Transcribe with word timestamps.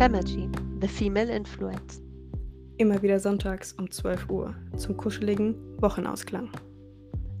Femergy, 0.00 0.48
The 0.80 0.88
Female 0.88 1.28
Influence. 1.28 2.00
Immer 2.78 3.02
wieder 3.02 3.20
sonntags 3.20 3.74
um 3.74 3.90
12 3.90 4.30
Uhr 4.30 4.54
zum 4.78 4.96
kuscheligen 4.96 5.54
Wochenausklang. 5.82 6.50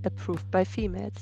Approved 0.04 0.50
by 0.50 0.62
Females. 0.66 1.14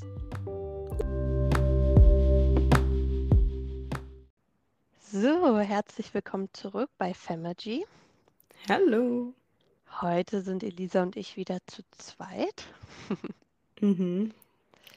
So, 5.13 5.61
herzlich 5.61 6.13
willkommen 6.13 6.49
zurück 6.55 6.91
bei 6.99 7.15
Femergy. 7.15 7.87
Hallo. 8.69 9.33
Heute 10.01 10.43
sind 10.43 10.65
Elisa 10.65 11.05
und 11.05 11.15
ich 11.15 11.37
wieder 11.37 11.59
zu 11.69 11.83
zweit. 11.99 12.67
Mhm. 13.81 14.35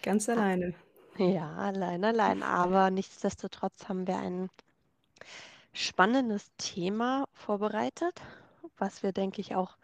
Ganz 0.02 0.28
alleine. 0.28 0.74
Ja, 1.20 1.52
allein, 1.52 2.04
allein. 2.04 2.42
Aber 2.42 2.90
nichtsdestotrotz 2.90 3.88
haben 3.88 4.08
wir 4.08 4.18
ein 4.18 4.50
spannendes 5.74 6.52
Thema 6.58 7.28
vorbereitet, 7.34 8.22
was 8.78 9.04
wir, 9.04 9.12
denke 9.14 9.42
ich, 9.42 9.56
auch 9.56 9.78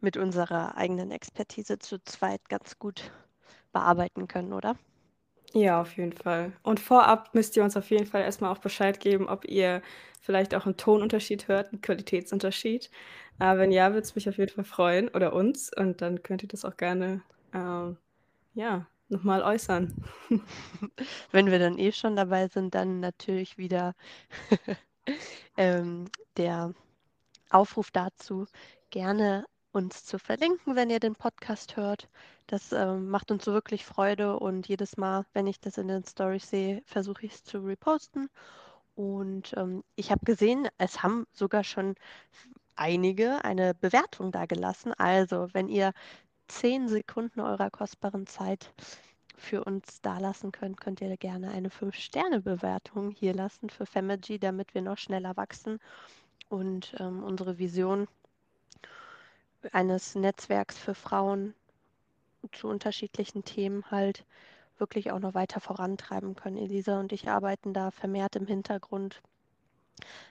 mit 0.00 0.16
unserer 0.16 0.76
eigenen 0.76 1.10
Expertise 1.10 1.78
zu 1.78 1.98
zweit 2.04 2.48
ganz 2.48 2.78
gut 2.78 3.12
bearbeiten 3.72 4.28
können, 4.28 4.52
oder? 4.52 4.76
Ja, 5.52 5.80
auf 5.80 5.96
jeden 5.96 6.12
Fall. 6.12 6.52
Und 6.64 6.80
vorab 6.80 7.32
müsst 7.34 7.56
ihr 7.56 7.62
uns 7.62 7.76
auf 7.76 7.88
jeden 7.90 8.06
Fall 8.06 8.22
erstmal 8.22 8.50
auch 8.52 8.58
Bescheid 8.58 8.98
geben, 8.98 9.28
ob 9.28 9.44
ihr 9.44 9.82
vielleicht 10.20 10.54
auch 10.54 10.66
einen 10.66 10.76
Tonunterschied 10.76 11.46
hört, 11.48 11.72
einen 11.72 11.80
Qualitätsunterschied. 11.80 12.90
Äh, 13.38 13.56
wenn 13.58 13.70
ja, 13.70 13.90
würde 13.90 14.00
es 14.00 14.14
mich 14.16 14.28
auf 14.28 14.36
jeden 14.38 14.52
Fall 14.52 14.64
freuen 14.64 15.08
oder 15.10 15.32
uns. 15.32 15.70
Und 15.76 16.02
dann 16.02 16.22
könnt 16.24 16.42
ihr 16.42 16.48
das 16.48 16.64
auch 16.64 16.76
gerne, 16.76 17.22
ähm, 17.52 17.96
ja, 18.54 18.86
nochmal 19.08 19.42
äußern. 19.42 19.94
Wenn 21.32 21.50
wir 21.50 21.58
dann 21.58 21.78
eh 21.78 21.92
schon 21.92 22.16
dabei 22.16 22.48
sind, 22.48 22.74
dann 22.74 23.00
natürlich 23.00 23.58
wieder 23.58 23.94
ähm, 25.56 26.06
der 26.36 26.74
Aufruf 27.50 27.90
dazu, 27.90 28.46
gerne 28.90 29.44
uns 29.72 30.04
zu 30.04 30.18
verlinken, 30.18 30.76
wenn 30.76 30.90
ihr 30.90 31.00
den 31.00 31.16
Podcast 31.16 31.76
hört. 31.76 32.08
Das 32.46 32.72
ähm, 32.72 33.08
macht 33.08 33.30
uns 33.30 33.44
so 33.44 33.52
wirklich 33.52 33.84
Freude 33.84 34.38
und 34.38 34.68
jedes 34.68 34.96
Mal, 34.96 35.26
wenn 35.32 35.46
ich 35.46 35.60
das 35.60 35.78
in 35.78 35.88
den 35.88 36.04
Stories 36.04 36.48
sehe, 36.48 36.82
versuche 36.86 37.26
ich 37.26 37.34
es 37.34 37.44
zu 37.44 37.58
reposten. 37.58 38.28
Und 38.94 39.54
ähm, 39.56 39.82
ich 39.96 40.10
habe 40.10 40.24
gesehen, 40.24 40.68
es 40.78 41.02
haben 41.02 41.26
sogar 41.32 41.64
schon 41.64 41.96
einige 42.76 43.44
eine 43.44 43.74
Bewertung 43.74 44.30
da 44.30 44.46
gelassen. 44.46 44.92
Also, 44.94 45.48
wenn 45.52 45.68
ihr 45.68 45.92
zehn 46.48 46.88
Sekunden 46.88 47.40
eurer 47.40 47.70
kostbaren 47.70 48.26
Zeit 48.26 48.72
für 49.44 49.64
uns 49.64 50.00
dalassen 50.00 50.50
könnt, 50.50 50.80
könnt 50.80 51.00
ihr 51.00 51.16
gerne 51.16 51.50
eine 51.50 51.68
5-Sterne-Bewertung 51.68 53.10
hier 53.10 53.34
lassen 53.34 53.70
für 53.70 53.86
Femergy, 53.86 54.38
damit 54.38 54.74
wir 54.74 54.82
noch 54.82 54.98
schneller 54.98 55.36
wachsen 55.36 55.78
und 56.48 56.94
ähm, 56.98 57.22
unsere 57.22 57.58
Vision 57.58 58.08
eines 59.72 60.14
Netzwerks 60.14 60.78
für 60.78 60.94
Frauen 60.94 61.54
zu 62.52 62.68
unterschiedlichen 62.68 63.44
Themen 63.44 63.84
halt 63.90 64.24
wirklich 64.78 65.12
auch 65.12 65.20
noch 65.20 65.34
weiter 65.34 65.60
vorantreiben 65.60 66.34
können. 66.34 66.56
Elisa 66.56 66.98
und 66.98 67.12
ich 67.12 67.28
arbeiten 67.28 67.72
da 67.72 67.90
vermehrt 67.90 68.36
im 68.36 68.46
Hintergrund 68.46 69.22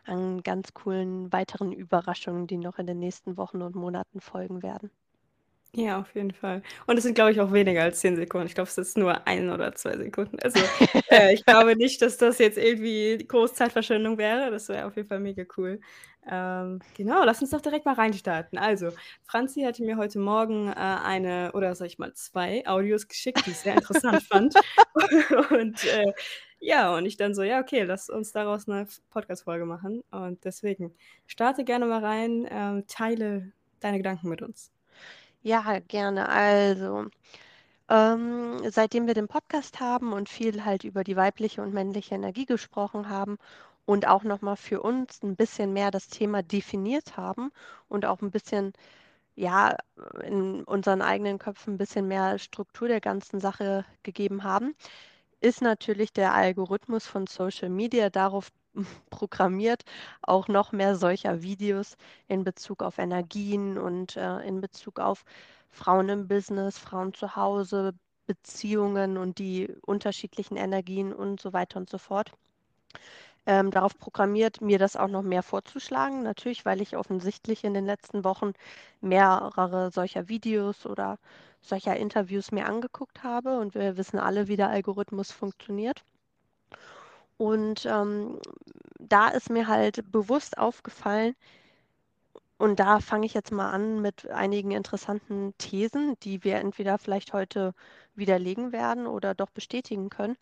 an 0.06 0.44
ganz 0.44 0.74
coolen 0.74 1.32
weiteren 1.32 1.72
Überraschungen, 1.72 2.48
die 2.48 2.58
noch 2.58 2.78
in 2.78 2.88
den 2.88 3.00
nächsten 3.00 3.38
Wochen 3.38 3.62
und 3.62 3.76
Monaten 3.76 4.20
folgen 4.20 4.62
werden. 4.62 4.92
Ja, 5.76 6.00
auf 6.00 6.14
jeden 6.14 6.32
Fall. 6.32 6.62
Und 6.86 6.98
es 6.98 7.04
sind, 7.04 7.16
glaube 7.16 7.32
ich, 7.32 7.42
auch 7.42 7.52
weniger 7.52 7.82
als 7.82 8.00
zehn 8.00 8.16
Sekunden. 8.16 8.46
Ich 8.46 8.54
glaube, 8.54 8.70
es 8.70 8.78
ist 8.78 8.96
nur 8.96 9.26
ein 9.26 9.50
oder 9.50 9.74
zwei 9.74 9.98
Sekunden. 9.98 10.38
Also 10.40 10.60
äh, 11.10 11.34
ich 11.34 11.44
glaube 11.46 11.76
nicht, 11.76 12.00
dass 12.04 12.18
das 12.18 12.38
jetzt 12.38 12.60
irgendwie 12.60 13.18
Großzeitverschwendung 13.28 14.20
wäre. 14.20 14.52
Das 14.52 14.70
wäre 14.70 14.86
auf 14.86 14.96
jeden 14.96 15.08
Fall 15.08 15.20
mega 15.20 15.44
cool. 15.58 15.80
Ähm, 16.30 16.80
genau, 16.96 17.24
lass 17.26 17.42
uns 17.42 17.50
doch 17.50 17.60
direkt 17.62 17.86
mal 17.86 17.96
reinstarten. 17.96 18.58
Also, 18.58 18.90
Franzi 19.24 19.62
hatte 19.64 19.84
mir 19.84 19.98
heute 19.98 20.20
Morgen 20.20 20.70
äh, 20.70 20.74
eine, 20.76 21.52
oder 21.54 21.74
sag 21.76 21.88
ich 21.88 21.98
mal, 21.98 22.14
zwei 22.14 22.66
Audios 22.68 23.08
geschickt, 23.08 23.46
die 23.46 23.52
ich 23.52 23.58
sehr 23.58 23.76
interessant 23.76 24.24
fand. 24.30 24.54
und 25.50 25.84
äh, 25.86 26.14
ja, 26.60 26.96
und 26.96 27.06
ich 27.08 27.18
dann 27.18 27.34
so, 27.34 27.42
ja, 27.42 27.60
okay, 27.60 27.82
lass 27.84 28.10
uns 28.10 28.32
daraus 28.32 28.70
eine 28.70 28.88
Podcast-Folge 29.10 29.66
machen. 29.66 30.04
Und 30.12 30.46
deswegen, 30.46 30.94
starte 31.26 31.64
gerne 31.66 31.88
mal 31.88 32.06
rein, 32.06 32.48
ähm, 32.50 32.86
teile 32.88 33.52
deine 33.82 33.98
Gedanken 33.98 34.30
mit 34.30 34.42
uns. 34.42 34.72
Ja, 35.44 35.80
gerne. 35.80 36.28
Also, 36.30 37.08
ähm, 37.90 38.60
seitdem 38.72 39.08
wir 39.08 39.14
den 39.16 39.28
Podcast 39.30 39.80
haben 39.82 40.14
und 40.14 40.30
viel 40.30 40.66
halt 40.66 40.84
über 40.86 41.04
die 41.04 41.16
weibliche 41.18 41.62
und 41.64 41.74
männliche 41.74 42.16
Energie 42.16 42.46
gesprochen 42.46 43.10
haben 43.10 43.38
und 43.86 44.08
auch 44.08 44.24
nochmal 44.24 44.58
für 44.58 44.82
uns 44.82 45.22
ein 45.24 45.36
bisschen 45.38 45.74
mehr 45.74 45.92
das 45.92 46.08
Thema 46.10 46.44
definiert 46.44 47.18
haben 47.18 47.52
und 47.90 48.06
auch 48.06 48.22
ein 48.22 48.32
bisschen, 48.32 48.74
ja, 49.36 49.78
in 50.24 50.64
unseren 50.66 51.02
eigenen 51.04 51.40
Köpfen 51.40 51.76
ein 51.76 51.80
bisschen 51.80 52.08
mehr 52.08 52.40
Struktur 52.40 52.88
der 52.90 53.02
ganzen 53.02 53.40
Sache 53.42 53.86
gegeben 54.04 54.44
haben, 54.44 54.76
ist 55.42 55.62
natürlich 55.62 56.14
der 56.14 56.34
Algorithmus 56.34 57.06
von 57.08 57.28
Social 57.28 57.70
Media 57.70 58.10
darauf 58.10 58.50
programmiert, 59.10 59.84
auch 60.22 60.48
noch 60.48 60.72
mehr 60.72 60.96
solcher 60.96 61.42
Videos 61.42 61.98
in 62.28 62.44
Bezug 62.44 62.84
auf 62.84 62.98
Energien 62.98 63.78
und 63.78 64.16
äh, 64.18 64.40
in 64.42 64.62
Bezug 64.62 65.00
auf 65.00 65.26
Frauen 65.70 66.10
im 66.10 66.28
Business, 66.28 66.78
Frauen 66.78 67.14
zu 67.14 67.36
Hause, 67.36 67.94
Beziehungen 68.28 69.18
und 69.18 69.40
die 69.40 69.68
unterschiedlichen 69.82 70.56
Energien 70.58 71.14
und 71.14 71.42
so 71.42 71.54
weiter 71.54 71.78
und 71.80 71.90
so 71.90 71.98
fort. 71.98 72.32
Ähm, 73.46 73.72
darauf 73.72 73.98
programmiert, 73.98 74.62
mir 74.62 74.80
das 74.80 74.96
auch 74.96 75.10
noch 75.10 75.22
mehr 75.24 75.44
vorzuschlagen. 75.44 76.24
Natürlich, 76.24 76.66
weil 76.66 76.82
ich 76.82 76.96
offensichtlich 76.96 77.64
in 77.66 77.74
den 77.74 77.86
letzten 77.86 78.24
Wochen 78.24 78.54
mehrere 79.02 79.92
solcher 79.92 80.30
Videos 80.30 80.86
oder 80.86 81.20
solcher 81.62 81.98
Interviews 81.98 82.52
mir 82.52 82.66
angeguckt 82.68 83.24
habe 83.24 83.60
und 83.60 83.76
wir 83.76 83.98
wissen 83.98 84.20
alle, 84.20 84.48
wie 84.48 84.58
der 84.58 84.70
Algorithmus 84.70 85.32
funktioniert. 85.32 86.04
Und 87.38 87.86
ähm, 87.86 88.40
da 89.00 89.30
ist 89.30 89.50
mir 89.50 89.68
halt 89.68 90.12
bewusst 90.12 90.58
aufgefallen, 90.58 91.36
und 92.58 92.80
da 92.80 93.00
fange 93.00 93.26
ich 93.26 93.34
jetzt 93.34 93.52
mal 93.52 93.72
an 93.72 94.02
mit 94.02 94.30
einigen 94.30 94.72
interessanten 94.72 95.54
Thesen, 95.58 96.16
die 96.24 96.44
wir 96.44 96.56
entweder 96.56 96.98
vielleicht 96.98 97.34
heute 97.34 97.74
widerlegen 98.16 98.72
werden 98.72 99.06
oder 99.08 99.36
doch 99.36 99.50
bestätigen 99.50 100.10
können. 100.10 100.38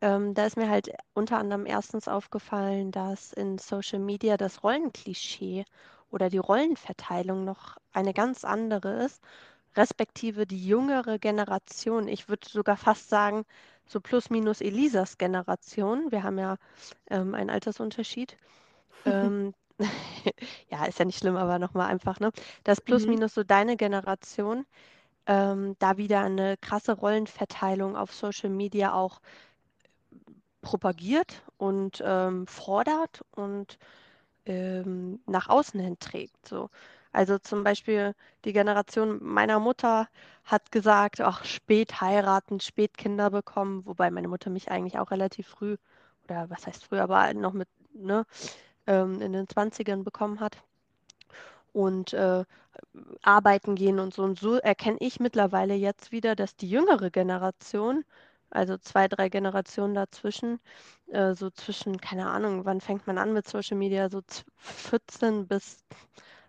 Ähm, 0.00 0.34
da 0.34 0.46
ist 0.46 0.56
mir 0.56 0.68
halt 0.70 0.90
unter 1.14 1.38
anderem 1.38 1.66
erstens 1.66 2.08
aufgefallen, 2.08 2.92
dass 2.92 3.32
in 3.32 3.58
Social 3.58 3.98
Media 3.98 4.36
das 4.36 4.62
Rollenklischee 4.62 5.64
oder 6.10 6.30
die 6.30 6.38
Rollenverteilung 6.38 7.44
noch 7.44 7.76
eine 7.92 8.14
ganz 8.14 8.44
andere 8.44 9.04
ist, 9.04 9.22
respektive 9.76 10.46
die 10.46 10.64
jüngere 10.66 11.18
Generation. 11.18 12.08
Ich 12.08 12.28
würde 12.28 12.48
sogar 12.48 12.76
fast 12.76 13.08
sagen, 13.08 13.44
so 13.88 14.00
plus 14.00 14.30
minus 14.30 14.60
Elisas 14.62 15.18
Generation. 15.18 16.10
Wir 16.12 16.24
haben 16.24 16.38
ja 16.38 16.56
ähm, 17.10 17.34
einen 17.34 17.50
Altersunterschied. 17.50 18.38
ähm, 19.06 19.54
ja, 20.70 20.84
ist 20.86 20.98
ja 20.98 21.04
nicht 21.04 21.18
schlimm, 21.18 21.36
aber 21.36 21.58
nochmal 21.58 21.88
einfach, 21.90 22.20
ne? 22.20 22.32
Das 22.64 22.80
plus 22.80 23.06
Mhm. 23.06 23.08
minus 23.08 23.34
so 23.34 23.44
deine 23.44 23.76
Generation, 23.76 24.66
ähm, 25.26 25.76
da 25.78 25.96
wieder 25.98 26.20
eine 26.22 26.56
krasse 26.58 26.92
Rollenverteilung 26.94 27.96
auf 27.96 28.12
Social 28.14 28.50
Media 28.50 28.94
auch 28.94 29.20
propagiert 30.62 31.42
und 31.56 32.02
ähm, 32.04 32.46
fordert 32.46 33.22
und 33.32 33.78
ähm, 34.46 35.20
nach 35.26 35.48
außen 35.48 35.80
hin 35.80 35.98
trägt. 35.98 36.48
So. 36.48 36.70
Also 37.18 37.36
zum 37.40 37.64
Beispiel 37.64 38.14
die 38.44 38.52
Generation 38.52 39.18
meiner 39.20 39.58
Mutter 39.58 40.08
hat 40.44 40.70
gesagt, 40.70 41.20
ach, 41.20 41.44
spät 41.44 42.00
heiraten, 42.00 42.60
spät 42.60 42.96
Kinder 42.96 43.30
bekommen, 43.30 43.84
wobei 43.86 44.08
meine 44.12 44.28
Mutter 44.28 44.50
mich 44.50 44.70
eigentlich 44.70 45.00
auch 45.00 45.10
relativ 45.10 45.48
früh, 45.48 45.78
oder 46.24 46.48
was 46.48 46.64
heißt 46.68 46.84
früh, 46.84 47.00
aber 47.00 47.34
noch 47.34 47.54
mit, 47.54 47.68
ne, 47.92 48.24
ähm, 48.86 49.20
in 49.20 49.32
den 49.32 49.48
20ern 49.48 50.04
bekommen 50.04 50.38
hat. 50.38 50.58
Und 51.72 52.12
äh, 52.12 52.44
arbeiten 53.22 53.74
gehen 53.74 53.98
und 53.98 54.14
so. 54.14 54.22
Und 54.22 54.38
so 54.38 54.54
erkenne 54.58 54.98
ich 55.00 55.18
mittlerweile 55.18 55.74
jetzt 55.74 56.12
wieder, 56.12 56.36
dass 56.36 56.54
die 56.56 56.70
jüngere 56.70 57.10
Generation, 57.10 58.04
also 58.50 58.78
zwei, 58.78 59.08
drei 59.08 59.28
Generationen 59.28 59.94
dazwischen, 59.94 60.60
äh, 61.08 61.34
so 61.34 61.50
zwischen, 61.50 62.00
keine 62.00 62.30
Ahnung, 62.30 62.64
wann 62.64 62.80
fängt 62.80 63.08
man 63.08 63.18
an 63.18 63.32
mit 63.32 63.48
Social 63.48 63.76
Media, 63.76 64.08
so 64.08 64.22
14 64.58 65.48
bis 65.48 65.84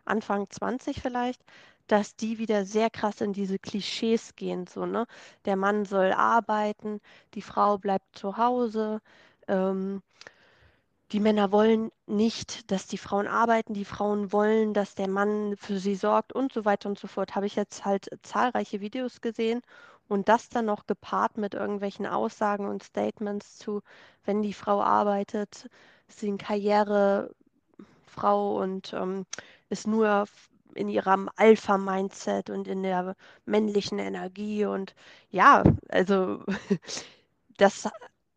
Anfang 0.09 0.49
20 0.49 1.01
vielleicht, 1.01 1.41
dass 1.87 2.15
die 2.15 2.37
wieder 2.39 2.65
sehr 2.65 2.89
krass 2.89 3.21
in 3.21 3.33
diese 3.33 3.59
Klischees 3.59 4.35
gehen. 4.35 4.67
So, 4.67 4.85
ne? 4.85 5.05
Der 5.45 5.55
Mann 5.55 5.85
soll 5.85 6.11
arbeiten, 6.13 7.01
die 7.33 7.41
Frau 7.41 7.77
bleibt 7.77 8.17
zu 8.17 8.37
Hause. 8.37 9.01
Ähm, 9.47 10.01
die 11.11 11.19
Männer 11.19 11.51
wollen 11.51 11.91
nicht, 12.05 12.71
dass 12.71 12.85
die 12.87 12.97
Frauen 12.99 13.27
arbeiten, 13.27 13.73
die 13.73 13.85
Frauen 13.85 14.31
wollen, 14.31 14.73
dass 14.73 14.93
der 14.95 15.09
Mann 15.09 15.55
für 15.57 15.79
sie 15.79 15.95
sorgt 15.95 16.33
und 16.33 16.53
so 16.53 16.65
weiter 16.65 16.87
und 16.89 16.99
so 16.99 17.07
fort. 17.07 17.35
Habe 17.35 17.47
ich 17.47 17.55
jetzt 17.55 17.83
halt 17.85 18.09
zahlreiche 18.23 18.79
Videos 18.81 19.21
gesehen 19.21 19.61
und 20.07 20.29
das 20.29 20.49
dann 20.49 20.65
noch 20.65 20.85
gepaart 20.87 21.37
mit 21.37 21.53
irgendwelchen 21.55 22.05
Aussagen 22.05 22.67
und 22.67 22.83
Statements 22.83 23.57
zu, 23.57 23.81
wenn 24.23 24.41
die 24.43 24.53
Frau 24.53 24.81
arbeitet, 24.83 25.67
ist 26.07 26.19
sie 26.19 26.31
ein 26.31 26.37
Karriere, 26.37 27.33
Frau 28.09 28.61
und 28.61 28.93
ähm, 28.93 29.25
ist 29.69 29.87
nur 29.87 30.25
in 30.75 30.89
ihrem 30.89 31.29
Alpha-Mindset 31.35 32.49
und 32.49 32.67
in 32.67 32.83
der 32.83 33.15
männlichen 33.45 33.99
Energie. 33.99 34.65
Und 34.65 34.95
ja, 35.29 35.63
also 35.89 36.43
das 37.57 37.89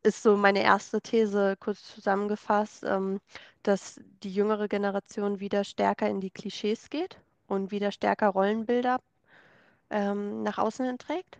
ist 0.02 0.22
so 0.22 0.36
meine 0.36 0.62
erste 0.62 1.00
These 1.00 1.56
kurz 1.58 1.82
zusammengefasst, 1.94 2.84
ähm, 2.84 3.20
dass 3.62 4.00
die 4.22 4.32
jüngere 4.32 4.68
Generation 4.68 5.40
wieder 5.40 5.64
stärker 5.64 6.08
in 6.08 6.20
die 6.20 6.30
Klischees 6.30 6.90
geht 6.90 7.18
und 7.46 7.70
wieder 7.70 7.92
stärker 7.92 8.28
Rollenbilder 8.28 8.98
ähm, 9.90 10.42
nach 10.42 10.58
außen 10.58 10.98
trägt. 10.98 11.38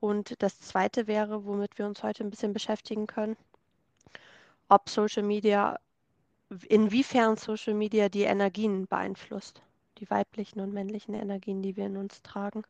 Und 0.00 0.42
das 0.42 0.60
zweite 0.60 1.06
wäre, 1.06 1.44
womit 1.46 1.78
wir 1.78 1.86
uns 1.86 2.02
heute 2.02 2.24
ein 2.24 2.30
bisschen 2.30 2.52
beschäftigen 2.52 3.06
können, 3.06 3.36
ob 4.68 4.88
Social 4.88 5.22
Media, 5.22 5.78
inwiefern 6.68 7.36
Social 7.36 7.74
Media 7.74 8.08
die 8.08 8.22
Energien 8.22 8.86
beeinflusst, 8.86 9.62
die 9.98 10.08
weiblichen 10.10 10.60
und 10.60 10.72
männlichen 10.72 11.14
Energien, 11.14 11.62
die 11.62 11.76
wir 11.76 11.86
in 11.86 11.96
uns 11.96 12.22
tragen. 12.22 12.62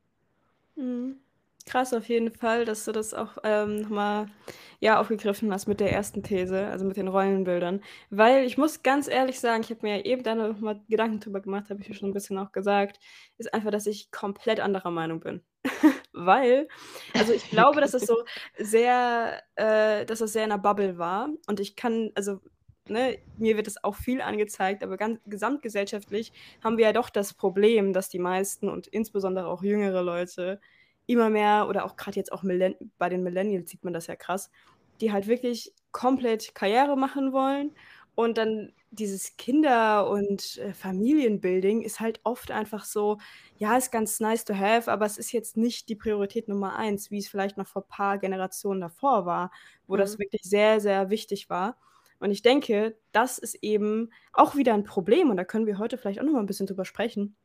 Mhm. 0.76 1.16
Krass 1.66 1.94
auf 1.94 2.08
jeden 2.10 2.31
Fall, 2.31 2.66
dass 2.66 2.84
du 2.84 2.92
das 2.92 3.14
auch 3.14 3.38
ähm, 3.42 3.81
nochmal 3.81 4.26
ja, 4.81 5.00
aufgegriffen 5.00 5.50
hast 5.50 5.66
mit 5.66 5.81
der 5.81 5.92
ersten 5.92 6.22
These, 6.22 6.66
also 6.66 6.84
mit 6.84 6.98
den 6.98 7.08
Rollenbildern. 7.08 7.82
Weil 8.10 8.44
ich 8.44 8.58
muss 8.58 8.82
ganz 8.82 9.08
ehrlich 9.08 9.40
sagen, 9.40 9.62
ich 9.62 9.70
habe 9.70 9.81
mir 9.82 10.04
eben 10.04 10.22
da 10.22 10.34
nochmal 10.34 10.82
Gedanken 10.90 11.20
drüber 11.20 11.40
gemacht, 11.40 11.70
habe 11.70 11.81
ich 11.81 11.88
ja 11.88 11.94
schon 11.94 12.10
ein 12.10 12.12
bisschen 12.12 12.36
auch 12.36 12.52
gesagt, 12.52 13.00
ist 13.38 13.54
einfach, 13.54 13.70
dass 13.70 13.86
ich 13.86 14.10
komplett 14.10 14.60
anderer 14.60 14.90
Meinung 14.90 15.20
bin. 15.20 15.42
Weil, 16.12 16.69
also 17.14 17.32
ich 17.32 17.48
glaube, 17.50 17.81
dass 17.81 17.94
es 17.94 18.06
so 18.06 18.25
sehr, 18.58 19.42
äh, 19.54 20.04
dass 20.04 20.20
es 20.20 20.34
sehr 20.34 20.44
in 20.44 20.50
der 20.50 20.58
Bubble 20.58 20.98
war. 20.98 21.31
Und 21.46 21.60
ich 21.60 21.76
kann, 21.76 22.10
also 22.14 22.40
Ne, 22.86 23.19
mir 23.38 23.56
wird 23.56 23.66
es 23.66 23.82
auch 23.82 23.94
viel 23.94 24.20
angezeigt, 24.20 24.82
aber 24.84 24.98
ganz 24.98 25.19
gesamtgesellschaftlich 25.25 26.32
haben 26.62 26.76
wir 26.76 26.84
ja 26.86 26.92
doch 26.92 27.08
das 27.08 27.32
Problem, 27.32 27.94
dass 27.94 28.10
die 28.10 28.19
meisten 28.19 28.69
und 28.69 28.86
insbesondere 28.88 29.46
auch 29.46 29.62
jüngere 29.62 30.02
Leute 30.02 30.60
immer 31.06 31.31
mehr 31.31 31.66
oder 31.69 31.86
auch 31.86 31.96
gerade 31.96 32.16
jetzt 32.16 32.31
auch 32.32 32.42
Millenn 32.42 32.75
bei 32.98 33.08
den 33.08 33.22
Millennials 33.22 33.70
sieht 33.70 33.84
man 33.84 33.94
das 33.94 34.06
ja 34.06 34.16
krass, 34.16 34.50
die 35.00 35.12
halt 35.12 35.26
wirklich 35.28 35.72
komplett 35.92 36.54
Karriere 36.54 36.94
machen 36.96 37.32
wollen 37.32 37.75
und 38.14 38.36
dann 38.36 38.75
dieses 38.90 39.36
Kinder 39.38 40.08
und, 40.10 40.58
äh, 40.58 40.75
Familienbuilding 40.75 41.81
ist 41.82 42.00
halt 42.00 42.20
oft 42.22 42.50
einfach 42.50 42.84
so, 42.84 43.16
ja, 43.56 43.76
ist 43.78 43.92
ganz 43.92 44.20
nice 44.20 44.44
to 44.44 44.54
have, 44.54 44.90
aber 44.92 45.06
es 45.06 45.16
ist 45.19 45.32
jetzt 45.32 45.56
nicht 45.56 45.88
die 45.88 45.96
Priorität 45.96 46.48
Nummer 46.48 46.76
eins, 46.76 47.10
wie 47.10 47.19
es 47.19 47.28
vielleicht 47.28 47.56
noch 47.56 47.66
vor 47.66 47.82
ein 47.82 47.88
paar 47.88 48.19
Generationen 48.19 48.81
davor 48.82 49.25
war, 49.25 49.50
wo 49.86 49.96
das 49.96 50.19
Mhm. 50.19 50.19
wirklich 50.19 50.42
sehr, 50.44 50.81
sehr 50.81 51.08
wichtig 51.10 51.48
war. 51.48 51.78
Und 52.25 52.31
ich 52.32 52.43
denke, 52.43 52.97
das 53.12 53.38
ist 53.38 53.56
eben 53.62 54.11
auch 54.32 54.56
wieder 54.56 54.75
ein 54.75 54.85
Problem 54.85 55.31
und 55.31 55.37
da 55.37 55.44
können 55.44 55.67
wir 55.67 55.79
heute 55.79 55.99
vielleicht 55.99 56.21
auch 56.21 56.25
noch 56.25 56.32
mal 56.32 56.41
'n 56.41 56.47
bisschen 56.47 56.67
drüber 56.67 56.87
sprechen 56.87 57.37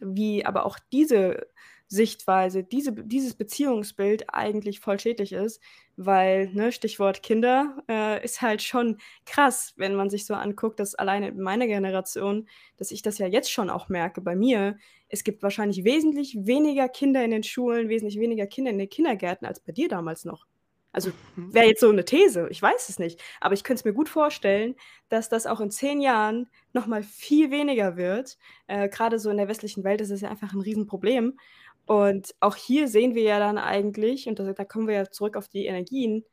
wie 0.00 0.44
aber 0.44 0.66
auch 0.66 0.78
diese 0.92 1.46
Sichtweise, 1.88 2.64
diese 2.64 2.92
dieses 2.92 3.34
Beziehungsbild 3.34 4.32
eigentlich 4.32 4.80
voll 4.80 4.98
schädlich 4.98 5.32
ist, 5.32 5.60
weil, 5.96 6.48
ne, 6.54 6.72
Stichwort 6.72 7.22
Kinder, 7.22 7.82
äh, 7.88 8.24
ist 8.24 8.40
halt 8.40 8.62
schon 8.62 8.96
krass, 9.26 9.74
wenn 9.76 9.94
man 9.94 10.08
sich 10.10 10.24
so 10.26 10.34
anguckt, 10.34 10.80
dass 10.80 10.94
alleine 10.94 11.28
in 11.28 11.40
meiner 11.40 11.66
Generation 11.66 12.48
dass 12.78 12.90
ich 12.92 13.02
das 13.02 13.18
ja 13.18 13.26
jetzt 13.26 13.52
schon 13.52 13.68
auch 13.70 13.88
merke 13.90 14.22
bei 14.22 14.34
mir. 14.34 14.78
Es 15.08 15.22
gibt 15.24 15.42
wahrscheinlich 15.42 15.84
wesentlich 15.84 16.34
weniger 16.46 16.88
Kinder 16.88 17.22
in 17.24 17.30
den 17.30 17.42
Schulen, 17.42 17.88
wesentlich 17.90 18.18
weniger 18.18 18.46
Kinder 18.46 18.70
in 18.70 18.78
den 18.78 18.88
Kindergärten 18.88 19.46
als 19.46 19.60
bei 19.60 19.72
dir 19.72 19.88
damals 19.88 20.24
noch. 20.24 20.46
Also, 20.92 21.12
Mhm. 21.36 21.52
wäre 21.52 21.66
jetzt 21.66 21.80
so 21.80 21.90
'ne 21.92 22.04
These, 22.04 22.48
ich 22.50 22.60
weiß 22.62 22.88
es 22.88 22.98
nicht, 22.98 23.20
aber 23.40 23.54
ich 23.54 23.64
könnte 23.64 23.80
es 23.80 23.84
mir 23.84 23.94
gut 23.94 24.08
vorstellen, 24.08 24.76
dass 25.08 25.28
das 25.28 25.46
auch 25.46 25.60
in 25.60 25.70
10 25.70 26.00
Jahren 26.00 26.48
noch 26.72 26.86
mal 26.86 27.02
viel 27.02 27.50
weniger 27.50 27.96
wird. 27.96 28.38
Äh, 28.66 28.88
grade 28.88 29.18
so 29.18 29.30
in 29.30 29.38
der 29.38 29.48
westlichen 29.48 29.84
Welt 29.84 30.00
ist 30.02 30.10
es 30.10 30.20
ja 30.22 30.30
einfach 30.30 30.52
'n 30.54 30.60
Riesenproblem. 30.62 31.38
Und 31.86 32.34
auch 32.40 32.56
hier 32.56 32.88
sehen 32.88 33.14
wir 33.14 33.22
ja 33.24 33.38
dann 33.38 33.58
eigentlich 33.58 34.28
und 34.28 34.38
da 34.38 34.52
da 34.52 34.64
kommen 34.64 34.86
wir 34.88 34.94
ja 34.96 35.10
zurück 35.10 35.36
auf 35.36 35.48
die 35.48 35.66
Energien, 35.66 36.24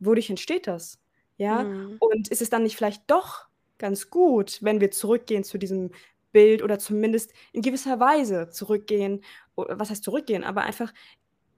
wodurch 0.00 0.30
entsteht 0.30 0.66
das? 0.66 1.00
Ja? 1.38 1.68
Mhm. 1.68 2.00
Und 2.00 2.28
ist 2.28 2.42
es 2.42 2.50
dann 2.50 2.62
nicht 2.64 2.76
vielleicht 2.76 3.10
doch 3.10 3.46
ganz 3.78 4.10
gut, 4.10 4.58
wenn 4.62 4.80
wir 4.80 4.90
zurückgehen 4.90 5.44
zu 5.44 5.58
diesem 5.58 5.92
Bild 6.32 6.62
oder 6.62 6.78
zumindest 6.78 7.32
in 7.52 7.62
gewisser 7.62 8.00
Weise 8.00 8.50
zurückgehen 8.50 9.22
was 9.56 9.90
heißt 9.90 10.04
zurückgehen, 10.04 10.44
aber 10.44 10.62
einfach 10.62 10.92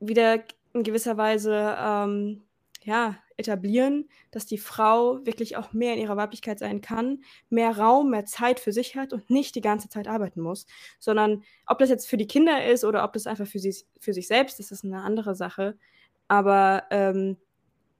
wieder 0.00 0.44
in 0.74 0.84
gewisser 0.84 1.16
Weise, 1.18 1.76
ähm, 1.78 2.44
ja, 2.84 3.18
etablieren, 3.36 4.08
dass 4.30 4.46
die 4.46 4.58
Frau 4.58 5.24
wirklich 5.26 5.56
auch 5.56 5.72
mehr 5.72 5.94
in 5.94 6.00
ihrer 6.00 6.16
Weiblichkeit 6.16 6.58
sein 6.58 6.80
kann, 6.82 7.22
mehr 7.50 7.76
Raum, 7.78 8.10
mehr 8.10 8.26
Zeit 8.26 8.60
für 8.60 8.72
sich 8.72 8.96
hat 8.96 9.12
und 9.12 9.30
nicht 9.30 9.54
die 9.54 9.60
ganze 9.62 9.88
Zeit 9.88 10.08
arbeiten 10.08 10.40
muss, 10.42 10.66
sondern 10.98 11.42
ob 11.66 11.78
das 11.78 11.90
jetzt 11.90 12.08
für 12.08 12.16
die 12.18 12.26
Kinder 12.26 12.66
ist 12.66 12.84
oder 12.84 13.04
ob 13.04 13.12
das 13.14 13.26
einfach 13.26 13.46
für 13.46 13.58
sie 13.58 13.74
für 13.98 14.12
sich 14.14 14.26
selbst 14.28 14.60
ist, 14.60 14.72
ist 14.72 14.84
'ne 14.84 15.02
andere 15.02 15.34
Sache. 15.34 15.78
Aber, 16.28 16.84
ähm, 16.90 17.38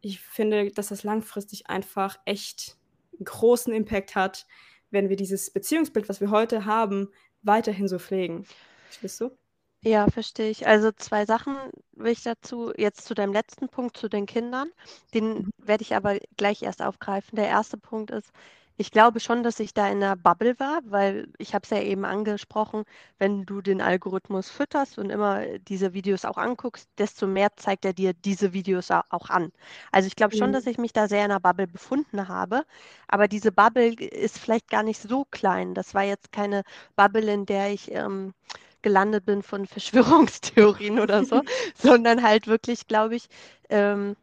ich 0.03 0.21
finde, 0.21 0.71
dass 0.73 0.88
das 0.88 1.05
langfristig 1.05 1.69
einfach 1.69 2.19
echt 2.27 2.79
'n 3.21 3.25
großen 3.25 3.73
Impact 3.75 4.15
hat, 4.17 4.47
wenn 4.91 5.09
wir 5.11 5.17
dieses 5.17 5.50
Beziehungsbild, 5.53 6.09
was 6.09 6.21
wir 6.23 6.31
heute 6.31 6.65
haben, 6.67 7.11
weiterhin 7.43 7.88
so 7.88 7.99
pflegen. 7.99 8.49
Verstehst 8.87 9.21
du? 9.21 9.38
Ja, 9.85 10.09
verstehe 10.11 10.50
ich. 10.50 10.67
Also 10.67 10.91
2 10.93 11.25
Sachen 11.25 11.56
will 11.93 12.12
ich 12.12 12.23
dazu 12.23 12.71
jetzt 12.77 13.06
zu 13.06 13.15
deinem 13.15 13.32
letzten 13.32 13.69
Punkt, 13.71 13.97
zu 13.97 14.09
den 14.11 14.27
Kindern. 14.27 14.69
Den 15.15 15.47
Mhm. 15.47 15.50
werde 15.56 15.82
ich 15.82 15.94
aber 15.97 16.19
gleich 16.37 16.62
erst 16.62 16.82
aufgreifen. 16.82 17.37
Der 17.37 17.49
erste 17.49 17.79
Punkt 17.79 18.11
ist, 18.11 18.31
ich 18.77 18.91
glaube 18.91 19.21
schon, 19.21 19.43
dass 19.43 19.59
ich 19.59 19.73
da 19.73 19.88
in 19.88 19.99
'ner 20.00 20.17
Bubble 20.17 20.59
war, 20.59 20.81
weil 20.85 21.29
ich 21.38 21.55
habe 21.55 21.65
es 21.65 21.71
ja 21.71 21.81
eben 21.81 22.05
angesprochen, 22.05 22.85
wenn 23.19 23.47
du 23.47 23.62
den 23.62 23.81
Algorithmus 23.81 24.50
fütterst 24.50 24.99
und 24.99 25.09
immer 25.11 25.43
diese 25.61 25.94
Videos 25.94 26.25
auch 26.27 26.37
anguckst, 26.37 26.88
desto 26.99 27.27
mehr 27.27 27.49
zeigt 27.56 27.85
er 27.87 27.93
dir 27.94 28.12
diese 28.12 28.53
Videos 28.53 28.91
auch 28.91 29.31
an. 29.31 29.50
Also, 29.93 30.06
ich 30.09 30.17
glaube 30.17 30.35
schon, 30.35 30.53
dass 30.53 30.65
Mhm. 30.65 30.67
ich 30.67 30.77
mich 30.79 30.93
da 30.93 31.09
sehr 31.09 31.25
in 31.25 31.31
'ner 31.31 31.41
Bubble 31.41 31.67
befunden 31.67 32.29
habe, 32.29 32.65
aber 33.09 33.29
diese 33.29 33.50
Bubble 33.50 33.94
ist 33.94 34.38
vielleicht 34.38 34.69
gar 34.69 34.82
nicht 34.82 35.00
so 35.00 35.25
klein. 35.31 35.73
Das 35.75 35.94
war 35.94 36.03
jetzt 36.05 36.32
keine 36.32 36.65
Bubble, 36.97 37.32
in 37.32 37.47
der 37.47 37.73
ich, 37.73 37.91
ähm, 37.93 38.35
gelandet 38.82 39.27
bin 39.27 39.43
von 39.43 39.67
Verschwörungstheorien 39.67 40.99
oder 41.00 41.25
so, 41.25 41.43
sondern 41.77 42.23
halt 42.23 42.47
wirklich, 42.47 42.87
glaube 42.87 43.17
ich, 43.17 43.27
ähm, 43.71 44.17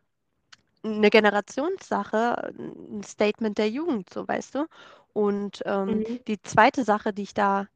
'ne 0.83 1.09
Generationssache, 1.09 2.53
'n 2.57 3.03
Statement 3.03 3.57
der 3.57 3.69
Jugend, 3.69 4.09
so, 4.13 4.27
weißt 4.27 4.55
du? 4.55 4.67
Und, 5.13 5.61
ähm, 5.65 5.99
Mhm. 5.99 6.19
die 6.27 6.41
zweite 6.43 6.83
Sache, 6.83 7.13
die 7.13 7.23
ich 7.23 7.33
da, 7.33 7.67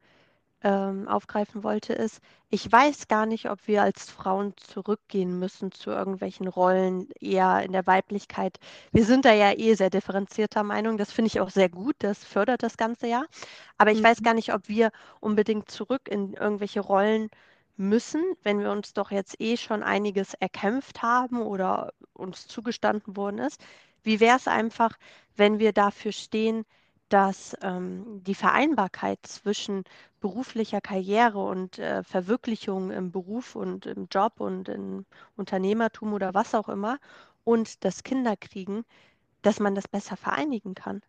ähm, 0.64 1.08
aufgreifen 1.08 1.62
wollte, 1.64 1.92
ist, 1.94 2.20
ich 2.50 2.70
weiß 2.70 3.08
gar 3.08 3.26
nicht, 3.26 3.50
ob 3.50 3.66
wir 3.66 3.82
als 3.82 4.10
Frauen 4.10 4.54
zurückgehen 4.56 5.38
müssen 5.38 5.72
zu 5.72 5.90
irgendwelchen 5.90 6.48
Rollen 6.48 7.08
eher 7.20 7.62
in 7.62 7.72
der 7.72 7.86
Weiblichkeit. 7.86 8.58
Wir 8.92 9.04
sind 9.04 9.24
da 9.24 9.32
ja 9.32 9.52
eh 9.52 9.74
sehr 9.74 9.90
differenzierter 9.90 10.62
Meinung. 10.62 10.98
Das 10.98 11.12
finde 11.12 11.28
ich 11.28 11.40
auch 11.40 11.50
sehr 11.50 11.68
gut. 11.68 11.96
Das 12.00 12.24
fördert 12.24 12.62
das 12.62 12.76
Ganze 12.76 13.06
ja. 13.08 13.24
Aber 13.78 13.90
ich 13.92 14.02
weiß 14.02 14.22
Mhm. 14.22 14.22
gar 14.22 14.34
nicht, 14.34 14.52
ob 14.54 14.68
wir 14.68 14.90
unbedingt 15.20 15.70
zurück 15.70 16.02
in 16.08 16.34
irgendwelche 16.34 16.80
Rollen 16.80 17.28
müssen, 17.76 18.22
wenn 18.42 18.60
wir 18.60 18.70
uns 18.70 18.92
doch 18.94 19.10
jetzt 19.10 19.40
eh 19.40 19.56
schon 19.56 19.82
einiges 19.82 20.34
erkämpft 20.34 21.02
haben 21.02 21.40
oder 21.42 21.92
uns 22.12 22.46
zugestanden 22.46 23.16
worden 23.16 23.38
ist. 23.38 23.60
Wie 24.02 24.20
wäre 24.20 24.36
es 24.36 24.48
einfach, 24.48 24.96
wenn 25.36 25.58
wir 25.58 25.72
dafür 25.72 26.12
stehen, 26.12 26.64
dass, 27.12 27.56
ähm, 27.62 28.22
die 28.24 28.34
Vereinbarkeit 28.34 29.18
zwischen 29.26 29.84
beruflicher 30.20 30.80
Karriere 30.80 31.38
und, 31.44 31.78
äh, 31.78 32.02
Verwirklichung 32.04 32.90
im 32.90 33.10
Beruf 33.12 33.56
und 33.56 33.86
im 33.86 34.08
Job 34.10 34.40
und 34.40 34.68
im 34.68 35.04
Unternehmertum 35.36 36.12
oder 36.14 36.34
was 36.34 36.54
auch 36.54 36.68
immer 36.68 36.98
und 37.44 37.84
das 37.84 38.02
Kinderkriegen, 38.04 38.84
dass 39.42 39.60
man 39.60 39.74
das 39.74 39.88
besser 39.88 40.16
vereinigen 40.16 40.74
kann? 40.74 41.02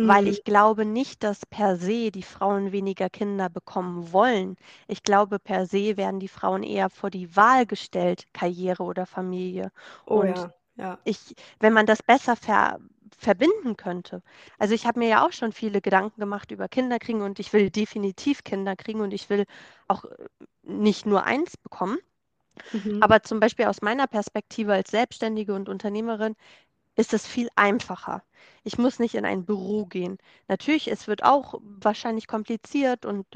Weil 0.00 0.26
Mhm. 0.26 0.28
ich 0.28 0.44
glaube 0.44 0.84
nicht, 0.86 1.22
dass 1.24 1.46
per 1.46 1.76
se 1.76 2.10
die 2.10 2.22
Frauen 2.22 2.72
weniger 2.72 3.10
Kinder 3.10 3.48
bekommen 3.50 4.12
wollen. 4.12 4.56
Ich 4.88 5.02
glaube, 5.02 5.38
per 5.38 5.66
se 5.66 5.96
werden 5.96 6.20
die 6.20 6.28
Frauen 6.28 6.62
eher 6.62 6.90
vor 6.90 7.10
die 7.10 7.36
Wahl 7.36 7.66
gestellt, 7.66 8.26
Karriere 8.34 8.82
oder 8.84 9.06
Familie. 9.06 9.72
Oh 10.08 10.24
Und 10.24 10.24
ja, 10.24 10.52
ja. 10.76 10.98
ich 11.04 11.34
wenn 11.60 11.72
man 11.72 11.86
das 11.86 12.02
besser 12.02 12.36
ver 12.36 12.78
verbinden 13.16 13.76
könnte. 13.76 14.22
Also, 14.58 14.74
ich 14.74 14.86
habe 14.86 14.98
mir 15.00 15.08
ja 15.08 15.26
auch 15.26 15.32
schon 15.32 15.52
viele 15.52 15.80
Gedanken 15.80 16.20
gemacht 16.20 16.50
über 16.52 16.68
Kinderkriegen 16.68 17.22
und 17.22 17.38
ich 17.38 17.52
will 17.52 17.70
definitiv 17.70 18.44
Kinder 18.44 18.76
kriegen 18.76 19.00
und 19.00 19.12
ich 19.14 19.30
will 19.30 19.44
auch, 19.88 20.04
äh, 20.04 20.16
nicht 20.62 21.06
nur 21.06 21.24
1 21.24 21.56
bekommen. 21.56 21.98
Mhm. 22.72 23.00
Aber 23.00 23.22
zum 23.22 23.40
Beispiel 23.40 23.66
aus 23.66 23.82
meiner 23.82 24.06
Perspektive 24.06 24.72
als 24.74 24.90
Selbstständige 24.90 25.54
und 25.54 25.68
Unternehmerin 25.68 26.34
ist 26.96 27.14
es 27.14 27.26
viel 27.26 27.48
einfacher. 27.56 28.22
Ich 28.64 28.78
muss 28.78 28.98
nicht 29.00 29.14
in 29.16 29.24
ein 29.26 29.44
Büro 29.46 29.86
gehen. 29.86 30.18
Natürlich, 30.48 30.88
es 30.90 31.08
wird 31.08 31.24
auch 31.24 31.56
wahrscheinlich 31.62 32.26
kompliziert 32.28 33.06
und 33.06 33.26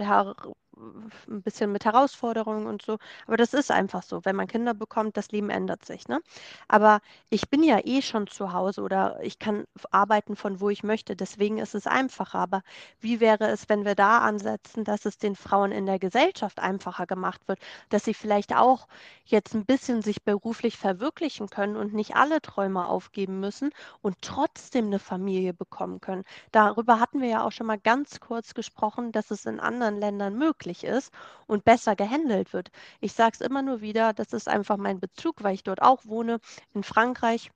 ein 1.28 1.42
bisschen 1.42 1.72
mit 1.72 1.84
Herausforderungen 1.84 2.66
und 2.66 2.82
so. 2.82 2.98
Aber 3.26 3.36
das 3.36 3.54
ist 3.54 3.70
einfach 3.70 4.02
so. 4.02 4.24
Wenn 4.24 4.36
man 4.36 4.46
Kinder 4.46 4.74
bekommt, 4.74 5.16
das 5.16 5.30
Leben 5.30 5.50
ändert 5.50 5.84
sich, 5.84 6.08
ne? 6.08 6.20
Aber 6.68 7.00
ich 7.30 7.48
bin 7.50 7.62
ja 7.62 7.78
eh 7.84 8.02
schon 8.02 8.26
zu 8.26 8.52
Hause 8.52 8.82
oder 8.82 9.18
ich 9.22 9.38
kann 9.38 9.64
arbeiten 9.90 10.36
von 10.36 10.60
wo 10.60 10.70
ich 10.70 10.82
möchte. 10.82 11.16
Deswegen 11.16 11.58
ist 11.58 11.74
es 11.74 11.86
einfacher. 11.86 12.38
Aber 12.38 12.62
wie 13.00 13.20
wäre 13.20 13.48
es, 13.48 13.68
wenn 13.68 13.84
wir 13.84 13.94
da 13.94 14.18
ansetzen, 14.18 14.84
dass 14.84 15.04
es 15.06 15.18
den 15.18 15.36
Frauen 15.36 15.72
in 15.72 15.86
der 15.86 15.98
Gesellschaft 15.98 16.58
einfacher 16.60 17.06
gemacht 17.06 17.46
wird, 17.48 17.58
dass 17.90 18.04
sie 18.04 18.14
vielleicht 18.14 18.54
auch 18.54 18.86
jetzt 19.24 19.54
ein 19.54 19.64
bisschen 19.66 20.02
sich 20.02 20.22
beruflich 20.24 20.76
verwirklichen 20.76 21.48
können 21.48 21.76
und 21.76 21.94
nicht 21.94 22.16
alle 22.16 22.40
Träume 22.40 22.86
aufgeben 22.86 23.40
müssen 23.40 23.70
und 24.02 24.16
trotzdem 24.22 24.86
eine 24.86 24.98
Familie 24.98 25.54
bekommen 25.54 26.00
können. 26.00 26.24
Darüber 26.52 27.00
hatten 27.00 27.20
wir 27.20 27.28
ja 27.28 27.44
auch 27.44 27.52
schon 27.52 27.66
mal 27.66 27.78
ganz 27.78 28.20
kurz 28.20 28.54
gesprochen, 28.54 29.12
dass 29.12 29.30
es 29.30 29.46
in 29.46 29.60
anderen 29.60 29.96
Ländern 29.96 30.36
möglich 30.38 30.69
ist 30.78 31.12
und 31.46 31.64
besser 31.64 31.94
gehandelt 31.96 32.52
wird. 32.52 32.70
Ich 33.00 33.12
sage 33.12 33.32
es 33.34 33.40
immer 33.40 33.62
nur 33.62 33.80
wieder, 33.80 34.12
das 34.12 34.32
ist 34.32 34.48
einfach 34.48 34.76
mein 34.76 35.00
Bezug, 35.00 35.42
weil 35.42 35.54
ich 35.54 35.62
dort 35.64 35.82
auch 35.82 36.04
wohne, 36.06 36.38
in 36.74 36.82
Frankreich. 36.84 37.50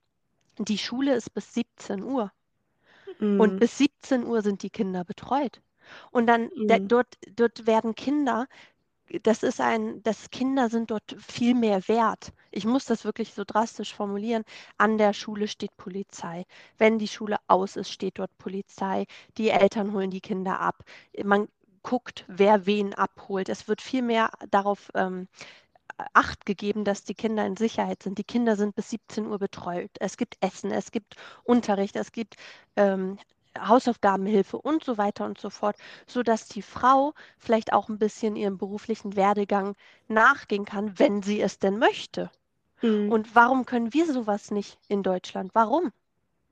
Die 0.59 0.77
Schule 0.77 1.15
ist 1.15 1.33
bis 1.33 1.53
17 1.53 2.03
Uhr. 2.03 2.31
Und 3.37 3.55
Mhm. 3.55 3.59
bis 3.59 3.77
17 3.77 4.25
Uhr 4.25 4.41
sind 4.41 4.61
die 4.63 4.69
Kinder 4.69 5.03
betreut. 5.03 5.61
Und 6.11 6.27
dann 6.27 6.49
Mhm. 6.55 6.89
dort, 6.89 7.07
dort 7.35 7.67
werden 7.67 7.95
Kinder, 7.95 8.47
das 9.23 9.43
ist 9.43 9.61
ein, 9.61 10.01
das 10.03 10.29
Kinder 10.31 10.69
sind 10.69 10.91
dort 10.91 11.15
viel 11.19 11.53
mehr 11.55 11.87
wert. 11.87 12.33
Ich 12.51 12.65
muss 12.65 12.85
das 12.85 13.05
wirklich 13.05 13.33
so 13.33 13.43
drastisch 13.45 13.93
formulieren. 13.93 14.43
An 14.77 14.97
der 14.97 15.13
Schule 15.13 15.47
steht 15.47 15.75
Polizei. 15.77 16.45
Wenn 16.77 16.99
die 16.99 17.07
Schule 17.07 17.37
aus 17.47 17.75
ist, 17.77 17.91
steht 17.91 18.19
dort 18.19 18.35
Polizei. 18.39 19.05
Die 19.37 19.49
Eltern 19.49 19.93
holen 19.93 20.11
die 20.11 20.21
Kinder 20.21 20.59
ab. 20.59 20.83
Man 21.23 21.47
guckt, 21.85 22.25
wer 22.27 22.65
wen 22.65 22.95
abholt. 22.95 23.47
Es 23.47 23.67
wird 23.67 23.79
viel 23.79 24.01
mehr 24.01 24.31
darauf 24.49 24.91
ähm, 24.95 25.27
Acht 26.13 26.45
gegeben, 26.45 26.83
dass 26.83 27.05
die 27.05 27.13
Kinder 27.13 27.45
in 27.45 27.55
Sicherheit 27.55 28.03
sind. 28.03 28.17
Die 28.17 28.25
Kinder 28.25 28.57
sind 28.57 28.75
bis 28.75 28.89
17 28.89 29.27
Uhr 29.27 29.39
betreut. 29.39 29.91
Es 29.99 30.17
gibt 30.17 30.35
Essen, 30.41 30.71
es 30.71 30.91
gibt 30.91 31.15
Unterricht, 31.43 31.95
es 31.95 32.11
gibt 32.11 32.35
ähm, 32.75 33.17
Hausaufgabenhilfe 33.57 34.57
und 34.57 34.83
so 34.83 34.97
weiter 34.97 35.25
und 35.25 35.39
so 35.39 35.49
fort, 35.49 35.77
sodass 36.05 36.49
die 36.49 36.63
Frau 36.63 37.13
vielleicht 37.37 37.71
auch 37.71 37.87
ein 37.87 37.99
bisschen 37.99 38.35
ihrem 38.35 38.57
beruflichen 38.57 39.15
Werdegang 39.15 39.75
nachgehen 40.09 40.65
kann, 40.65 40.99
wenn 40.99 41.23
sie 41.23 41.39
es 41.39 41.59
denn 41.59 41.77
möchte. 41.77 42.29
Mhm. 42.81 43.09
Und 43.09 43.35
warum 43.35 43.65
können 43.65 43.93
wir 43.93 44.11
sowas 44.11 44.51
nicht 44.51 44.77
in 44.89 45.01
Deutschland? 45.01 45.51
Warum? 45.53 45.93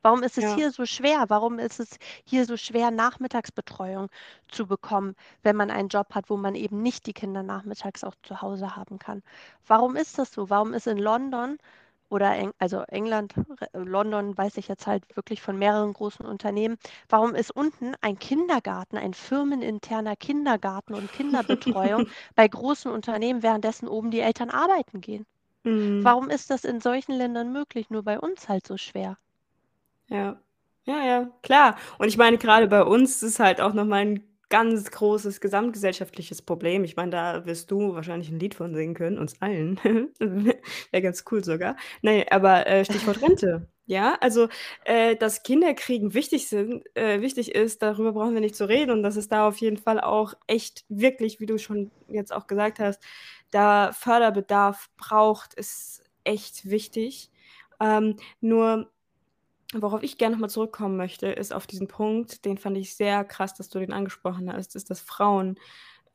Warum 0.03 0.21
ist 0.21 0.37
es 0.37 0.45
Ja. 0.45 0.51
hier 0.51 0.71
so 0.71 0.85
schwer? 0.85 1.25
Warum 1.29 1.57
ist 1.59 1.79
es 1.79 1.97
hier 2.25 2.45
so 2.45 2.57
schwer, 2.57 2.91
Nachmittagsbetreuung 2.91 4.09
zu 4.47 4.67
bekommen, 4.67 5.15
wenn 5.41 5.55
man 5.55 5.71
einen 5.71 5.89
Job 5.89 6.13
hat, 6.13 6.29
wo 6.29 6.37
man 6.37 6.53
eben 6.55 6.81
nicht 6.83 7.07
die 7.07 7.13
Kinder 7.13 7.41
nachmittags 7.43 8.03
auch 8.03 8.13
zu 8.21 8.41
Hause 8.43 8.75
haben 8.75 8.99
kann? 8.99 9.23
Warum 9.65 9.95
ist 9.95 10.19
das 10.19 10.31
so? 10.31 10.49
Warum 10.51 10.73
ist 10.75 10.85
in 10.87 10.97
London 10.99 11.57
oder 12.09 12.35
Eng 12.35 12.53
also 12.59 12.81
England, 12.83 13.33
London 13.73 14.37
weiß 14.37 14.57
ich 14.57 14.67
jetzt 14.67 14.85
halt 14.87 15.03
wirklich 15.15 15.41
von 15.41 15.57
mehreren 15.57 15.93
großen 15.93 16.25
Unternehmen, 16.25 16.77
warum 17.09 17.33
ist 17.35 17.49
unten 17.51 17.95
ein 18.01 18.19
Kindergarten, 18.19 18.97
ein 18.97 19.13
firmeninterner 19.15 20.15
Kindergarten 20.15 20.93
und 20.93 21.11
Kinderbetreuung 21.11 22.05
bei 22.35 22.47
großen 22.47 22.91
Unternehmen, 22.91 23.41
währenddessen 23.43 23.87
oben 23.87 24.11
die 24.11 24.19
Eltern 24.21 24.49
arbeiten 24.51 25.01
gehen? 25.01 25.25
Mhm. 25.65 26.13
Warum 26.13 26.29
ist 26.29 26.49
das 26.51 26.65
in 26.65 26.81
solchen 26.81 27.13
Ländern 27.13 27.51
möglich, 27.53 27.89
nur 27.89 28.03
bei 28.03 28.19
uns 28.19 28.49
halt 28.49 28.67
so 28.67 28.77
schwer? 28.77 29.17
Ja. 30.13 30.39
Ja, 30.85 31.03
ja, 31.05 31.31
klar. 31.43 31.77
Und 31.97 32.09
ich 32.09 32.17
meine, 32.17 32.37
gerade 32.37 32.67
bei 32.67 32.83
uns 32.83 33.23
ist 33.23 33.39
halt 33.39 33.61
auch 33.61 33.73
noch 33.73 33.85
mal 33.85 34.01
'n 34.05 34.21
ganz 34.49 34.91
großes 34.91 35.39
gesamtgesellschaftliches 35.41 36.41
Problem. 36.41 36.83
Ich 36.83 36.95
meine, 36.97 37.11
da 37.11 37.45
wirst 37.45 37.71
du 37.71 37.95
wahrscheinlich 37.95 38.29
ein 38.29 38.39
Lied 38.39 38.53
von 38.53 38.75
singen 38.75 38.93
können, 38.93 39.17
uns 39.17 39.41
allen. 39.41 39.79
Wäre 40.19 41.01
ganz 41.01 41.23
cool 41.31 41.43
sogar. 41.43 41.77
Ne, 42.01 42.25
aber, 42.31 42.67
äh, 42.67 42.83
Stichwort 42.85 43.21
Rente, 43.21 43.67
ja? 43.87 44.17
Also, 44.21 44.49
äh, 44.85 45.15
dass 45.15 45.41
Kinderkriegen 45.43 46.13
wichtig 46.13 46.47
sind 46.49 46.83
äh, 46.95 47.21
wichtig 47.21 47.55
ist, 47.55 47.81
darüber 47.81 48.11
brauchen 48.11 48.33
wir 48.35 48.41
nicht 48.41 48.55
zu 48.55 48.67
reden 48.69 48.91
und 48.91 49.03
dass 49.03 49.15
es 49.15 49.29
da 49.29 49.47
auf 49.47 49.57
jeden 49.57 49.77
Fall 49.77 49.99
auch 50.01 50.33
echt 50.47 50.83
wirklich, 50.89 51.39
wie 51.39 51.45
du 51.47 51.57
schon 51.57 51.91
jetzt 52.09 52.33
auch 52.33 52.45
gesagt 52.47 52.79
hast, 52.79 53.01
da 53.51 53.91
Förderbedarf 53.93 54.89
braucht, 54.97 55.53
ist 55.55 56.03
echt 56.25 56.69
wichtig. 56.69 57.31
Ähm, 57.79 58.17
nur 58.41 58.91
Worauf 59.81 60.03
ich 60.03 60.17
gerne 60.17 60.35
noch 60.35 60.41
mal 60.41 60.49
zurückkommen 60.49 60.97
möchte, 60.97 61.27
ist 61.27 61.53
auf 61.53 61.65
diesen 61.67 61.87
Punkt, 61.87 62.45
den 62.45 62.57
fand 62.57 62.77
ich 62.77 62.95
sehr 62.95 63.23
krass, 63.25 63.53
dass 63.55 63.69
du 63.69 63.79
den 63.79 63.93
angesprochen 63.93 64.51
hast, 64.51 64.75
ist, 64.75 64.89
dass 64.89 64.99
Frauen, 65.01 65.59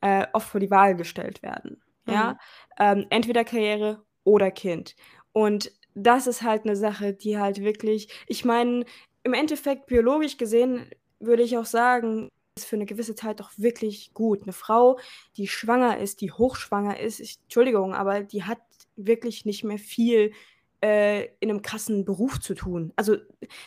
äh, 0.01 0.27
oft 0.33 0.49
vor 0.49 0.59
die 0.61 0.71
Wahl 0.71 0.95
gestellt 0.95 1.43
werden, 1.43 1.81
Mhm. 2.07 2.33
ja? 2.33 2.37
Ähm, 2.79 3.07
entweder 3.09 3.43
Karriere 3.45 4.03
oder 4.23 4.51
Kind. 4.51 4.95
Und 5.33 5.71
das 5.95 6.27
ist 6.27 6.43
halt 6.43 6.65
'ne 6.65 6.75
Sache, 6.77 7.13
die 7.13 7.37
halt 7.39 7.61
wirklich 7.61 8.09
ich 8.27 8.45
meine, 8.45 8.85
im 9.23 9.33
Endeffekt 9.33 9.87
biologisch 9.87 10.37
gesehen 10.37 10.89
würde 11.19 11.43
ich 11.43 11.57
auch 11.57 11.65
sagen, 11.65 12.29
ist 12.57 12.65
für 12.67 12.77
'ne 12.77 12.85
gewisse 12.85 13.15
Zeit 13.15 13.39
doch 13.41 13.51
wirklich 13.57 14.13
gut. 14.13 14.45
'Ne 14.47 14.53
Frau, 14.53 14.99
die 15.37 15.47
schwanger 15.47 15.97
ist, 15.99 16.21
die 16.21 16.31
hochschwanger 16.31 16.99
ist, 16.99 17.19
ich 17.19 17.37
Entschuldigung, 17.43 17.93
aber 17.95 18.21
die 18.23 18.43
hat 18.45 18.59
wirklich 18.95 19.45
nicht 19.45 19.63
mehr 19.65 19.79
viel, 19.79 20.33
äh, 20.81 21.25
in 21.39 21.49
'nem 21.49 21.61
krassen 21.61 22.05
Beruf 22.05 22.39
zu 22.39 22.55
tun. 22.55 22.93
Also, 22.95 23.17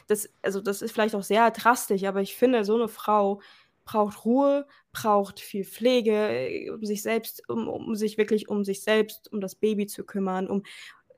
das 0.09 0.29
also, 0.43 0.61
das 0.61 0.83
ist 0.83 0.93
vielleicht 0.93 1.15
auch 1.15 1.23
sehr 1.25 1.51
drastisch, 1.53 2.05
aber 2.05 2.23
ich 2.23 2.37
finde, 2.37 2.65
so 2.65 2.77
'ne 2.79 2.89
Frau 2.89 3.41
braucht 3.85 4.25
Ruhe, 4.25 4.67
braucht 4.93 5.41
viel 5.41 5.65
Pflege, 5.65 6.13
äh, 6.31 6.71
um 6.71 6.85
sich 6.85 7.03
selbst 7.03 7.49
um 7.49 7.69
um 7.69 7.95
sich 7.97 8.19
wirklich 8.19 8.49
um 8.49 8.65
sich 8.65 8.83
selbst, 8.85 9.33
um 9.33 9.41
das 9.41 9.57
Baby 9.57 9.87
zu 9.87 10.05
kümmern, 10.05 10.49
um 10.49 10.63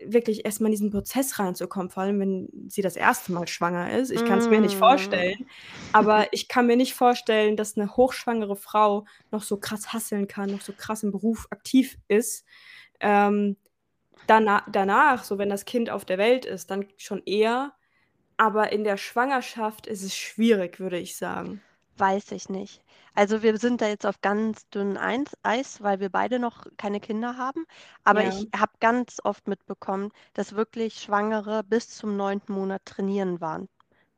wirklich 0.00 0.44
erst 0.46 0.60
mal 0.60 0.68
in 0.68 0.72
diesen 0.72 0.90
Prozess 0.92 1.38
reinzukommen, 1.40 1.90
vor 1.90 2.04
allem, 2.04 2.20
wenn 2.20 2.48
sie 2.68 2.82
das 2.82 2.96
erste 2.96 3.32
Mal 3.32 3.48
schwanger 3.48 3.92
ist. 3.98 4.10
Ich 4.12 4.24
kann's 4.26 4.50
mir 4.50 4.60
nicht 4.60 4.78
Hm. 4.78 4.78
vorstellen, 4.78 5.34
aber 5.92 6.28
ich 6.32 6.48
kann 6.48 6.66
mir 6.68 6.76
nicht 6.76 6.94
vorstellen, 6.94 7.56
dass 7.56 7.76
'ne 7.76 7.96
hochschwangere 7.96 8.56
Frau 8.56 9.06
noch 9.32 9.42
so 9.44 9.58
krass 9.58 9.92
hustlen 9.94 10.28
kann, 10.28 10.50
noch 10.52 10.62
so 10.62 10.74
krass 10.74 11.02
im 11.04 11.12
Beruf 11.12 11.48
aktiv 11.50 11.98
ist. 12.08 12.44
Ähm, 13.00 13.56
dana 14.26 14.64
danach, 14.70 15.24
so 15.24 15.38
wenn 15.38 15.48
das 15.50 15.64
Kind 15.64 15.90
auf 15.90 16.04
der 16.04 16.18
Welt 16.18 16.44
ist, 16.46 16.70
dann 16.70 16.86
schon 16.96 17.22
eher, 17.26 17.74
aber 18.38 18.72
in 18.72 18.84
der 18.84 18.96
Schwangerschaft 18.98 19.86
ist 19.88 20.02
es 20.04 20.16
schwierig, 20.16 20.80
würde 20.80 20.98
ich 20.98 21.16
sagen. 21.16 21.62
Weiß 21.96 22.32
ich 22.32 22.48
nicht. 22.48 22.82
Also, 23.14 23.42
wir 23.42 23.56
sind 23.58 23.80
da 23.80 23.86
jetzt 23.88 24.04
auf 24.06 24.20
ganz 24.20 24.68
dünnem 24.70 24.96
Eis, 25.42 25.80
weil 25.82 26.00
wir 26.00 26.08
beide 26.10 26.38
noch 26.40 26.66
keine 26.76 26.98
Kinder 27.00 27.36
haben. 27.36 27.64
Aber 28.04 28.24
Ja. 28.24 28.24
ich 28.24 28.48
habe 28.56 28.72
ganz 28.80 29.20
oft 29.22 29.46
mitbekommen, 29.48 30.10
dass 30.34 30.54
wirklich 30.56 30.94
Schwangere 31.00 31.62
bis 31.64 31.88
zum 31.90 32.16
9. 32.16 32.52
Monat 32.52 32.84
trainieren 32.84 33.40
waren, 33.40 33.68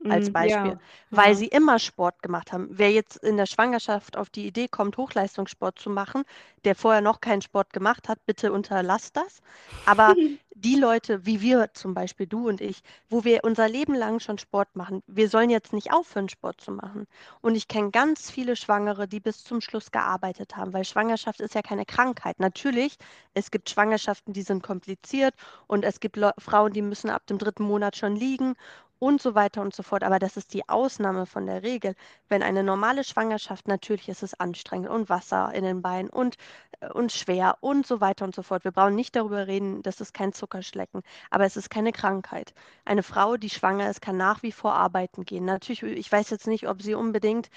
als 0.05 0.31
Mhm, 0.31 0.31
Beispiel, 0.31 0.77
ja, 0.77 0.81
weil 1.11 1.35
ja. 1.35 1.37
sie 1.37 1.47
immer 1.49 1.79
Sport 1.79 2.23
gemacht 2.23 2.53
haben. 2.53 2.69
Wer 2.71 2.93
jetzt 2.93 3.17
in 3.17 3.37
der 3.37 3.47
Schwangerschaft 3.47 4.17
auf 4.17 4.31
die 4.31 4.47
Idee 4.47 4.69
kommt, 4.69 4.97
Hochleistungssport 4.97 5.79
zu 5.79 5.91
machen, 5.91 6.23
der 6.65 6.75
vorher 6.77 7.01
noch 7.01 7.21
keinen 7.21 7.43
Sport 7.43 7.73
gemacht 7.73 8.09
hat, 8.09 8.25
bitte 8.27 8.53
unterlasst 8.53 9.17
das. 9.17 9.41
Aber 9.85 10.17
die 10.55 10.77
Leute, 10.77 11.27
wie 11.27 11.41
wir 11.43 11.71
zum 11.75 11.93
Beispiel, 11.95 12.27
du 12.27 12.49
und 12.49 12.61
ich, 12.61 12.81
wo 13.09 13.25
wir 13.25 13.45
unser 13.45 13.69
Leben 13.69 13.95
lang 13.95 14.21
schon 14.21 14.39
Sport 14.39 14.75
machen, 14.75 15.03
wir 15.07 15.29
sollen 15.29 15.51
jetzt 15.51 15.73
nicht 15.73 15.93
aufhören, 15.93 16.29
Sport 16.31 16.61
zu 16.61 16.73
machen. 16.73 17.07
Und 17.43 17.55
ich 17.57 17.69
kenne 17.69 17.91
ganz 17.91 18.31
viele 18.31 18.57
Schwangere, 18.57 19.07
die 19.07 19.21
bis 19.21 19.45
zum 19.45 19.61
Schluss 19.61 19.91
gearbeitet 19.91 20.57
haben, 20.57 20.73
weil 20.73 20.85
Schwangerschaft 20.85 21.41
ist 21.41 21.55
ja 21.55 21.63
keine 21.63 21.85
Krankheit. 21.85 22.41
Natürlich, 22.41 22.97
es 23.35 23.51
gibt 23.51 23.69
Schwangerschaften, 23.69 24.33
die 24.33 24.43
sind 24.43 24.63
kompliziert 24.63 25.35
und 25.67 25.85
es 25.85 26.01
gibt 26.01 26.17
Leu 26.17 26.33
Frauen, 26.39 26.73
die 26.73 26.83
müssen 26.83 27.11
ab 27.11 27.27
dem 27.27 27.39
3. 27.39 27.63
Monat 27.63 27.97
schon 27.97 28.17
liegen 28.17 28.55
und 28.99 29.21
so 29.21 29.35
weiter 29.35 29.63
und 29.63 29.75
so 29.75 29.83
fort. 29.83 30.03
Aber 30.03 30.19
das 30.19 30.37
ist 30.37 30.55
die 30.55 30.69
Ausnahme 30.69 31.27
von 31.27 31.47
der 31.47 31.63
Regel. 31.63 31.95
Wenn 32.29 32.43
eine 32.43 32.63
normale 32.63 33.05
Schwangerschaft 33.05 33.69
natürlich 33.69 34.09
ist 34.09 34.23
es 34.23 34.39
anstrengend 34.39 34.89
und 34.89 35.09
Wasser 35.09 35.53
in 35.55 35.65
den 35.65 35.83
Beinen 35.83 36.11
und 36.11 36.37
äh, 36.81 36.89
und 36.91 37.13
schwer 37.13 37.59
und 37.61 37.87
so 37.87 38.01
weiter 38.01 38.25
und 38.25 38.35
so 38.35 38.43
fort. 38.43 38.65
Wir 38.65 38.73
brauchen 38.73 38.95
nicht 38.95 39.17
darüber 39.17 39.47
reden, 39.47 39.83
das 39.83 40.01
ist 40.01 40.15
kein 40.15 40.33
Zuckerschlecken, 40.33 41.03
aber 41.31 41.45
es 41.45 41.57
ist 41.57 41.71
keine 41.71 41.93
Krankheit. 41.93 42.55
Eine 42.85 43.03
Frau, 43.03 43.37
die 43.37 43.51
schwanger 43.51 43.91
ist, 43.91 44.01
kann 44.03 44.17
nach 44.17 44.43
wie 44.43 44.53
vor 44.53 44.75
arbeiten 44.75 45.25
gehen. 45.25 45.45
Natürlich, 45.45 45.83
ich 45.83 46.11
weiß 46.11 46.31
jetzt 46.31 46.47
nicht, 46.47 46.69
ob 46.69 46.83
sie 46.83 46.95
unbedingt 46.95 47.51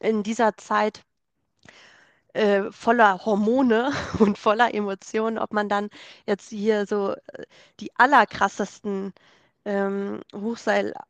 in 0.00 0.22
dieser 0.22 0.56
Zeit 0.56 1.04
äh, 2.34 2.70
voller 2.70 3.24
Hormone 3.24 3.92
und 4.18 4.38
voller 4.38 4.74
Emotionen, 4.74 5.38
ob 5.38 5.52
man 5.52 5.68
dann 5.68 5.90
jetzt 6.26 6.50
hier 6.50 6.86
so 6.86 7.14
äh, 7.14 7.44
die 7.80 7.90
allerkrassesten 7.96 9.12
ähm, 9.64 10.20
Hochseilsprünge 10.34 11.02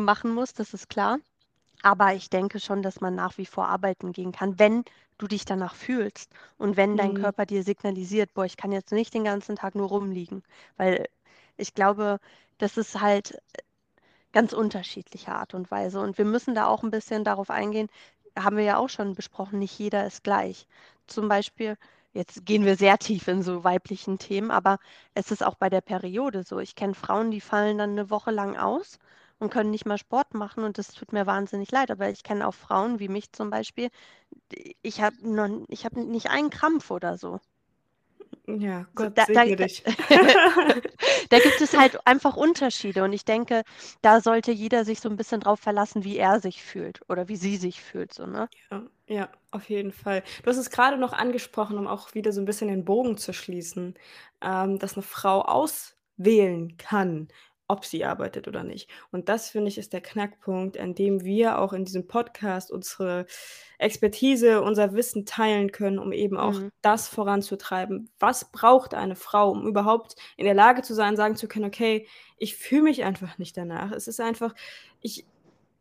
machen 0.00 0.32
muss, 0.34 0.52
das 0.54 0.74
ist 0.74 0.88
klar. 0.88 1.18
Aber 1.82 2.14
ich 2.14 2.30
denke 2.30 2.60
schon, 2.60 2.82
dass 2.82 3.00
man 3.00 3.14
nach 3.14 3.38
wie 3.38 3.46
vor 3.46 3.68
arbeiten 3.68 4.12
gehen 4.12 4.32
kann, 4.32 4.58
wenn 4.58 4.84
du 5.18 5.26
dich 5.28 5.44
danach 5.44 5.74
fühlst 5.76 6.32
und 6.58 6.76
wenn 6.76 6.96
dein 6.96 7.14
Mhm. 7.14 7.14
Körper 7.14 7.46
dir 7.46 7.62
signalisiert, 7.64 8.34
boah, 8.34 8.44
ich 8.46 8.56
kann 8.56 8.72
jetzt 8.72 8.92
nicht 8.92 9.14
den 9.14 9.24
ganzen 9.24 9.56
Tag 9.56 9.74
nur 9.76 9.88
rumliegen. 9.88 10.42
Weil 10.76 11.06
ich 11.56 11.74
glaube, 11.74 12.20
das 12.58 12.76
ist 12.78 13.00
halt 13.00 13.38
ganz 14.32 14.52
unterschiedliche 14.52 15.32
Art 15.32 15.54
und 15.54 15.70
Weise. 15.70 16.00
Und 16.00 16.18
wir 16.18 16.24
müssen 16.24 16.54
da 16.54 16.66
auch 16.66 16.82
ein 16.82 16.90
bisschen 16.90 17.24
darauf 17.24 17.50
eingehen, 17.50 17.88
haben 18.38 18.56
wir 18.56 18.64
ja 18.64 18.78
auch 18.78 18.88
schon 18.88 19.14
besprochen, 19.14 19.58
nicht 19.58 19.78
jeder 19.78 20.06
ist 20.06 20.24
gleich. 20.24 20.66
Zum 21.06 21.28
Beispiel, 21.28 21.76
jetzt 22.16 22.44
gehen 22.46 22.64
wir 22.64 22.76
sehr 22.76 22.98
tief 22.98 23.28
in 23.28 23.42
so 23.42 23.64
weiblichen 23.64 24.18
Themen, 24.18 24.50
aber 24.50 24.78
es 25.14 25.30
ist 25.30 25.44
auch 25.44 25.54
bei 25.56 25.70
der 25.70 25.80
Periode 25.82 26.42
so. 26.44 26.58
Ich 26.58 26.74
kenne 26.74 26.94
Frauen, 26.94 27.30
die 27.30 27.40
fallen 27.40 27.78
dann 27.78 27.90
eine 27.90 28.10
Woche 28.10 28.30
lang 28.30 28.56
aus 28.56 28.98
und 29.38 29.50
können 29.50 29.70
nicht 29.70 29.86
mal 29.86 29.98
Sport 29.98 30.34
machen 30.34 30.64
und 30.64 30.78
das 30.78 30.88
tut 30.92 31.12
mir 31.12 31.26
wahnsinnig 31.26 31.70
leid. 31.70 31.90
Aber 31.90 32.08
ich 32.10 32.22
kenne 32.22 32.46
auch 32.46 32.54
Frauen 32.54 32.98
wie 33.00 33.08
mich 33.08 33.32
zum 33.32 33.50
Beispiel. 33.50 33.90
Ich 34.82 35.00
habe 35.02 35.16
habe 35.84 36.00
nicht 36.04 36.30
einen 36.30 36.50
Krampf 36.50 36.90
oder 36.90 37.18
so. 37.18 37.40
Ja, 38.46 38.86
Gott 38.94 39.08
so, 39.08 39.10
da, 39.10 39.24
segne 39.24 39.56
da, 39.56 39.64
dich. 39.64 39.82
da 41.30 41.38
gibt 41.40 41.60
es 41.60 41.76
halt 41.76 41.98
einfach 42.06 42.36
Unterschiede 42.36 43.02
und 43.02 43.12
ich 43.12 43.24
denke, 43.24 43.62
da 44.02 44.20
sollte 44.20 44.52
jeder 44.52 44.84
sich 44.84 45.00
so 45.00 45.08
ein 45.08 45.16
bisschen 45.16 45.40
drauf 45.40 45.58
verlassen, 45.58 46.04
wie 46.04 46.16
er 46.16 46.40
sich 46.40 46.62
fühlt 46.62 47.00
oder 47.08 47.28
wie 47.28 47.36
sie 47.36 47.56
sich 47.56 47.80
fühlt, 47.82 48.14
so, 48.14 48.26
ne? 48.26 48.48
Ja, 48.70 48.82
ja, 49.08 49.28
auf 49.50 49.68
jeden 49.68 49.92
Fall. 49.92 50.22
Du 50.42 50.50
hast 50.50 50.58
es 50.58 50.70
gerade 50.70 50.96
noch 50.96 51.12
angesprochen, 51.12 51.76
um 51.76 51.86
auch 51.88 52.14
wieder 52.14 52.32
so 52.32 52.40
ein 52.40 52.44
bisschen 52.44 52.68
den 52.68 52.84
Bogen 52.84 53.16
zu 53.16 53.32
schließen, 53.32 53.94
ähm, 54.40 54.78
dass 54.78 54.94
eine 54.94 55.02
Frau 55.02 55.42
auswählen 55.42 56.76
kann, 56.76 57.28
ob 57.68 57.84
sie 57.84 58.04
arbeitet 58.04 58.46
oder 58.48 58.62
nicht. 58.62 58.88
Und 59.10 59.28
das, 59.28 59.50
finde 59.50 59.68
ich, 59.68 59.78
ist 59.78 59.92
der 59.92 60.00
Knackpunkt, 60.00 60.78
an 60.78 60.94
dem 60.94 61.24
wir 61.24 61.58
auch 61.58 61.72
in 61.72 61.84
diesem 61.84 62.06
Podcast 62.06 62.70
unsere 62.70 63.26
Expertise, 63.78 64.62
unser 64.62 64.92
Wissen 64.94 65.26
teilen 65.26 65.72
können, 65.72 65.98
um 65.98 66.12
eben 66.12 66.36
auch 66.36 66.60
mhm. 66.60 66.70
das 66.82 67.08
voranzutreiben. 67.08 68.10
Was 68.18 68.50
braucht 68.52 68.94
eine 68.94 69.16
Frau, 69.16 69.50
um 69.50 69.66
überhaupt 69.66 70.14
in 70.36 70.44
der 70.44 70.54
Lage 70.54 70.82
zu 70.82 70.94
sein, 70.94 71.16
sagen 71.16 71.36
zu 71.36 71.48
können, 71.48 71.66
okay, 71.66 72.06
ich 72.38 72.56
fühle 72.56 72.82
mich 72.82 73.04
einfach 73.04 73.38
nicht 73.38 73.56
danach. 73.56 73.92
Es 73.92 74.08
ist 74.08 74.20
einfach, 74.20 74.54
ich, 75.00 75.26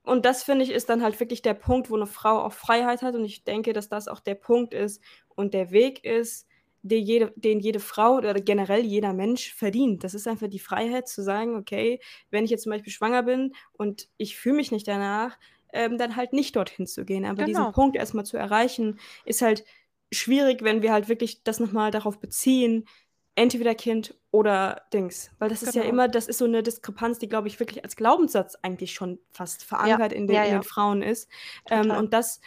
und 0.04 0.26
das 0.26 0.44
finde 0.44 0.66
ich 0.66 0.72
ist 0.72 0.90
dann 0.90 1.04
halt 1.04 1.20
wirklich 1.20 1.42
der 1.42 1.54
Punkt, 1.54 1.90
wo 1.90 1.96
eine 1.96 2.08
Frau 2.08 2.42
auch 2.42 2.54
Freiheit 2.54 3.02
hat. 3.02 3.16
Und 3.16 3.26
ich 3.26 3.44
denke, 3.44 3.74
dass 3.74 3.90
das 3.90 4.08
auch 4.08 4.20
der 4.20 4.36
Punkt 4.36 4.74
ist 4.74 5.02
und 5.36 5.54
der 5.54 5.72
Weg 5.72 6.04
ist, 6.04 6.48
den 6.86 7.04
jede, 7.04 7.34
den 7.36 7.60
jede 7.60 7.80
Frau 7.80 8.18
oder 8.18 8.34
generell 8.36 8.86
jeder 8.86 9.12
Mensch 9.14 9.54
verdient. 9.54 10.04
Das 10.04 10.14
ist 10.14 10.28
einfach 10.28 10.48
die 10.48 10.60
Freiheit 10.60 11.08
zu 11.08 11.24
sagen, 11.24 11.56
okay, 11.56 12.00
wenn 12.30 12.46
ich 12.46 12.52
jetzt 12.52 12.64
zum 12.64 12.72
Beispiel 12.72 12.94
schwanger 12.94 13.24
bin 13.24 13.54
und 13.74 14.08
ich 14.18 14.38
fühle 14.38 14.58
mich 14.58 14.72
nicht 14.72 14.88
danach, 14.88 15.38
ähm, 15.74 15.98
dann 15.98 16.16
halt 16.16 16.32
nicht 16.32 16.56
dorthin 16.56 16.86
zu 16.86 17.04
gehen. 17.04 17.26
Aber 17.26 17.44
genau. 17.44 17.60
diesen 17.60 17.74
Punkt 17.74 17.96
erstmal 17.98 18.26
zu 18.26 18.38
erreichen, 18.38 19.00
ist 19.26 19.42
halt 19.42 19.66
schwierig, 20.12 20.64
wenn 20.64 20.84
wir 20.84 20.94
halt 20.94 21.10
wirklich 21.10 21.44
das 21.44 21.60
nochmal 21.60 21.90
darauf 21.90 22.20
beziehen, 22.20 22.86
entweder 23.34 23.74
Kind 23.74 24.16
oder 24.32 24.84
Dings. 24.94 25.32
Weil 25.40 25.50
das 25.50 25.64
ist 25.64 25.74
genau. 25.74 25.86
ja 25.86 25.90
immer, 25.90 26.08
das 26.08 26.28
ist 26.28 26.38
so 26.38 26.46
eine 26.46 26.62
Diskrepanz, 26.62 27.18
die, 27.18 27.28
glaube 27.28 27.48
ich, 27.48 27.60
wirklich 27.60 27.84
als 27.84 27.96
Glaubenssatz 27.96 28.56
eigentlich 28.62 28.94
schon 28.94 29.20
fast 29.32 29.64
verankert 29.64 30.12
ja. 30.12 30.18
in, 30.18 30.28
den, 30.28 30.36
ja, 30.36 30.44
ja. 30.44 30.50
in, 30.50 30.62
den, 30.62 30.64
Frauen 30.64 31.02
ist. 31.02 31.30
Ähm, 31.70 31.90
und 31.90 32.14
das 32.14 32.42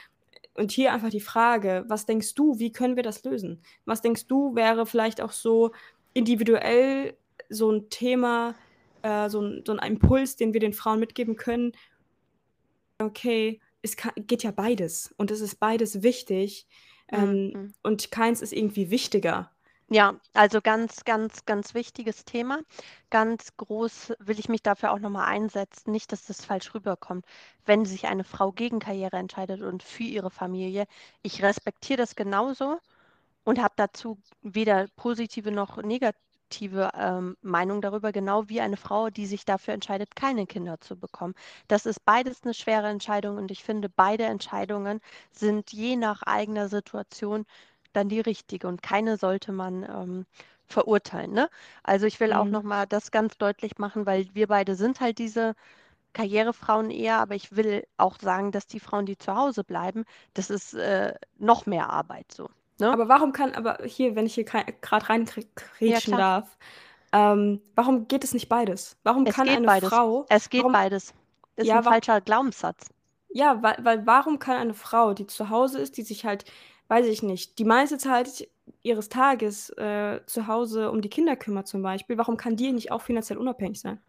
und 0.59 0.73
hier 0.73 0.93
einfach 0.93 1.11
die 1.11 1.21
Frage, 1.21 1.85
was 1.87 2.05
denkst 2.05 2.35
du, 2.35 2.59
wie 2.59 2.73
können 2.73 2.97
wir 2.97 3.03
das 3.03 3.23
lösen? 3.25 3.62
Was 3.85 4.03
denkst 4.03 4.27
du, 4.27 4.55
wäre 4.55 4.87
vielleicht 4.87 5.21
auch 5.21 5.33
so 5.33 5.73
individuell 6.15 7.17
so 7.49 7.71
ein 7.71 7.88
Thema, 7.91 8.55
äh, 9.03 9.29
so, 9.31 9.41
ein, 9.41 9.62
so 9.65 9.73
ein 9.77 9.93
Impuls, 9.93 10.37
den 10.37 10.53
wir 10.53 10.61
den 10.61 10.73
Frauen 10.73 10.99
mitgeben 10.99 11.37
können? 11.37 11.73
Okay, 12.99 13.61
es 13.83 13.97
kann, 13.97 14.12
geht 14.17 14.43
ja 14.43 14.50
beides 14.50 15.15
und 15.17 15.31
es 15.31 15.41
ist 15.41 15.61
beides 15.61 16.03
wichtig 16.03 16.67
ähm, 17.11 17.50
mhm. 17.50 17.75
und 17.83 18.11
keins 18.11 18.43
ist 18.43 18.53
irgendwie 18.53 18.91
wichtiger. 18.91 19.53
Ja, 19.90 20.14
also 20.35 20.61
ganz, 20.61 21.04
ganz, 21.04 21.45
ganz 21.47 21.73
wichtiges 21.75 22.25
Thema. 22.26 22.61
Ganz 23.11 23.57
groß 23.57 24.12
will 24.18 24.38
ich 24.38 24.49
mich 24.50 24.62
dafür 24.62 24.92
auch 24.92 24.99
nochmal 24.99 25.26
einsetzen, 25.28 25.92
nicht, 25.92 26.12
dass 26.12 26.26
das 26.26 26.45
falsch 26.45 26.75
rüberkommt. 26.75 27.25
Wenn 27.64 27.87
sich 27.87 28.07
eine 28.07 28.25
Frau 28.25 28.52
gegen 28.52 28.80
Karriere 28.80 29.16
entscheidet 29.16 29.62
und 29.62 29.83
für 29.83 30.02
ihre 30.04 30.30
Familie, 30.30 30.87
ich 31.23 31.42
respektiere 31.42 31.97
das 31.99 32.16
genauso 32.16 32.78
und 33.45 33.61
habe 33.62 33.75
dazu 33.76 34.18
weder 34.42 34.88
positive 34.97 35.50
noch 35.52 35.78
negative 35.78 36.90
ähm, 36.95 37.37
Meinung 37.42 37.80
darüber, 37.83 38.12
genau 38.12 38.49
wie 38.49 38.61
eine 38.61 38.76
Frau, 38.76 39.11
die 39.11 39.26
sich 39.26 39.45
dafür 39.47 39.75
entscheidet, 39.75 40.16
keine 40.16 40.47
Kinder 40.47 40.80
zu 40.80 40.97
bekommen. 40.99 41.35
Das 41.68 41.87
ist 41.87 42.04
beides 42.04 42.42
eine 42.45 42.54
schwere 42.54 42.88
Entscheidung 42.88 43.37
und 43.38 43.51
ich 43.51 43.64
finde, 43.64 43.88
beide 43.88 44.24
Entscheidungen 44.24 45.01
sind 45.33 45.72
je 45.72 45.96
nach 45.96 46.22
eigener 46.24 46.68
Situation 46.68 47.46
dann 47.92 48.09
die 48.09 48.20
richtige 48.20 48.68
und 48.68 48.83
keine 48.83 49.16
sollte 49.16 49.53
man 49.53 49.83
ähm, 49.85 50.27
verurteilen. 50.66 51.33
Ne? 51.33 51.48
Also 51.83 52.07
ich 52.07 52.20
will 52.20 52.29
mhm. 52.29 52.37
auch 52.37 52.44
nochmal 52.44 52.87
das 52.87 53.11
ganz 53.11 53.38
deutlich 53.38 53.79
machen, 53.79 54.07
weil 54.07 54.27
wir 54.35 54.46
beide 54.46 54.74
sind 54.74 55.01
halt 55.01 55.18
diese 55.18 55.55
Karrierefrauen 56.12 56.90
eher, 56.90 57.18
aber 57.18 57.35
ich 57.35 57.55
will 57.55 57.87
auch 57.96 58.18
sagen, 58.20 58.53
dass 58.53 58.66
die 58.66 58.81
Frauen, 58.81 59.07
die 59.07 59.18
zu 59.18 59.35
Hause 59.35 59.64
bleiben, 59.64 60.05
das 60.35 60.51
ist 60.51 60.74
äh, 60.74 61.14
noch 61.38 61.66
mehr 61.66 61.90
Arbeit 61.90 62.33
so. 62.33 62.48
Ne? 62.81 62.92
Aber 62.92 63.09
warum 63.09 63.33
kann, 63.33 63.55
aber 63.55 63.79
hier, 63.85 64.14
wenn 64.14 64.27
ich 64.27 64.35
hier 64.35 64.44
gerade 64.44 65.09
reinkrätschen 65.09 66.12
ja, 66.12 66.16
darf, 66.16 66.57
ähm, 67.12 67.61
warum 67.74 68.07
geht 68.09 68.24
es 68.24 68.35
nicht 68.35 68.48
beides? 68.48 68.96
Warum 69.03 69.27
es 69.27 69.35
kann 69.35 69.48
eine 69.48 69.66
beides. 69.66 69.88
Frau. 69.88 70.27
Es 70.29 70.51
geht 70.51 70.61
warum, 70.61 70.72
beides. 70.72 71.14
Das 71.57 71.64
ist 71.64 71.68
ja, 71.68 71.79
ein 71.79 71.85
falscher 71.85 72.20
Glaubenssatz. 72.20 72.88
Ja, 73.31 73.62
weil, 73.62 73.77
weil 73.83 74.07
warum 74.07 74.38
kann 74.38 74.57
eine 74.57 74.74
Frau, 74.74 75.14
die 75.14 75.27
zu 75.27 75.51
Hause 75.51 75.81
ist, 75.81 75.96
die 75.96 76.03
sich 76.03 76.24
halt 76.24 76.44
weiß 76.88 77.07
ich 77.07 77.22
nicht, 77.22 77.59
die 77.59 77.64
meiste 77.64 77.98
Zeit 77.98 78.48
ihres 78.83 79.09
Tages 79.09 79.70
äh, 79.70 80.20
zu 80.27 80.46
Hause 80.46 80.90
um 80.90 81.03
die 81.03 81.11
Kinder 81.11 81.37
kümmert 81.37 81.68
zum 81.68 81.83
Beispiel, 81.83 82.18
warum 82.18 82.37
kann 82.37 82.57
die 82.57 82.72
nicht 82.72 82.90
auch 82.92 83.03
finanziell 83.03 83.38
unabhängig 83.38 83.81
sein? 83.81 84.01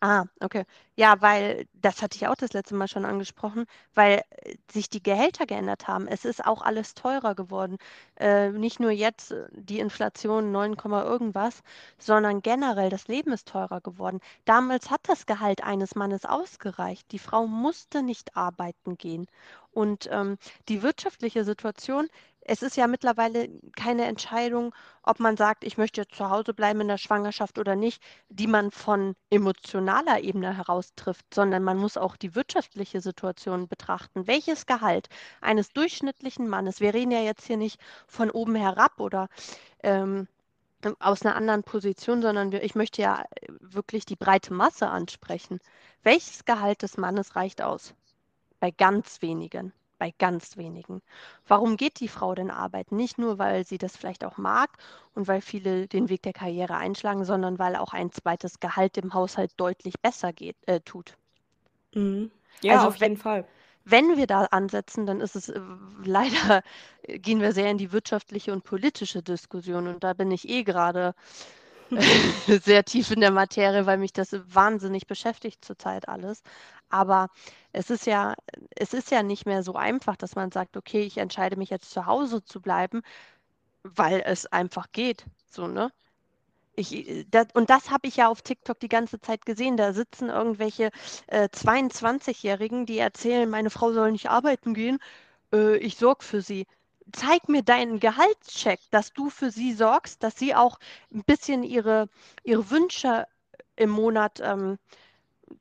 Ah, 0.00 0.24
okay. 0.40 0.64
Ja, 0.96 1.20
weil 1.22 1.66
das 1.72 2.02
hatte 2.02 2.16
ich 2.16 2.26
auch 2.28 2.34
das 2.36 2.52
letzte 2.52 2.74
Mal 2.74 2.88
schon 2.88 3.04
angesprochen, 3.06 3.64
weil 3.94 4.22
äh, 4.30 4.56
sich 4.70 4.88
die 4.90 5.02
Gehälter 5.02 5.46
geändert 5.46 5.88
haben. 5.88 6.06
Es 6.06 6.24
ist 6.24 6.44
auch 6.44 6.62
alles 6.62 6.94
teurer 6.94 7.34
geworden. 7.34 7.78
Äh, 8.16 8.50
nicht 8.50 8.80
nur 8.80 8.90
jetzt 8.90 9.32
äh, 9.32 9.46
die 9.52 9.78
Inflation 9.80 10.52
9, 10.52 10.74
irgendwas, 10.78 11.62
sondern 11.98 12.42
generell 12.42 12.90
das 12.90 13.08
Leben 13.08 13.32
ist 13.32 13.48
teurer 13.48 13.80
geworden. 13.80 14.20
Damals 14.44 14.90
hat 14.90 15.00
das 15.08 15.26
Gehalt 15.26 15.64
eines 15.64 15.94
Mannes 15.94 16.24
ausgereicht. 16.26 17.10
Die 17.12 17.18
Frau 17.18 17.46
musste 17.46 18.02
nicht 18.02 18.36
arbeiten 18.36 18.96
gehen. 18.98 19.26
Und 19.72 20.08
ähm, 20.12 20.38
die 20.68 20.82
wirtschaftliche 20.82 21.44
Situation 21.44 22.08
es 22.44 22.62
ist 22.62 22.76
ja 22.76 22.86
mittlerweile 22.86 23.48
keine 23.74 24.04
Entscheidung, 24.04 24.74
ob 25.02 25.18
man 25.18 25.36
sagt, 25.36 25.64
ich 25.64 25.78
möchte 25.78 26.02
jetzt 26.02 26.14
zu 26.14 26.28
Hause 26.28 26.52
bleiben 26.52 26.82
in 26.82 26.88
der 26.88 26.98
Schwangerschaft 26.98 27.58
oder 27.58 27.74
nicht, 27.74 28.02
die 28.28 28.46
man 28.46 28.70
von 28.70 29.16
emotionaler 29.30 30.20
Ebene 30.20 30.54
heraus 30.56 30.92
trifft, 30.94 31.32
sondern 31.32 31.64
man 31.64 31.78
muss 31.78 31.96
auch 31.96 32.16
die 32.16 32.34
wirtschaftliche 32.34 33.00
Situation 33.00 33.66
betrachten. 33.66 34.26
Welches 34.26 34.66
Gehalt 34.66 35.08
eines 35.40 35.70
durchschnittlichen 35.70 36.46
Mannes, 36.46 36.80
wir 36.80 36.92
reden 36.92 37.12
ja 37.12 37.20
jetzt 37.20 37.46
hier 37.46 37.56
nicht 37.56 37.80
von 38.06 38.30
oben 38.30 38.54
herab 38.54 39.00
oder 39.00 39.28
ähm, 39.82 40.28
aus 40.98 41.22
einer 41.22 41.36
anderen 41.36 41.62
Position, 41.62 42.20
sondern 42.20 42.52
ich 42.52 42.74
möchte 42.74 43.00
ja 43.00 43.24
wirklich 43.60 44.04
die 44.04 44.16
breite 44.16 44.52
Masse 44.52 44.88
ansprechen. 44.88 45.60
Welches 46.02 46.44
Gehalt 46.44 46.82
des 46.82 46.98
Mannes 46.98 47.36
reicht 47.36 47.62
aus? 47.62 47.94
Bei 48.60 48.70
ganz 48.70 49.22
wenigen 49.22 49.72
bei 49.98 50.12
ganz 50.18 50.56
wenigen. 50.56 51.00
Warum 51.46 51.76
geht 51.76 52.00
die 52.00 52.08
Frau 52.08 52.34
denn 52.34 52.50
arbeiten? 52.50 52.96
Nicht 52.96 53.18
nur, 53.18 53.38
weil 53.38 53.64
sie 53.66 53.78
das 53.78 53.96
vielleicht 53.96 54.24
auch 54.24 54.36
mag 54.38 54.70
und 55.14 55.28
weil 55.28 55.40
viele 55.40 55.86
den 55.88 56.08
Weg 56.08 56.22
der 56.22 56.32
Karriere 56.32 56.76
einschlagen, 56.76 57.24
sondern 57.24 57.58
weil 57.58 57.76
auch 57.76 57.92
ein 57.92 58.12
zweites 58.12 58.60
Gehalt 58.60 58.96
im 58.96 59.14
Haushalt 59.14 59.52
deutlich 59.56 60.00
besser 60.00 60.32
geht, 60.32 60.56
äh, 60.66 60.80
tut. 60.80 61.16
Mhm. 61.94 62.30
Ja, 62.62 62.74
also 62.74 62.88
auf 62.88 62.96
jeden 62.96 63.16
Fall. 63.16 63.46
Wenn 63.84 64.16
wir 64.16 64.26
da 64.26 64.44
ansetzen, 64.46 65.04
dann 65.04 65.20
ist 65.20 65.36
es 65.36 65.48
äh, 65.48 65.60
leider, 66.04 66.62
äh, 67.02 67.18
gehen 67.18 67.40
wir 67.40 67.52
sehr 67.52 67.70
in 67.70 67.78
die 67.78 67.92
wirtschaftliche 67.92 68.52
und 68.52 68.64
politische 68.64 69.22
Diskussion 69.22 69.88
und 69.88 70.04
da 70.04 70.14
bin 70.14 70.30
ich 70.30 70.48
eh 70.48 70.64
gerade 70.64 71.14
sehr 72.64 72.84
tief 72.84 73.10
in 73.10 73.20
der 73.20 73.30
Materie, 73.30 73.86
weil 73.86 73.98
mich 73.98 74.12
das 74.12 74.36
wahnsinnig 74.52 75.06
beschäftigt 75.06 75.64
zurzeit 75.64 76.08
alles. 76.08 76.42
Aber 76.88 77.28
es 77.72 77.90
ist 77.90 78.06
ja, 78.06 78.34
es 78.76 78.94
ist 78.94 79.10
ja 79.10 79.22
nicht 79.22 79.46
mehr 79.46 79.62
so 79.62 79.74
einfach, 79.74 80.16
dass 80.16 80.36
man 80.36 80.50
sagt, 80.52 80.76
okay, 80.76 81.02
ich 81.02 81.18
entscheide 81.18 81.56
mich 81.56 81.70
jetzt 81.70 81.90
zu 81.90 82.06
Hause 82.06 82.44
zu 82.44 82.60
bleiben, 82.60 83.02
weil 83.82 84.22
es 84.24 84.46
einfach 84.46 84.86
geht. 84.92 85.24
So, 85.50 85.66
ne? 85.66 85.90
Ich, 86.76 87.26
das, 87.30 87.46
und 87.54 87.70
das 87.70 87.90
habe 87.90 88.08
ich 88.08 88.16
ja 88.16 88.28
auf 88.28 88.42
TikTok 88.42 88.80
die 88.80 88.88
ganze 88.88 89.20
Zeit 89.20 89.46
gesehen. 89.46 89.76
Da 89.76 89.92
sitzen 89.92 90.28
irgendwelche 90.28 90.90
äh, 91.28 91.48
22-Jährigen, 91.48 92.86
die 92.86 92.98
erzählen, 92.98 93.48
meine 93.48 93.70
Frau 93.70 93.92
soll 93.92 94.12
nicht 94.12 94.30
arbeiten 94.30 94.74
gehen, 94.74 94.98
äh, 95.52 95.76
ich 95.78 95.96
sorge 95.96 96.24
für 96.24 96.42
sie 96.42 96.66
zeig 97.14 97.48
mir 97.48 97.62
deinen 97.62 98.00
Gehaltscheck, 98.00 98.80
dass 98.90 99.12
du 99.12 99.30
für 99.30 99.50
sie 99.50 99.72
sorgst, 99.72 100.22
dass 100.22 100.38
sie 100.38 100.54
auch 100.54 100.78
ein 101.12 101.24
bisschen 101.24 101.62
ihre, 101.62 102.08
ihre 102.42 102.70
Wünsche 102.70 103.26
im 103.76 103.90
Monat 103.90 104.40
ähm, 104.40 104.78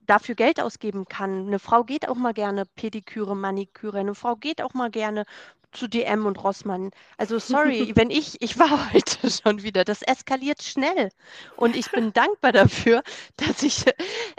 dafür 0.02 0.36
Geld 0.36 0.60
ausgeben 0.60 1.06
kann. 1.06 1.48
Eine 1.48 1.60
Frau 1.60 1.84
geht 1.84 2.08
auch 2.08 2.16
mal 2.16 2.34
gerne 2.34 2.66
Pediküre, 2.76 3.36
Maniküre. 3.36 4.00
Eine 4.00 4.16
Frau 4.16 4.36
geht 4.36 4.62
auch 4.62 4.74
mal 4.74 4.90
gerne 4.90 5.26
zu 5.72 5.88
DM 5.88 6.26
und 6.26 6.44
Rossmann. 6.44 6.92
Also 7.18 7.40
sorry, 7.40 7.92
wenn 7.96 8.10
ich, 8.10 8.42
ich 8.42 8.58
war 8.60 8.94
heute 8.94 9.30
schon 9.44 9.64
wieder, 9.64 9.84
das 9.84 10.02
eskaliert 10.02 10.64
schnell. 10.64 11.10
Und 11.56 11.76
ich 11.76 11.92
bin 11.92 12.14
dankbar 12.14 12.52
dafür, 12.52 13.04
dass 13.38 13.64
ich 13.64 13.86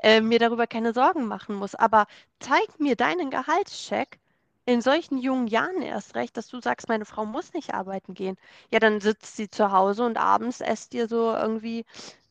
äh, 0.02 0.20
mir 0.20 0.38
darüber 0.38 0.66
keine 0.66 0.92
Sorgen 0.92 1.26
machen 1.26 1.56
muss. 1.56 1.74
Aber 1.74 2.06
zeig 2.40 2.78
mir 2.78 2.96
deinen 2.96 3.30
Gehaltscheck 3.30 4.18
in 4.66 4.80
solchen 4.82 5.18
jungen 5.18 5.46
Jahren 5.46 5.82
erst 5.82 6.14
recht, 6.14 6.36
dass 6.36 6.48
du 6.48 6.60
sagst, 6.60 6.88
meine 6.88 7.04
Frau 7.04 7.24
muss 7.26 7.52
nicht 7.52 7.74
arbeiten 7.74 8.14
gehen. 8.14 8.36
Ja, 8.70 8.78
dann 8.80 9.00
sitzt 9.00 9.36
sie 9.36 9.50
zu 9.50 9.72
Hause 9.72 10.04
und 10.04 10.16
abends 10.18 10.60
esst 10.60 10.94
ihr 10.94 11.08
so 11.08 11.32
irgendwie 11.32 11.84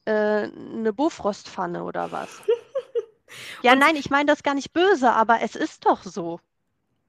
äh, 0.06 0.12
eine 0.50 0.93
Bofrostpfanne 0.93 1.84
oder 1.84 2.12
was. 2.12 2.43
Ja, 3.62 3.76
nein, 3.76 3.96
ich 3.96 4.10
meine 4.12 4.26
das 4.28 4.43
gar 4.43 4.54
nicht 4.54 4.74
böse, 4.74 5.12
aber 5.13 5.41
es 5.41 5.56
ist 5.56 5.86
doch 5.86 6.04
so. 6.04 6.39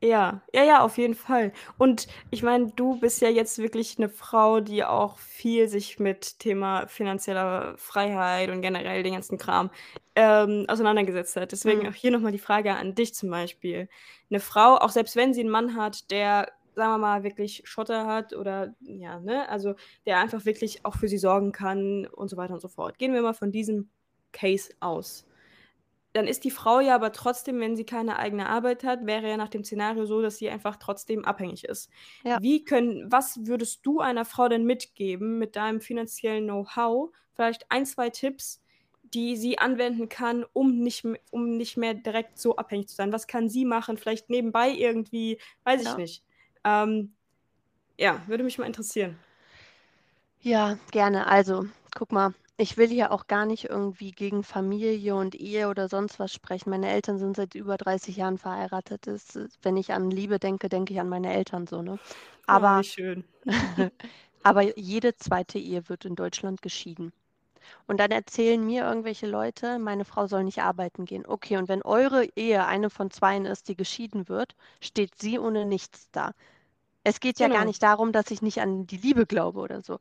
Ja, 0.04 0.42
ja, 0.52 0.62
ja, 0.64 0.80
auf 0.82 0.98
jeden 0.98 1.14
Fall. 1.14 1.52
Und 1.78 2.08
ich 2.30 2.42
meine, 2.42 2.66
du 2.76 3.00
bist 3.00 3.22
ja 3.22 3.30
jetzt 3.30 3.56
wirklich 3.58 3.96
eine 3.96 4.10
Frau, 4.10 4.60
die 4.60 4.84
auch 4.84 5.16
viel 5.18 5.66
sich 5.66 5.98
mit 5.98 6.38
Thema 6.40 6.86
finanzieller 6.88 7.74
Freiheit 7.78 8.50
und 8.50 8.60
generell 8.60 9.02
den 9.02 9.14
ganzen 9.14 9.38
Kram, 9.38 9.70
ähm, 10.14 10.66
auseinandergesetzt 10.68 11.36
hat. 11.36 11.52
Deswegen 11.52 11.80
Hm, 11.82 11.88
auch 11.88 11.94
hier 11.94 12.10
noch 12.10 12.20
mal 12.20 12.32
die 12.32 12.38
Frage 12.38 12.74
an 12.74 12.94
dich 12.94 13.14
zum 13.14 13.30
Beispiel. 13.30 13.88
Eine 14.28 14.40
Frau, 14.40 14.76
auch 14.76 14.90
selbst 14.90 15.16
wenn 15.16 15.32
sie 15.32 15.40
einen 15.40 15.48
Mann 15.50 15.74
hat, 15.74 16.10
der, 16.10 16.52
sagen 16.74 16.92
wir 16.92 16.98
mal, 16.98 17.22
wirklich 17.24 17.62
Schotter 17.64 18.06
hat 18.06 18.34
oder 18.34 18.74
ja, 18.82 19.20
ne, 19.20 19.48
also 19.48 19.74
der 20.04 20.18
einfach 20.18 20.44
wirklich 20.44 20.84
auch 20.84 20.96
für 20.96 21.08
sie 21.08 21.18
sorgen 21.18 21.50
kann 21.52 22.06
und 22.08 22.28
so 22.28 22.36
weiter 22.36 22.52
und 22.52 22.60
so 22.60 22.68
fort. 22.68 22.98
Gehen 22.98 23.14
wir 23.14 23.22
mal 23.22 23.32
von 23.32 23.52
diesem 23.52 23.88
Case 24.32 24.70
aus 24.80 25.26
dann 26.14 26.28
ist 26.28 26.44
die 26.44 26.50
Frau 26.52 26.80
ja 26.80 26.94
aber 26.94 27.12
trotzdem, 27.12 27.60
wenn 27.60 27.76
sie 27.76 27.84
keine 27.84 28.18
eigene 28.18 28.48
Arbeit 28.48 28.84
hat, 28.84 29.04
wäre 29.04 29.28
ja 29.28 29.36
nach 29.36 29.48
dem 29.48 29.64
Szenario 29.64 30.06
so, 30.06 30.22
dass 30.22 30.38
sie 30.38 30.48
einfach 30.48 30.76
trotzdem 30.76 31.24
abhängig 31.24 31.64
ist. 31.64 31.90
ja, 32.22 32.38
Wie 32.40 32.64
können 32.64 33.10
was 33.10 33.46
würdest 33.46 33.84
du 33.84 34.00
einer 34.00 34.24
Frau 34.24 34.48
denn 34.48 34.64
mitgeben 34.64 35.38
mit 35.38 35.56
deinem 35.56 35.80
finanziellen 35.80 36.44
Know-how? 36.44 37.10
Vielleicht 37.34 37.70
ein, 37.70 37.84
2 37.84 38.10
Tipps, 38.10 38.62
die 39.02 39.36
sie 39.36 39.58
anwenden 39.58 40.08
kann, 40.08 40.44
um 40.52 40.78
nicht 40.80 41.04
um 41.30 41.56
nicht 41.56 41.76
mehr 41.76 41.94
direkt 41.94 42.38
so 42.38 42.56
abhängig 42.56 42.88
zu 42.88 42.94
sein. 42.96 43.12
Was 43.12 43.26
kann 43.26 43.48
sie 43.48 43.64
machen? 43.64 43.96
Vielleicht 43.98 44.30
nebenbei 44.30 44.70
irgendwie, 44.70 45.38
weiß 45.64 45.82
ich 45.82 45.86
ja. 45.88 45.96
nicht. 45.96 46.24
Ähm, 46.64 47.14
ja, 47.98 48.22
würde 48.28 48.44
mich 48.44 48.58
mal 48.58 48.66
interessieren. 48.66 49.18
Ja, 50.40 50.78
gerne. 50.92 51.26
Also, 51.26 51.66
guck 51.96 52.12
mal, 52.12 52.34
ich 52.56 52.76
will 52.76 52.88
hier 52.88 53.12
auch 53.12 53.26
gar 53.26 53.46
nicht 53.46 53.64
irgendwie 53.64 54.12
gegen 54.12 54.42
Familie 54.44 55.14
und 55.16 55.34
Ehe 55.34 55.68
oder 55.68 55.88
sonst 55.88 56.18
was 56.18 56.32
sprechen. 56.32 56.70
Meine 56.70 56.88
Eltern 56.90 57.18
sind 57.18 57.36
seit 57.36 57.54
über 57.54 57.76
30 57.76 58.16
Jahren 58.16 58.38
verheiratet. 58.38 59.06
Das, 59.06 59.34
ist- 59.36 59.58
wenn 59.62 59.76
ich 59.76 59.92
an 59.92 60.10
Liebe 60.10 60.38
denke, 60.38 60.68
denke 60.68 60.94
ich 60.94 61.00
an 61.00 61.08
meine 61.08 61.32
Eltern 61.34 61.66
so, 61.66 61.82
ne? 61.82 61.98
Oh, 62.48 62.64
Aber, 62.64 62.70
wie 62.72 62.84
schön. 62.84 63.24
aber 64.44 64.78
jede 64.78 65.16
zweite 65.16 65.58
Ehe 65.58 65.88
wird 65.88 66.04
in 66.04 66.16
Deutschland 66.16 66.62
geschieden. 66.62 67.12
Und 67.86 67.98
dann 68.00 68.10
erzählen 68.12 68.64
mir 68.64 68.84
irgendwelche 68.84 69.26
Leute, 69.26 69.78
meine 69.78 70.04
Frau 70.04 70.26
soll 70.26 70.44
nicht 70.44 70.62
arbeiten 70.62 71.04
gehen. 71.06 71.26
Okay, 71.26 71.56
und 71.58 71.68
wenn 71.68 71.82
eure 71.82 72.26
Ehe 72.36 72.66
eine 72.66 72.90
von 72.90 73.10
zweien 73.10 73.46
ist, 73.46 73.68
die 73.68 73.76
geschieden 73.76 74.28
wird, 74.28 74.54
steht 74.82 75.20
sie 75.20 75.38
ohne 75.38 75.64
nichts 75.66 76.10
da. 76.12 76.32
Es 77.06 77.20
geht 77.20 77.38
ja 77.38 77.48
gar 77.48 77.64
Genau. 77.64 77.66
nicht 77.66 77.82
darum, 77.82 78.12
dass 78.12 78.30
ich 78.30 78.40
nicht 78.42 78.60
an 78.60 78.86
die 78.86 78.96
Liebe 78.96 79.26
glaube 79.26 79.60
oder 79.60 79.82
so. 79.82 79.98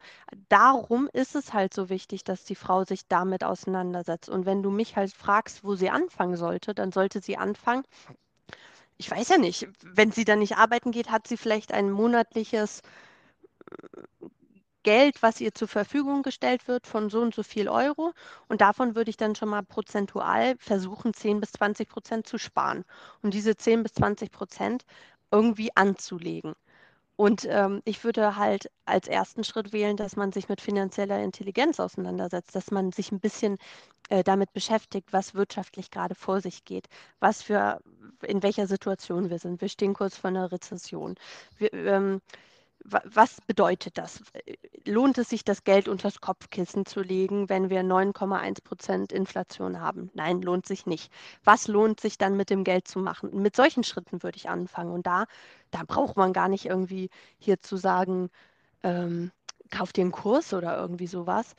Darum 0.49 1.09
ist 1.13 1.35
es 1.35 1.53
halt 1.53 1.73
so 1.73 1.89
wichtig, 1.89 2.23
dass 2.23 2.45
die 2.45 2.55
Frau 2.55 2.85
sich 2.85 3.07
damit 3.07 3.43
auseinandersetzt. 3.43 4.29
Und 4.29 4.45
wenn 4.45 4.63
du 4.63 4.71
mich 4.71 4.95
halt 4.95 5.11
fragst, 5.13 5.63
wo 5.63 5.75
sie 5.75 5.89
anfangen 5.89 6.37
sollte, 6.37 6.73
dann 6.73 6.91
sollte 6.93 7.21
sie 7.21 7.37
anfangen. 7.37 7.83
Ich 8.97 9.09
weiß 9.11 9.29
ja 9.29 9.37
nicht, 9.37 9.67
wenn 9.83 10.11
sie 10.11 10.25
dann 10.25 10.39
nicht 10.39 10.57
arbeiten 10.57 10.91
geht, 10.91 11.11
hat 11.11 11.27
sie 11.27 11.37
vielleicht 11.37 11.71
ein 11.73 11.91
monatliches 11.91 12.81
Geld, 14.83 15.21
was 15.21 15.39
ihr 15.41 15.53
zur 15.53 15.67
Verfügung 15.67 16.23
gestellt 16.23 16.67
wird 16.69 16.87
von 16.87 17.09
so 17.09 17.21
und 17.21 17.33
so 17.35 17.43
viel 17.43 17.67
Euro. 17.69 18.13
Und 18.47 18.61
davon 18.61 18.95
würde 18.95 19.09
ich 19.09 19.17
dann 19.17 19.35
schon 19.35 19.49
mal 19.49 19.61
prozentual 19.63 20.55
versuchen, 20.57 21.13
10 21.13 21.39
bis 21.41 21.51
20 21.53 21.89
Prozent 21.89 22.27
zu 22.27 22.37
sparen 22.37 22.83
und 23.21 23.33
diese 23.33 23.55
10 23.57 23.83
bis 23.83 23.93
20 23.93 24.31
Prozent 24.31 24.83
irgendwie 25.31 25.75
anzulegen. 25.75 26.53
Und 27.15 27.45
ähm, 27.49 27.81
ich 27.85 28.03
würde 28.03 28.37
halt 28.37 28.71
als 28.85 29.07
ersten 29.07 29.43
Schritt 29.43 29.71
wählen, 29.71 29.97
dass 29.97 30.15
man 30.15 30.31
sich 30.31 30.49
mit 30.49 30.61
finanzieller 30.61 31.21
Intelligenz 31.21 31.79
auseinandersetzt, 31.79 32.55
dass 32.55 32.71
man 32.71 32.91
sich 32.91 33.11
ein 33.11 33.19
bisschen 33.19 33.57
äh, 34.09 34.23
damit 34.23 34.51
beschäftigt, 34.53 35.13
was 35.13 35.35
wirtschaftlich 35.35 35.91
gerade 35.91 36.15
vor 36.15 36.41
sich 36.41 36.65
geht, 36.65 36.87
was 37.19 37.43
für, 37.43 37.79
in 38.23 38.41
welcher 38.41 38.67
Situation 38.67 39.29
wir 39.29 39.39
sind. 39.39 39.61
Wir 39.61 39.69
stehen 39.69 39.93
kurz 39.93 40.17
vor 40.17 40.29
einer 40.29 40.51
Rezession. 40.51 41.15
Wir, 41.57 41.73
ähm, 41.73 42.21
was 42.83 43.39
bedeutet 43.47 43.97
das? 43.97 44.21
Lohnt 44.85 45.17
es 45.17 45.29
sich, 45.29 45.43
das 45.45 45.63
Geld 45.63 45.87
unter 45.87 46.09
das 46.09 46.21
Kopfkissen 46.21 46.85
zu 46.85 47.01
legen, 47.01 47.47
wenn 47.49 47.69
wir 47.69 47.81
9,1 47.81 48.63
Prozent 48.63 49.11
Inflation 49.13 49.79
haben? 49.79 50.09
Nein, 50.13 50.41
lohnt 50.41 50.65
sich 50.65 50.85
nicht. 50.85 51.11
Was 51.43 51.67
lohnt 51.67 51.99
sich 51.99 52.17
dann 52.17 52.35
mit 52.35 52.49
dem 52.49 52.63
Geld 52.63 52.87
zu 52.87 52.99
machen? 52.99 53.29
Mit 53.41 53.55
solchen 53.55 53.83
Schritten 53.83 54.21
würde 54.23 54.37
ich 54.37 54.49
anfangen. 54.49 54.91
Und 54.91 55.07
da, 55.07 55.25
da 55.71 55.83
braucht 55.87 56.17
man 56.17 56.33
gar 56.33 56.49
nicht 56.49 56.65
irgendwie 56.65 57.09
hier 57.39 57.61
zu 57.61 57.77
sagen, 57.77 58.29
ähm, 58.83 59.31
kauf 59.71 59.93
dir 59.93 60.01
einen 60.01 60.11
Kurs 60.11 60.53
oder 60.53 60.77
irgendwie 60.77 61.07
sowas. 61.07 61.55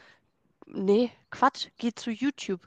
Nee, 0.66 1.10
Quatsch, 1.30 1.68
geh 1.78 1.92
zu 1.94 2.10
YouTube. 2.10 2.66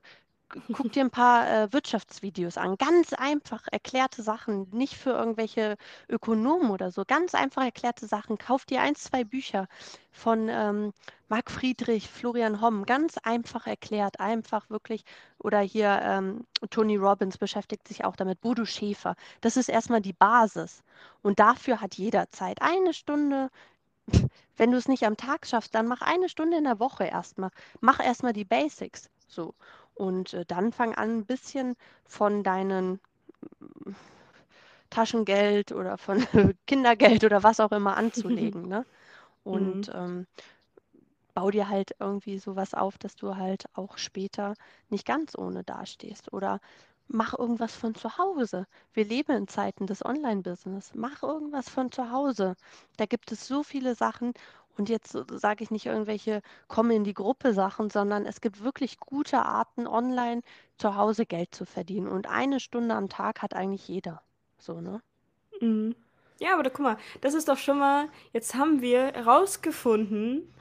Guck 0.49 0.93
dir 0.93 1.03
ein 1.03 1.09
paar 1.09 1.49
äh, 1.49 1.73
Wirtschaftsvideos 1.73 2.57
an. 2.57 2.77
Ganz 2.77 3.11
einfach 3.13 3.67
erklärte 3.69 4.23
Sachen, 4.23 4.69
nicht 4.71 4.95
für 4.95 5.09
irgendwelche 5.09 5.77
Ökonomen 6.09 6.71
oder 6.71 6.89
so. 6.91 7.03
Ganz 7.05 7.35
einfach 7.35 7.63
erklärte 7.63 8.07
Sachen. 8.07 8.37
Kauf 8.37 8.65
dir 8.65 8.81
ein, 8.81 8.95
zwei 8.95 9.25
Bücher 9.25 9.67
von 10.11 10.47
ähm, 10.49 10.93
Marc 11.27 11.51
Friedrich, 11.51 12.09
Florian 12.09 12.61
Homm. 12.61 12.85
Ganz 12.85 13.17
einfach 13.17 13.67
erklärt, 13.67 14.21
einfach 14.21 14.69
wirklich. 14.69 15.03
Oder 15.37 15.59
hier 15.59 15.99
ähm, 16.01 16.45
Tony 16.69 16.95
Robbins 16.95 17.37
beschäftigt 17.37 17.87
sich 17.87 18.05
auch 18.05 18.15
damit. 18.15 18.39
Bodo 18.39 18.63
Schäfer. 18.63 19.15
Das 19.41 19.57
ist 19.57 19.67
erstmal 19.67 20.01
die 20.01 20.13
Basis. 20.13 20.81
Und 21.21 21.39
dafür 21.39 21.81
hat 21.81 21.95
jeder 21.95 22.29
Zeit. 22.31 22.61
Eine 22.61 22.93
Stunde 22.93 23.49
wenn 24.57 24.71
du 24.71 24.77
es 24.77 24.87
nicht 24.87 25.03
am 25.03 25.17
Tag 25.17 25.45
schaffst, 25.45 25.75
dann 25.75 25.87
mach 25.87 26.01
eine 26.01 26.29
Stunde 26.29 26.57
in 26.57 26.63
der 26.63 26.79
Woche 26.79 27.05
erstmal. 27.05 27.51
Mach 27.81 27.99
erstmal 27.99 28.33
die 28.33 28.45
Basics. 28.45 29.09
So. 29.27 29.53
Und 29.97 30.33
äh, 30.33 30.45
dann 30.45 30.71
fang 30.71 30.95
an, 30.95 31.19
ein 31.19 31.25
bisschen 31.25 31.75
von 32.05 32.43
deinen 32.43 32.99
mm, 33.59 33.91
Taschengeld 34.89 35.71
oder 35.71 35.97
von 35.97 36.19
Kindergeld 36.67 37.23
oder 37.23 37.43
was 37.43 37.59
auch 37.59 37.71
immer 37.71 37.95
anzulegen, 37.97 38.67
ne? 38.67 38.85
Und 39.43 39.79
Mhm. 39.79 39.89
ähm, 39.93 40.27
bau 41.33 41.49
dir 41.51 41.69
halt 41.69 41.91
irgendwie 41.99 42.37
sowas 42.39 42.73
auf, 42.73 42.97
dass 42.97 43.15
du 43.15 43.35
halt 43.37 43.65
auch 43.73 43.97
später 43.97 44.53
nicht 44.89 45.05
ganz 45.05 45.37
ohne 45.37 45.63
dastehst. 45.63 46.33
Oder 46.33 46.59
mach 47.07 47.33
irgendwas 47.37 47.75
von 47.75 47.95
zu 47.95 48.17
Hause. 48.17 48.65
Wir 48.93 49.05
leben 49.05 49.31
in 49.35 49.47
Zeiten 49.47 49.85
des 49.87 50.03
Online-Business. 50.05 50.91
Mach 50.95 51.23
irgendwas 51.23 51.69
von 51.69 51.91
zu 51.91 52.11
Hause. 52.11 52.55
Da 52.97 53.05
gibt 53.05 53.31
es 53.31 53.47
so 53.47 53.63
viele 53.63 53.95
Sachen. 53.95 54.33
Und 54.77 54.89
jetzt 54.89 55.17
sage 55.29 55.63
ich 55.63 55.71
nicht 55.71 55.87
irgendwelche 55.87 56.41
kommen 56.67 56.91
in 56.91 57.03
die 57.03 57.13
Gruppe 57.13 57.53
Sachen, 57.53 57.89
sondern 57.89 58.25
es 58.25 58.41
gibt 58.41 58.63
wirklich 58.63 58.99
gute 58.99 59.39
Arten, 59.39 59.87
online 59.87 60.41
zu 60.77 60.95
Hause 60.95 61.25
Geld 61.25 61.53
zu 61.55 61.65
verdienen. 61.65 62.07
Und 62.07 62.27
eine 62.27 62.59
Stunde 62.59 62.95
am 62.95 63.09
Tag 63.09 63.41
hat 63.41 63.53
eigentlich 63.53 63.87
jeder. 63.87 64.21
So, 64.59 64.81
ne? 64.81 65.01
Mhm. 65.61 65.95
Ja, 66.39 66.53
aber 66.53 66.63
da, 66.63 66.69
guck 66.69 66.83
mal, 66.83 66.97
das 67.21 67.33
ist 67.33 67.47
doch 67.47 67.57
schon 67.57 67.79
mal, 67.79 68.09
jetzt 68.31 68.53
haben 68.53 68.81
wir 68.81 69.13
herausgefunden, 69.13 70.53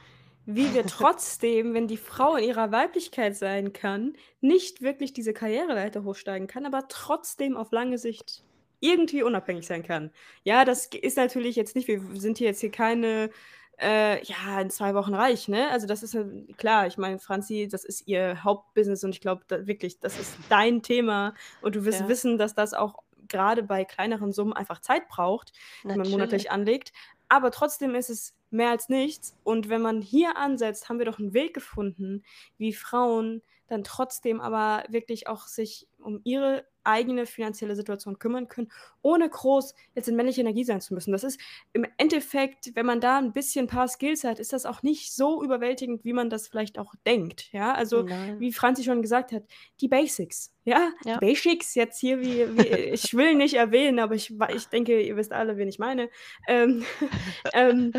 wie 0.46 0.72
wir 0.72 0.87
trotzdem, 0.87 1.74
wenn 1.74 1.88
die 1.88 1.98
Frau 1.98 2.37
in 2.37 2.44
ihrer 2.44 2.72
Weiblichkeit 2.72 3.37
sein 3.37 3.72
kann, 3.72 4.14
nicht 4.40 4.81
wirklich 4.81 5.12
diese 5.12 5.35
Karriereleiter 5.35 6.05
hochsteigen 6.05 6.46
kann, 6.46 6.64
aber 6.64 6.88
trotzdem 6.88 7.57
auf 7.57 7.72
lange 7.72 7.98
Sicht 7.98 8.42
irgendwie 8.81 9.22
unabhängig 9.22 9.66
sein 9.66 9.83
kann. 9.83 10.11
Ja, 10.44 10.64
das 10.64 10.87
ist 10.87 11.16
natürlich 11.16 11.57
jetzt 11.57 11.76
nicht, 11.76 11.88
wir 11.88 12.00
sind 12.14 12.38
hier 12.38 12.48
jetzt 12.48 12.61
hier 12.61 12.70
keine, 12.70 13.31
äh, 13.78 14.22
ja, 14.24 14.60
in 14.60 14.70
zwei 14.70 14.94
Wochen 14.94 15.14
reich, 15.14 15.48
ne? 15.48 15.68
Also 15.70 15.86
das 15.86 16.02
ist 16.02 16.14
ja 16.14 16.24
klar, 16.56 16.86
ich 16.86 16.96
meine, 16.98 17.18
Franzi, 17.18 17.68
das 17.70 17.84
ist 17.84 18.06
ihr 18.08 18.42
Hauptbusiness 18.44 19.04
und 19.04 19.10
ich 19.10 19.20
glaube 19.20 19.44
da, 19.48 19.66
wirklich, 19.66 20.00
das 20.00 20.18
ist 20.18 20.38
dein 20.48 20.82
Thema 20.82 21.34
und 21.60 21.76
du 21.76 21.84
wirst 21.84 22.00
Ja, 22.00 22.08
wissen, 22.08 22.38
dass 22.38 22.54
das 22.54 22.74
auch 22.74 23.02
gerade 23.28 23.62
bei 23.62 23.84
kleineren 23.84 24.32
Summen 24.32 24.52
einfach 24.52 24.80
Zeit 24.80 25.08
braucht, 25.08 25.52
die 25.90 25.96
man 25.96 25.98
natürlich. 25.98 26.10
monatlich 26.10 26.50
anlegt. 26.50 26.92
Aber 27.28 27.50
trotzdem 27.50 27.94
ist 27.94 28.08
es 28.10 28.34
mehr 28.50 28.70
als 28.70 28.88
nichts. 28.88 29.36
Und 29.42 29.68
wenn 29.68 29.82
man 29.82 30.00
hier 30.00 30.36
ansetzt, 30.36 30.88
haben 30.88 30.98
wir 30.98 31.06
doch 31.06 31.18
einen 31.18 31.34
Weg 31.34 31.54
gefunden, 31.54 32.22
wie 32.56 32.72
Frauen 32.72 33.42
dann 33.66 33.82
trotzdem 33.82 34.40
aber 34.40 34.84
wirklich 34.88 35.26
auch 35.26 35.46
sich 35.48 35.88
um 35.98 36.20
ihre 36.22 36.64
eigene 36.87 37.27
finanzielle 37.27 37.77
Situation 37.77 38.18
kümmern 38.18 38.49
können, 38.49 38.70
ohne 39.03 39.29
groß 39.29 39.75
jetzt 39.94 40.09
in 40.09 40.16
männliche 40.16 40.40
Energie 40.40 40.64
sein 40.64 40.81
zu 40.81 40.94
müssen. 40.94 41.12
Das 41.12 41.25
ist 41.25 41.40
im 41.72 41.87
Endeffekt, 41.96 42.75
wenn 42.75 42.87
man 42.87 43.01
da 43.01 43.18
ein 43.18 43.33
bisschen 43.33 43.66
ein 43.66 43.68
paar 43.68 43.88
Skills 43.88 44.25
hat, 44.25 44.38
ist 44.38 44.53
das 44.53 44.66
auch 44.66 44.83
nicht 44.83 45.12
so 45.12 45.42
überwältigend, 45.42 46.05
wie 46.05 46.12
man 46.12 46.31
das 46.31 46.49
vielleicht 46.49 46.79
auch 46.79 46.94
denkt. 47.07 47.53
Ja, 47.53 47.75
also 47.75 48.03
Nein. 48.03 48.40
wie 48.40 48.53
Franzi 48.53 48.85
schon 48.85 49.03
gesagt 49.03 49.33
hat, 49.33 49.44
die 49.81 49.88
Basics. 49.88 50.53
Ja, 50.64 50.90
Ja. 51.05 51.14
die 51.18 51.27
Basics 51.27 51.75
jetzt 51.75 52.01
hier, 52.01 52.20
wie, 52.20 52.59
wie 52.59 52.66
ich 52.68 53.14
will 53.14 53.35
nicht 53.35 53.55
erwähnen, 53.55 53.99
aber 53.99 54.14
ich, 54.14 54.33
ich 54.55 54.66
denke, 54.68 55.01
ihr 55.01 55.16
wisst 55.16 55.33
alle, 55.33 55.57
wen 55.57 55.68
ich 55.68 55.79
meine. 55.79 56.09
Ähm, 56.49 56.85
ähm, 57.53 57.92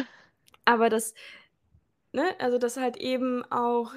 aber 0.66 0.90
das, 0.90 1.14
ne, 2.12 2.36
also 2.40 2.58
das 2.58 2.78
halt 2.78 2.98
eben 2.98 3.44
auch 3.52 3.94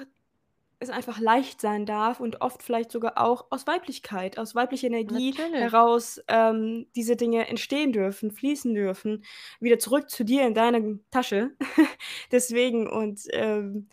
es 0.81 0.89
einfach 0.89 1.19
leicht 1.19 1.61
sein 1.61 1.85
darf 1.85 2.19
und 2.19 2.41
oft 2.41 2.63
vielleicht 2.63 2.91
sogar 2.91 3.17
auch 3.17 3.45
aus 3.49 3.67
Weiblichkeit, 3.67 4.37
aus 4.37 4.55
weiblicher 4.55 4.87
Energie 4.87 5.31
Natürlich. 5.31 5.61
heraus, 5.61 6.21
ähm, 6.27 6.87
diese 6.95 7.15
Dinge 7.15 7.47
entstehen 7.47 7.93
dürfen, 7.93 8.31
fließen 8.31 8.73
dürfen, 8.73 9.23
wieder 9.59 9.79
zurück 9.79 10.09
zu 10.09 10.23
dir 10.23 10.45
in 10.45 10.53
deine 10.53 10.99
Tasche. 11.11 11.51
Deswegen 12.31 12.87
und, 12.89 13.21
ähm, 13.31 13.87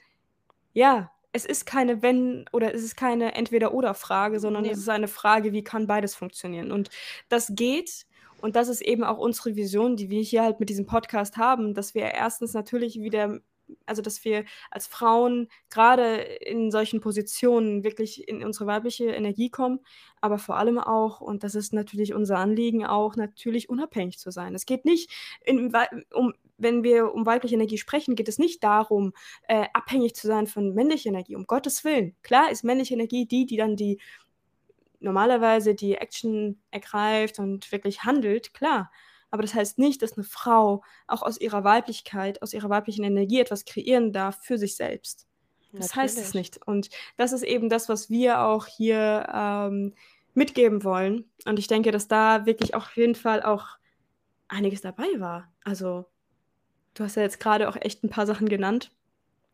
ja, 0.73 1.11
es 1.33 1.45
ist 1.45 1.67
keine 1.67 2.03
Wenn 2.03 2.47
oder 2.53 2.75
es 2.75 2.83
ist 2.83 2.97
keine 2.97 3.35
Entweder-Oder-Frage, 3.35 4.41
sondern 4.41 4.63
Ne. 4.63 4.71
es 4.71 4.79
ist 4.79 4.89
eine 4.89 5.09
Frage, 5.09 5.53
wie 5.53 5.63
kann 5.63 5.87
beides 5.87 6.15
funktionieren? 6.15 6.73
Und 6.73 6.89
das 7.29 7.53
geht 7.55 8.07
und 8.41 8.57
das 8.57 8.69
ist 8.69 8.81
eben 8.81 9.05
auch 9.05 9.19
unsere 9.19 9.57
Vision, 9.57 9.97
die 9.97 10.11
wir 10.11 10.23
hier 10.23 10.43
halt 10.43 10.61
mit 10.61 10.69
diesem 10.69 10.87
Podcast 10.87 11.37
haben, 11.37 11.75
dass 11.75 11.95
wir 11.95 12.03
erstens 12.03 12.55
natürlich 12.55 13.01
wieder 13.01 13.41
also, 13.87 14.03
dass 14.03 14.25
wir 14.25 14.45
als 14.71 14.87
Frauen 14.87 15.49
grade 15.71 16.17
in 16.17 16.71
solchen 16.71 17.01
Positionen 17.01 17.85
wirklich 17.85 18.29
in 18.29 18.45
unsere 18.45 18.67
weibliche 18.67 19.07
Energie 19.07 19.51
kommen, 19.51 19.81
aber 20.21 20.39
vor 20.39 20.57
allem 20.57 20.79
auch, 20.79 21.21
und 21.21 21.45
das 21.45 21.55
ist 21.55 21.73
natürlich 21.73 22.15
unser 22.15 22.39
Anliegen 22.39 22.87
auch, 22.87 23.17
natürlich 23.17 23.69
unabhängig 23.69 24.19
zu 24.19 24.31
sein. 24.31 24.55
Es 24.55 24.67
geht 24.67 24.85
nicht 24.85 25.11
in 25.45 25.73
um 26.13 26.35
wenn 26.59 26.83
wir 26.83 27.15
um 27.15 27.25
weibliche 27.25 27.55
Energie 27.55 27.79
sprechen, 27.79 28.17
geht 28.17 28.29
es 28.29 28.39
nicht 28.39 28.65
darum, 28.65 29.13
äh, 29.47 29.67
abhängig 29.73 30.17
zu 30.17 30.27
sein 30.27 30.49
von 30.49 30.75
männlicher 30.75 31.09
Energie, 31.09 31.37
um 31.37 31.47
Gottes 31.47 31.85
Willen. 31.85 32.17
Klar 32.23 32.51
ist 32.51 32.65
männliche 32.65 32.95
Energie 32.95 33.27
die, 33.27 33.47
die 33.47 33.57
dann 33.57 33.77
die 33.77 34.01
normalerweise 35.01 35.75
die 35.75 35.95
Action 35.95 36.61
ergreift 36.71 37.39
und 37.39 37.71
wirklich 37.73 38.03
handelt, 38.03 38.53
klar. 38.55 38.91
Aber 39.33 39.43
das 39.43 39.55
heißt 39.55 39.79
nicht, 39.79 40.03
dass 40.03 40.17
'ne 40.17 40.25
Frau 40.25 40.83
auch 41.07 41.23
aus 41.23 41.41
ihrer 41.41 41.65
Weiblichkeit, 41.65 42.43
aus 42.43 42.53
ihrer 42.55 42.71
weiblichen 42.71 43.05
Energie 43.05 43.41
etwas 43.41 43.65
kreieren 43.65 44.13
darf 44.13 44.39
für 44.43 44.59
sich 44.59 44.77
selbst. 44.77 45.27
Das 45.77 45.95
heißt 45.97 46.23
es 46.23 46.35
nicht. 46.35 46.61
Und 46.67 46.91
das 47.17 47.33
ist 47.33 47.43
eben 47.45 47.69
das, 47.69 47.89
was 47.89 48.11
wir 48.11 48.43
auch 48.43 48.67
hier, 48.67 49.27
ähm, 49.33 49.95
mitgeben 50.35 50.85
wollen. 50.85 51.31
Und 51.47 51.59
ich 51.59 51.67
denke, 51.69 51.93
dass 51.93 52.09
da 52.09 52.47
wirklich 52.47 52.75
auf 52.75 52.97
jeden 52.97 53.15
Fall 53.17 53.43
auch 53.43 53.79
einiges 54.49 54.83
dabei 54.83 55.09
war. 55.19 55.53
Also, 55.65 56.07
du 56.95 57.05
hast 57.05 57.17
ja 57.17 57.23
jetzt 57.23 57.41
grade 57.41 57.69
auch 57.69 57.77
echt 57.77 58.05
'n 58.05 58.11
paar 58.11 58.27
Sachen 58.27 58.49
genannt. 58.49 58.93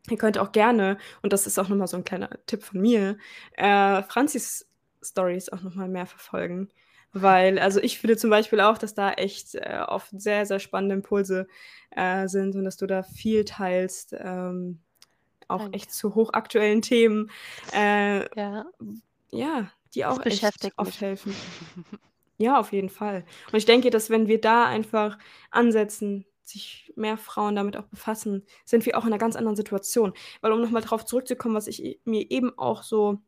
Ihr 0.09 0.17
könnt 0.17 0.37
auch 0.39 0.51
gerne 0.53 0.97
und 1.23 1.33
das 1.33 1.47
ist 1.47 1.59
auch 1.59 1.69
noch 1.69 1.77
mal 1.77 1.87
so 1.87 1.97
'n 1.97 2.03
kleiner 2.05 2.29
Tipp 2.47 2.63
von 2.63 2.81
mir, 2.81 3.17
äh, 3.53 4.03
Franzis 4.03 4.69
Storys 5.03 5.49
auch 5.49 5.61
noch 5.63 5.75
mal 5.75 5.89
mehr 5.89 6.07
verfolgen. 6.07 6.69
Weil 7.17 7.59
also, 7.59 7.79
ich 7.81 7.99
finde 7.99 8.17
zum 8.17 8.29
Beispiel 8.29 8.59
auch, 8.61 8.77
dass 8.77 8.93
da 8.93 9.13
echt, 9.13 9.55
äh, 9.55 9.79
oft 9.87 10.09
sehr, 10.19 10.45
sehr 10.45 10.59
spannende 10.59 10.95
Impulse, 10.95 11.47
äh, 11.91 12.27
sind 12.27 12.55
und 12.57 12.65
dass 12.65 12.77
du 12.77 12.87
da 12.87 13.03
viel 13.03 13.45
teilst, 13.45 14.13
ähm, 14.19 14.81
auch 15.49 15.67
Danke. 15.67 15.73
echt 15.73 15.93
zu 15.93 16.15
hochaktuellen 16.15 16.81
Themen, 16.83 17.31
äh, 17.73 18.25
Ja. 18.35 18.65
ja, 19.31 19.71
die 19.95 20.05
auch 20.05 20.21
echt 20.27 20.73
oft 20.77 20.95
mich. 20.95 21.01
helfen. 21.01 21.43
Ja, 22.39 22.59
auf 22.59 22.73
jeden 22.73 22.89
Fall. 22.89 23.25
Und 23.51 23.57
ich 23.57 23.65
denke, 23.65 23.89
dass 23.91 24.09
wenn 24.09 24.27
wir 24.27 24.41
da 24.41 24.65
einfach 24.65 25.17
ansetzen, 25.51 26.25
sich 26.43 26.91
mehr 26.97 27.17
Frauen 27.17 27.55
damit 27.55 27.77
auch 27.77 27.85
befassen, 27.87 28.45
sind 28.65 28.85
wir 28.85 28.97
auch 28.97 29.05
in 29.05 29.11
'ner 29.11 29.17
ganz 29.17 29.35
anderen 29.37 29.55
Situation. 29.55 30.13
Weil 30.41 30.51
um 30.51 30.61
noch 30.61 30.69
mal 30.71 30.81
drauf 30.81 31.05
zurückzukommen, 31.05 31.55
was 31.55 31.67
ich 31.67 32.01
mir 32.05 32.29
eben 32.31 32.57
auch 32.59 32.83
so 32.83 33.19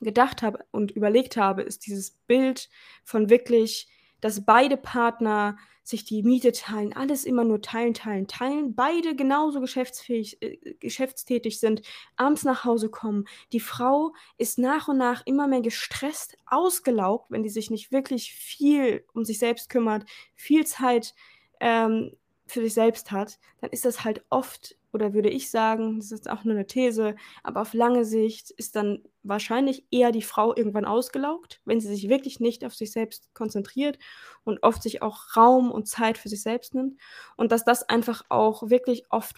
gedacht 0.00 0.42
habe 0.42 0.64
und 0.70 0.90
überlegt 0.92 1.36
habe, 1.36 1.62
ist 1.62 1.86
dieses 1.86 2.12
Bild 2.26 2.68
von 3.04 3.30
wirklich, 3.30 3.88
dass 4.20 4.44
beide 4.44 4.76
Partner 4.76 5.56
sich 5.82 6.04
die 6.04 6.22
Miete 6.22 6.52
teilen, 6.52 6.92
alles 6.92 7.24
immer 7.24 7.42
nur 7.44 7.62
teilen, 7.62 7.94
teilen, 7.94 8.28
teilen, 8.28 8.74
beide 8.74 9.16
genauso 9.16 9.60
geschäftsfähig 9.60 10.40
äh, 10.42 10.74
geschäftstätig 10.78 11.58
sind, 11.58 11.82
abends 12.16 12.44
nach 12.44 12.64
Hause 12.64 12.90
kommen. 12.90 13.24
Die 13.52 13.60
Frau 13.60 14.12
ist 14.38 14.58
nach 14.58 14.88
und 14.88 14.98
nach 14.98 15.22
immer 15.26 15.48
mehr 15.48 15.62
gestresst, 15.62 16.36
ausgelaugt, 16.46 17.30
wenn 17.30 17.42
die 17.42 17.48
sich 17.48 17.70
nicht 17.70 17.92
wirklich 17.92 18.32
viel 18.34 19.04
um 19.14 19.24
sich 19.24 19.38
selbst 19.38 19.68
kümmert, 19.70 20.04
viel 20.34 20.66
Zeit, 20.66 21.14
ähm, 21.60 22.12
für 22.46 22.60
sich 22.62 22.74
selbst 22.74 23.12
hat, 23.12 23.38
dann 23.60 23.70
ist 23.70 23.84
das 23.84 24.04
halt 24.04 24.24
oft 24.28 24.76
oder 24.92 25.14
würde 25.14 25.30
ich 25.30 25.50
sagen, 25.50 25.98
das 26.00 26.10
ist 26.10 26.28
auch 26.28 26.42
nur 26.44 26.54
'ne 26.54 26.66
These, 26.66 27.14
aber 27.44 27.60
auf 27.62 27.74
lange 27.74 28.04
Sicht 28.04 28.50
ist 28.50 28.74
dann 28.76 29.02
wahrscheinlich 29.22 29.84
eher 29.90 30.12
die 30.12 30.22
Frau 30.22 30.54
irgendwann 30.56 30.84
ausgelaugt, 30.84 31.60
wenn 31.64 31.80
sie 31.80 31.88
sich 31.88 32.08
wirklich 32.08 32.40
nicht 32.40 32.64
auf 32.64 32.74
sich 32.74 32.92
selbst 32.92 33.32
konzentriert 33.34 33.98
und 34.44 34.62
oft 34.62 34.82
sich 34.82 35.02
auch 35.02 35.36
Raum 35.36 35.70
und 35.70 35.88
Zeit 35.88 36.18
für 36.18 36.28
sich 36.28 36.42
selbst 36.42 36.74
nimmt. 36.74 36.98
Und 37.36 37.52
dass 37.52 37.64
das 37.64 37.88
einfach 37.88 38.24
auch 38.28 38.70
wirklich 38.70 39.04
oft, 39.10 39.36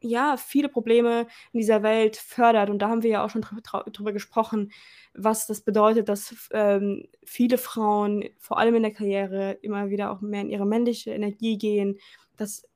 ja, 0.00 0.36
viele 0.36 0.68
Probleme 0.68 1.26
in 1.52 1.60
dieser 1.60 1.82
Welt 1.82 2.16
fördert. 2.16 2.70
Und 2.70 2.80
da 2.80 2.88
haben 2.88 3.02
wir 3.02 3.10
ja 3.10 3.24
auch 3.24 3.30
schon 3.30 3.42
drü 3.42 3.56
drau 3.62 3.82
drüber 3.84 4.12
gesprochen, 4.12 4.72
was 5.14 5.46
das 5.46 5.60
bedeutet, 5.62 6.08
dass 6.08 6.34
ähm, 6.52 7.08
viele 7.24 7.58
Frauen, 7.58 8.24
vor 8.38 8.58
allem 8.58 8.74
in 8.74 8.82
der 8.82 8.92
Karriere, 8.92 9.52
immer 9.62 9.90
wieder 9.90 10.10
auch 10.10 10.20
mehr 10.20 10.42
in 10.42 10.50
ihre 10.50 10.66
männliche 10.66 11.12
Energie 11.12 11.56
gehen, 11.58 11.98
dass 12.36 12.68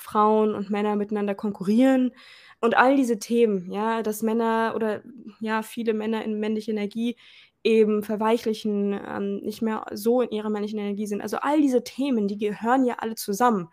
Frauen 0.00 0.54
und 0.54 0.70
Männer 0.70 0.96
miteinander 0.96 1.34
konkurrieren 1.34 2.12
und 2.60 2.76
all 2.76 2.96
diese 2.96 3.18
Themen, 3.18 3.70
ja, 3.72 4.02
dass 4.02 4.22
Männer 4.22 4.72
oder 4.76 5.02
ja, 5.40 5.62
viele 5.62 5.94
Männer 5.94 6.24
in 6.24 6.40
männlicher 6.40 6.72
Energie 6.72 7.16
eben 7.64 8.02
verweichlichen, 8.02 8.92
ähm, 9.06 9.38
nicht 9.42 9.62
mehr 9.62 9.84
so 9.92 10.22
in 10.22 10.30
ihrer 10.30 10.50
männlichen 10.50 10.78
Energie 10.78 11.06
sind. 11.06 11.20
Also, 11.22 11.38
all 11.38 11.60
diese 11.60 11.84
Themen, 11.84 12.26
die 12.28 12.38
gehören 12.38 12.84
ja 12.84 12.96
alle 12.98 13.14
zusammen. 13.16 13.68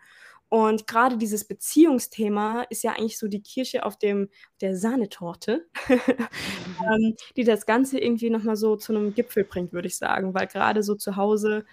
Und 0.50 0.86
grade 0.86 1.18
dieses 1.18 1.46
Beziehungsthema 1.46 2.62
ist 2.70 2.82
ja 2.82 2.92
eigentlich 2.92 3.18
so 3.18 3.28
die 3.28 3.42
Kirsche 3.42 3.84
auf 3.84 3.98
dem 3.98 4.30
der 4.62 4.76
Sahnetorte, 4.76 5.66
ähm, 5.90 7.14
die 7.36 7.44
das 7.44 7.66
Ganze 7.66 7.98
irgendwie 8.00 8.30
noch 8.30 8.42
mal 8.44 8.56
so 8.56 8.76
zu 8.76 8.92
'nem 8.94 9.12
Gipfel 9.14 9.44
bringt, 9.44 9.72
würde 9.74 9.88
ich 9.88 9.96
sagen, 9.98 10.32
weil 10.34 10.46
grade 10.46 10.82
so 10.82 10.94
zu 10.94 11.16
Hause 11.16 11.64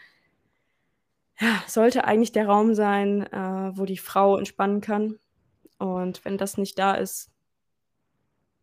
ja, 1.40 1.62
sollte 1.68 2.06
eigentlich 2.06 2.32
der 2.32 2.48
Raum 2.48 2.74
sein, 2.76 3.24
äh, 3.32 3.72
wo 3.78 3.86
die 3.86 3.98
Frau 3.98 4.38
entspannen 4.38 4.82
kann. 4.82 5.20
Und 5.80 6.24
wenn 6.26 6.38
das 6.38 6.58
nicht 6.58 6.80
da 6.80 6.94
ist 6.96 7.28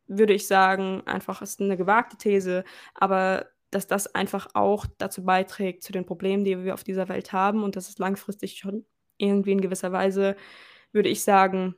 würde 0.09 0.35
ich 0.35 0.47
sagen, 0.47 1.03
einfach 1.07 1.43
ist 1.43 1.61
'ne 1.61 1.77
gewagte 1.77 2.17
These, 2.17 2.65
aber 2.95 3.47
dass 3.71 3.87
das 3.87 4.15
einfach 4.15 4.49
auch 4.55 4.85
dazu 4.99 5.25
beiträgt 5.25 5.83
zu 5.83 5.93
den 5.93 6.05
Problemen, 6.05 6.45
die 6.45 6.63
wir 6.65 6.75
auf 6.75 6.85
dieser 6.85 7.09
Welt 7.09 7.33
haben 7.33 7.63
und 7.65 7.77
dass 7.77 7.89
es 7.89 7.99
langfristig 7.99 8.59
schon 8.59 8.85
irgendwie 9.17 9.53
in 9.53 9.61
gewisser 9.61 9.93
Weise, 9.93 10.37
würde 10.93 11.09
ich 11.09 11.23
sagen, 11.25 11.75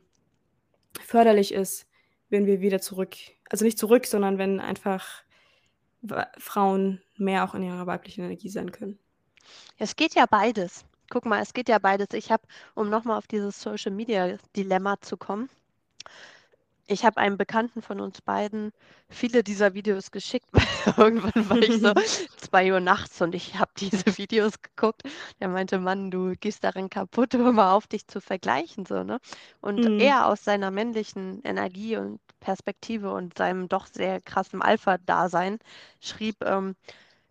förderlich 1.03 1.53
ist, 1.53 1.87
wenn 2.29 2.45
wir 2.45 2.61
wieder 2.61 2.81
zurück 2.81 3.15
also, 3.51 3.63
nicht 3.65 3.77
zurück, 3.79 4.07
sondern 4.07 4.39
wenn 4.39 4.59
einfach 4.59 5.23
Frauen 6.39 7.01
mehr 7.17 7.43
auch 7.43 7.55
in 7.55 7.63
ihrer 7.63 7.87
weiblichen 7.87 8.23
Energie 8.25 8.49
sein 8.49 8.71
können. 8.71 8.99
Es 9.77 9.95
geht 9.95 10.15
ja 10.15 10.25
beides. 10.25 10.85
Guck 11.09 11.25
mal, 11.25 11.41
es 11.41 11.53
geht 11.53 11.69
ja 11.69 11.79
beides. 11.79 12.07
Ich 12.13 12.31
habe 12.31 12.43
um 12.75 12.89
noch 12.89 13.03
mal 13.05 13.17
auf 13.17 13.27
dieses 13.27 13.61
Social-Media-Dilemma 13.61 14.99
zu 15.01 15.17
kommen 15.17 15.49
ich 16.87 17.03
habe 17.03 17.17
einem 17.17 17.37
Bekannten 17.37 17.81
von 17.81 17.99
uns 17.99 18.21
beiden 18.21 18.71
viele 19.09 19.43
dieser 19.43 19.73
Videos 19.73 20.11
geschickt, 20.11 20.47
weil 20.51 20.63
irgendwann 20.97 21.49
war 21.49 21.57
ich 21.61 21.77
so 21.79 21.93
2:00 22.37 22.79
nachts 22.79 23.21
und 23.21 23.33
ich 23.33 23.55
habe 23.57 23.71
diese 23.77 24.05
Videos 24.17 24.61
geguckt. 24.61 25.01
Der 25.39 25.47
meinte: 25.47 25.79
„Mann, 25.79 26.11
du 26.11 26.33
gehst 26.39 26.63
darin 26.63 26.89
kaputt, 26.89 27.33
hör 27.33 27.51
mal 27.53 27.71
auf, 27.73 27.87
dich 27.87 28.07
zu 28.07 28.21
vergleichen“, 28.21 28.85
so, 28.85 29.03
ne? 29.03 29.19
Und 29.61 29.87
Mhm. 29.87 29.95
er 29.97 30.27
aus 30.27 30.43
seiner 30.43 30.69
männlichen 30.71 31.41
Energie 31.43 31.97
und 31.97 32.19
Perspektive 32.39 33.11
und 33.11 33.35
seinem 33.37 33.67
doch 33.67 33.87
sehr 33.87 34.21
krassen 34.21 34.61
Alpha-Dasein 34.61 35.57
schrieb, 35.99 36.35
ähm: 36.43 36.75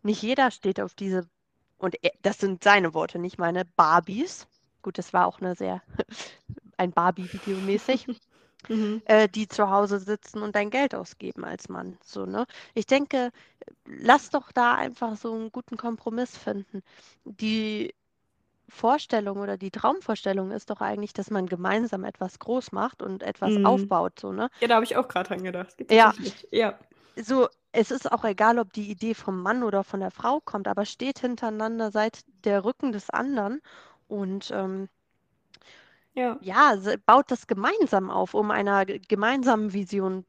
„Nicht 0.03 0.22
jeder 0.22 0.50
steht 0.53 0.81
auf 0.81 0.94
diese“ 0.94 1.29
und 1.78 1.96
er 2.04 2.12
das 2.22 2.38
sind 2.38 2.64
seine 2.64 2.94
Worte, 2.94 3.18
nicht 3.18 3.38
meine, 3.38 3.64
„Barbies“. 3.64 4.46
Gut, 4.82 4.98
das 4.98 5.12
war 5.12 5.26
auch 5.26 5.40
'ne 5.40 5.54
sehr 5.56 5.82
ein 6.78 6.92
Barbie-Video 6.92 7.60
mäßig, 7.62 8.06
Mhm. 8.68 9.04
äh, 9.06 9.28
„die 9.28 9.48
zu 9.48 9.70
Hause 9.70 10.00
sitzen 10.00 10.42
und 10.42 10.56
dein 10.56 10.70
Geld 10.70 10.94
ausgeben 10.96 11.44
als 11.44 11.68
Mann“, 11.70 11.98
so, 12.04 12.26
ne? 12.26 12.46
Ich 12.74 12.87
denke, 12.87 13.30
lass 13.87 14.30
doch 14.30 14.52
da 14.52 14.74
einfach 14.76 15.16
so 15.18 15.34
'n 15.37 15.50
guten 15.52 15.76
Kompromiss 15.78 16.37
finden. 16.38 16.82
Die 17.24 17.94
Vorstellung 18.70 19.38
oder 19.40 19.58
die 19.58 19.70
Traumvorstellung 19.72 20.50
ist 20.52 20.70
doch 20.70 20.80
eigentlich, 20.82 21.12
dass 21.14 21.30
man 21.30 21.46
gemeinsam 21.46 22.04
etwas 22.04 22.38
groß 22.40 22.72
macht 22.72 23.02
und 23.02 23.22
etwas 23.24 23.56
Mhm. 23.56 23.64
aufbaut, 23.64 24.20
so, 24.20 24.32
ne? 24.32 24.50
Ja, 24.60 24.68
da 24.68 24.76
habe 24.76 24.84
ich 24.87 24.96
auch 24.96 25.08
grad 25.08 25.30
dran 25.30 25.44
gedacht. 25.44 25.74
Ja. 25.90 26.14
ja. 26.52 26.78
So, 27.18 27.48
es 27.74 27.90
ist 27.90 28.10
auch 28.12 28.24
egal, 28.24 28.58
ob 28.58 28.72
die 28.72 28.90
Idee 28.90 29.14
vom 29.14 29.42
Mann 29.42 29.62
oder 29.64 29.84
von 29.84 30.00
der 30.00 30.10
Frau 30.10 30.40
kommt, 30.40 30.68
aber 30.68 30.84
steht 30.87 31.18
hintereinander, 31.20 31.90
seid 31.90 32.20
der 32.44 32.64
Rücken 32.64 32.92
des 32.92 33.10
anderen 33.10 33.60
und, 34.08 34.50
ähm 34.52 34.88
Ja. 36.14 36.38
ja, 36.40 36.74
baut 37.06 37.30
das 37.30 37.46
gemeinsam 37.46 38.10
auf, 38.10 38.34
um 38.34 38.50
einer 38.50 38.84
gemeinsamen 38.87 39.72
Vision 39.72 40.24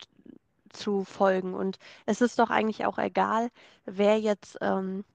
zu 0.72 1.04
folgen. 1.06 1.54
Und 1.54 1.78
es 2.06 2.22
ist 2.22 2.40
doch 2.40 2.50
eigentlich 2.50 2.86
auch 2.86 2.98
egal, 3.00 3.50
wer 3.86 4.20
jetzt, 4.20 4.58
ähm, 4.62 5.06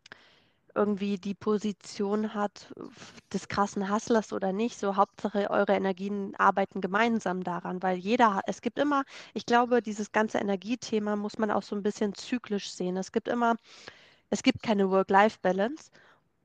irgendwie 0.81 1.19
die 1.19 1.35
Position 1.35 2.35
hat 2.35 2.73
des 3.33 3.49
krassen 3.49 3.93
Hustlers 3.93 4.33
oder 4.33 4.53
nicht, 4.53 4.79
so 4.79 4.97
Hauptsache 4.97 5.51
eure 5.51 5.73
Energien 5.75 6.35
arbeiten 6.37 6.81
gemeinsam 6.81 7.45
daran, 7.45 7.83
weil 7.83 7.99
jeder, 7.99 8.43
es 8.47 8.63
gibt 8.63 8.79
immer, 8.79 9.05
ich 9.35 9.47
glaube, 9.47 9.83
dieses 9.83 10.13
ganze 10.13 10.39
Energiethema 10.39 11.17
muss 11.17 11.39
man 11.39 11.51
auch 11.51 11.63
so 11.63 11.77
ein 11.77 11.83
bisschen 11.83 12.15
zyklisch 12.15 12.71
sehen. 12.73 12.97
Es 12.97 13.13
gibt 13.13 13.29
immer, 13.29 13.57
es 14.31 14.43
gibt 14.43 14.63
keine 14.63 14.91
Work-Life-Balance 14.91 15.91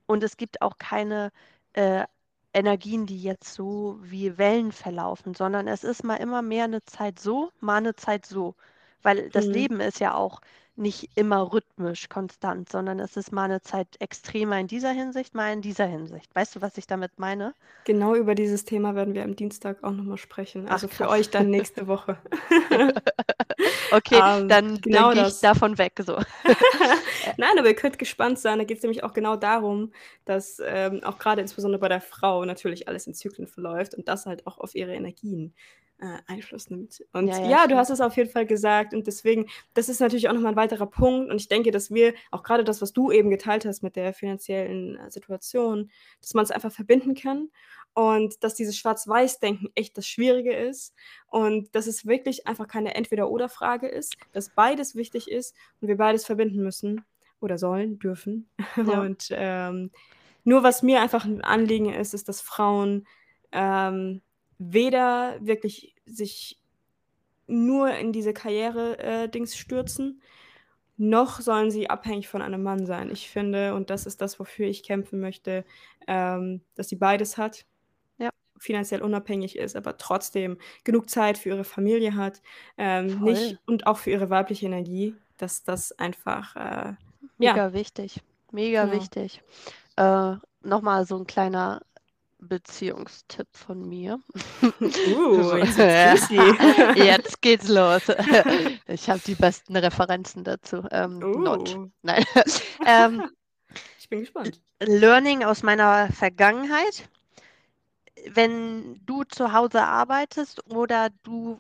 und 0.08 0.24
es 0.24 0.38
gibt 0.38 0.62
auch 0.62 0.78
keine 0.80 1.32
äh, 1.74 2.06
Energien, 2.54 3.06
die 3.08 3.22
jetzt 3.22 3.54
so 3.54 4.00
wie 4.04 4.38
Wellen 4.38 4.72
verlaufen, 4.72 5.36
sondern 5.36 5.68
es 5.68 5.84
ist 5.86 6.04
mal 6.04 6.18
immer 6.18 6.42
mehr 6.42 6.66
eine 6.66 6.84
Zeit 6.86 7.20
so, 7.20 7.52
mal 7.62 7.78
eine 7.78 7.96
Zeit 7.96 8.26
so. 8.28 8.56
Weil 9.04 9.30
das 9.32 9.48
Mhm. 9.48 9.54
Leben 9.54 9.80
ist 9.82 10.00
ja 10.00 10.16
auch 10.16 10.42
nicht 10.78 11.10
immer 11.16 11.52
rhythmisch 11.54 12.10
konstant, 12.10 12.70
sondern 12.70 13.00
es 13.00 13.18
ist 13.18 13.32
mal 13.32 13.46
eine 13.46 13.62
Zeit 13.62 13.88
extremer 14.00 14.60
in 14.60 14.68
dieser 14.68 14.92
Hinsicht, 14.92 15.34
mal 15.36 15.54
in 15.54 15.62
dieser 15.62 15.86
Hinsicht. 15.86 16.34
Weißt 16.36 16.56
du, 16.56 16.62
was 16.62 16.78
ich 16.78 16.88
damit 16.88 17.20
meine? 17.20 17.56
Genau 17.86 18.16
über 18.16 18.36
dieses 18.36 18.66
Thema 18.66 18.96
werden 18.96 19.14
wir 19.14 19.24
am 19.24 19.36
Dienstag 19.36 19.84
auch 19.84 19.92
noch 19.92 20.04
mal 20.04 20.18
sprechen. 20.18 20.68
Ach, 20.70 20.72
Also, 20.72 20.88
für 20.88 21.08
euch 21.10 21.30
dann 21.30 21.50
nächste 21.50 21.88
Woche. 21.88 22.20
Okay, 23.92 24.24
Ähm, 24.24 24.48
dann 24.48 24.82
dann 24.82 24.82
genau 24.82 25.12
gehe 25.12 25.28
ich 25.28 25.40
davon 25.42 25.78
weg, 25.78 25.94
so. 26.06 26.18
Nein, 27.38 27.58
aber 27.60 27.68
ihr 27.70 27.76
könnt 27.76 28.00
gespannt 28.00 28.40
sein. 28.40 28.58
Da 28.60 28.66
geht's 28.66 28.84
nämlich 28.84 29.04
auch 29.04 29.14
genau 29.14 29.36
darum, 29.36 29.94
dass, 30.26 30.62
ähm, 30.66 31.04
auch 31.04 31.20
grade 31.20 31.42
insbesondere 31.42 31.80
bei 31.80 31.90
der 31.90 32.02
Frau 32.02 32.46
natürlich 32.46 32.88
alles 32.88 33.08
in 33.08 33.14
Zyklen 33.14 33.48
verläuft 33.48 33.96
und 33.96 34.08
das 34.08 34.26
halt 34.26 34.48
auch 34.48 34.58
auf 34.58 34.76
ihre 34.76 34.94
Energien, 34.96 35.54
äh, 36.00 36.20
Einfluss 36.28 36.70
nimmt. 36.70 37.04
Und 37.14 37.38
Ja, 37.38 37.40
ja, 37.40 37.66
ja, 37.68 37.68
du 37.68 37.78
hast 37.78 37.90
es 37.90 38.02
auf 38.02 38.18
jeden 38.18 38.30
Fall 38.30 38.46
gesagt 38.46 38.94
und 38.94 39.08
deswegen 39.08 39.48
das 39.74 39.88
ist 39.88 40.02
natürlich 40.02 40.28
auch 40.28 40.34
noch 40.34 40.42
mal 40.42 40.50
'n 40.52 40.56
weiterer 40.58 40.86
Punkt 40.88 41.32
und 41.32 41.40
ich 41.40 41.48
denke, 41.48 41.72
dass 41.72 41.90
wir 41.92 42.14
auch 42.32 42.44
grade 42.44 42.66
das, 42.66 42.82
was 42.82 42.92
du 42.92 43.10
eben 43.12 43.30
geteilt 43.30 43.66
hast 43.66 43.84
mit 43.84 43.96
der 43.96 44.14
finanziellen, 44.14 44.98
äh, 44.98 45.10
Situation, 45.10 45.90
dass 46.22 46.34
man's 46.34 46.52
einfach 46.52 46.72
verbinden 46.74 47.16
kann 47.16 47.50
und 47.94 48.44
dass 48.44 48.54
dieses 48.56 48.78
Schwarz-Weiß-Denken 48.78 49.70
echt 49.76 49.98
das 49.98 50.06
Schwierige 50.08 50.54
ist 50.54 50.94
und 51.28 51.74
dass 51.74 51.88
es 51.88 52.06
wirklich 52.06 52.46
einfach 52.48 52.68
keine 52.68 52.94
Entweder-Oder-Frage 52.96 53.88
ist, 53.88 54.18
dass 54.34 54.50
beides 54.50 54.96
wichtig 54.96 55.32
ist 55.32 55.56
und 55.80 55.88
wir 55.88 55.96
beides 55.98 56.26
verbinden 56.26 56.62
müssen 56.62 57.06
oder 57.40 57.58
sollen, 57.58 57.98
dürfen. 58.00 58.50
Ja. 58.86 59.06
Und, 59.06 59.30
ähm, 59.32 59.92
nur 60.44 60.64
was 60.64 60.84
mir 60.84 61.02
einfach 61.02 61.26
'n 61.26 61.42
Anliegen 61.42 61.94
ist, 61.94 62.14
ist, 62.14 62.30
dass 62.30 62.42
Frauen, 62.42 63.08
ähm, 63.52 64.22
weder 64.60 65.38
wirklich 65.46 65.96
sich 66.06 66.62
nur 67.48 67.92
in 67.92 68.14
diese 68.14 68.34
Karriere 68.34 69.00
äh, 69.00 69.46
stürzen, 69.48 70.22
noch 70.98 71.42
sollen 71.42 71.72
sie 71.72 71.90
abhängig 71.90 72.28
von 72.30 72.42
einem 72.44 72.64
Mann 72.64 72.86
sein. 72.88 73.12
Ich 73.12 73.30
finde, 73.30 73.76
und 73.76 73.90
das 73.92 74.06
ist 74.08 74.22
das, 74.22 74.40
wofür 74.40 74.68
ich 74.68 74.84
kämpfen 74.84 75.20
möchte, 75.22 75.66
ähm, 76.08 76.64
dass 76.76 76.90
sie 76.90 76.98
beides 76.98 77.38
hat, 77.38 77.66
Ja. 78.20 78.32
finanziell 78.60 79.02
unabhängig 79.04 79.58
ist, 79.58 79.76
aber 79.78 79.98
trotzdem 79.98 80.58
genug 80.86 81.10
Zeit 81.10 81.38
für 81.40 81.50
ihre 81.50 81.66
Familie 81.66 82.16
hat, 82.16 82.42
ähm, 82.78 83.22
nicht 83.22 83.60
und 83.68 83.88
auch 83.88 83.98
für 84.00 84.12
ihre 84.12 84.30
weibliche 84.32 84.68
Energie, 84.68 85.22
dass 85.38 85.64
das 85.64 85.92
einfach, 86.00 86.56
äh, 86.58 86.96
ja. 87.40 87.62
Mega 87.62 87.74
wichtig, 87.74 88.22
mega 88.52 88.90
Genau. 88.90 88.92
wichtig. 88.92 89.42
Äh, 89.98 90.36
noch 90.62 90.82
mal 90.82 91.06
so 91.06 91.18
'n 91.18 91.28
kleiner 91.28 91.82
Beziehungstipp 92.48 93.48
von 93.52 93.88
mir. 93.88 94.20
Uh, 94.62 95.56
jetzt 95.58 96.32
jetzt 96.96 97.42
geht's 97.42 97.68
los. 97.68 98.04
Ich 98.88 99.10
habe 99.10 99.20
die 99.26 99.36
besten 99.36 99.76
Referenzen 99.76 100.44
dazu. 100.44 100.84
Ähm, 100.92 101.20
not. 101.20 101.76
Uh. 101.76 101.92
Nein. 102.02 102.26
Ähm, 102.86 103.30
Ich 103.98 104.10
bin 104.10 104.22
gespannt. 104.22 104.62
Learning 104.82 105.44
aus 105.44 105.64
meiner 105.64 106.10
Vergangenheit. 106.12 107.10
Wenn 108.30 109.00
du 109.06 109.24
zu 109.24 109.52
Hause 109.54 109.84
arbeitest 109.84 110.66
oder 110.72 111.10
du 111.24 111.60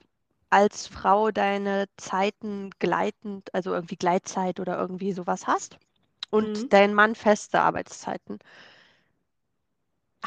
als 0.49 0.87
Frau 0.87 1.31
deine 1.31 1.85
Zeiten 1.97 2.69
gleitend 2.79 3.53
also 3.53 3.73
irgendwie 3.73 3.95
Gleitzeit 3.97 4.59
oder 4.59 4.77
irgendwie 4.79 5.11
so 5.13 5.27
was 5.27 5.47
hast 5.47 5.77
und 6.31 6.63
Mhm. 6.63 6.69
dein 6.69 6.93
Mann 6.93 7.15
feste 7.15 7.59
Arbeitszeiten. 7.61 8.39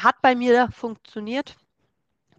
Hat 0.01 0.21
bei 0.21 0.33
mir 0.35 0.69
funktioniert. 0.71 1.57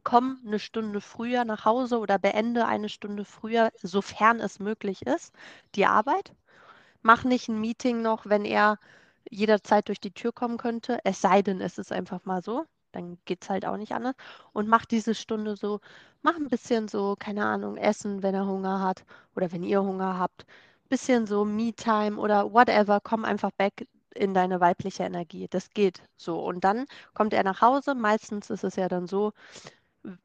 Komm 0.04 0.40
'ne 0.44 0.58
Stunde 0.60 1.00
früher 1.00 1.44
nach 1.44 1.64
Hause 1.66 1.98
oder 2.00 2.18
beende 2.18 2.66
eine 2.66 2.88
Stunde 2.90 3.24
früher, 3.24 3.72
sofern 3.82 4.40
es 4.40 4.60
möglich 4.60 5.02
ist, 5.06 5.34
die 5.76 5.86
Arbeit. 5.86 6.34
Mach 7.02 7.24
nicht 7.24 7.48
'n 7.50 7.60
Meeting 7.60 8.02
noch, 8.02 8.26
wenn 8.26 8.44
er 8.46 8.78
jederzeit 9.30 9.88
durch 9.88 10.00
die 10.00 10.12
Tür 10.12 10.32
kommen 10.32 10.58
könnte, 10.58 11.00
es 11.04 11.20
sei 11.22 11.42
denn, 11.42 11.60
es 11.62 11.78
ist 11.78 11.92
einfach 11.92 12.24
mal 12.26 12.42
so, 12.42 12.66
dann 12.92 13.18
geht's 13.26 13.50
halt 13.50 13.66
auch 13.66 13.76
nicht 13.78 13.92
anders. 13.92 14.14
Und 14.54 14.68
mach 14.68 14.86
diese 14.86 15.14
Stunde 15.14 15.56
so 15.56 15.80
mach 16.22 16.36
'n 16.36 16.48
bisschen 16.48 16.88
so, 16.88 17.16
keine 17.18 17.46
Ahnung, 17.46 17.76
Essen, 17.78 18.22
wenn 18.24 18.34
er 18.36 18.46
Hunger 18.46 18.80
hat 18.82 19.04
oder 19.36 19.52
wenn 19.52 19.62
ihr 19.64 19.82
Hunger 19.82 20.18
habt. 20.18 20.46
Bisschen 20.90 21.26
so 21.26 21.44
Me-Time 21.46 22.18
oder 22.18 22.52
whatever. 22.54 23.00
Komm 23.02 23.24
einfach 23.26 23.52
back 23.52 23.86
in 24.20 24.34
deine 24.34 24.60
weibliche 24.60 25.04
Energie. 25.04 25.48
Das 25.50 25.70
geht 25.70 26.02
so. 26.16 26.40
Und 26.44 26.64
dann 26.64 26.86
kommt 27.14 27.34
er 27.34 27.44
nach 27.44 27.62
Hause. 27.62 27.94
Meistens 27.96 28.50
ist 28.50 28.64
es 28.64 28.76
ja 28.76 28.88
dann 28.88 29.06
so, 29.08 29.32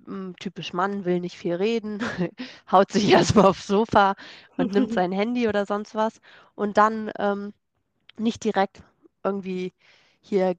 hm, 0.05 0.35
typisch 0.39 0.73
Mann, 0.73 1.05
will 1.05 1.19
nicht 1.19 1.37
viel 1.37 1.55
reden, 1.55 1.99
haut 2.71 2.91
sich 2.91 3.09
erst 3.11 3.35
mal 3.35 3.45
aufs 3.45 3.67
Sofa 3.67 4.15
und 4.57 4.71
nimmt 4.73 4.91
sein 4.93 5.11
Handy 5.11 5.47
oder 5.47 5.65
sonst 5.65 5.95
was. 5.95 6.19
Und 6.55 6.77
dann, 6.77 7.11
ähm, 7.19 7.53
nicht 8.17 8.43
direkt 8.45 8.83
irgendwie 9.23 9.73
hier 10.21 10.55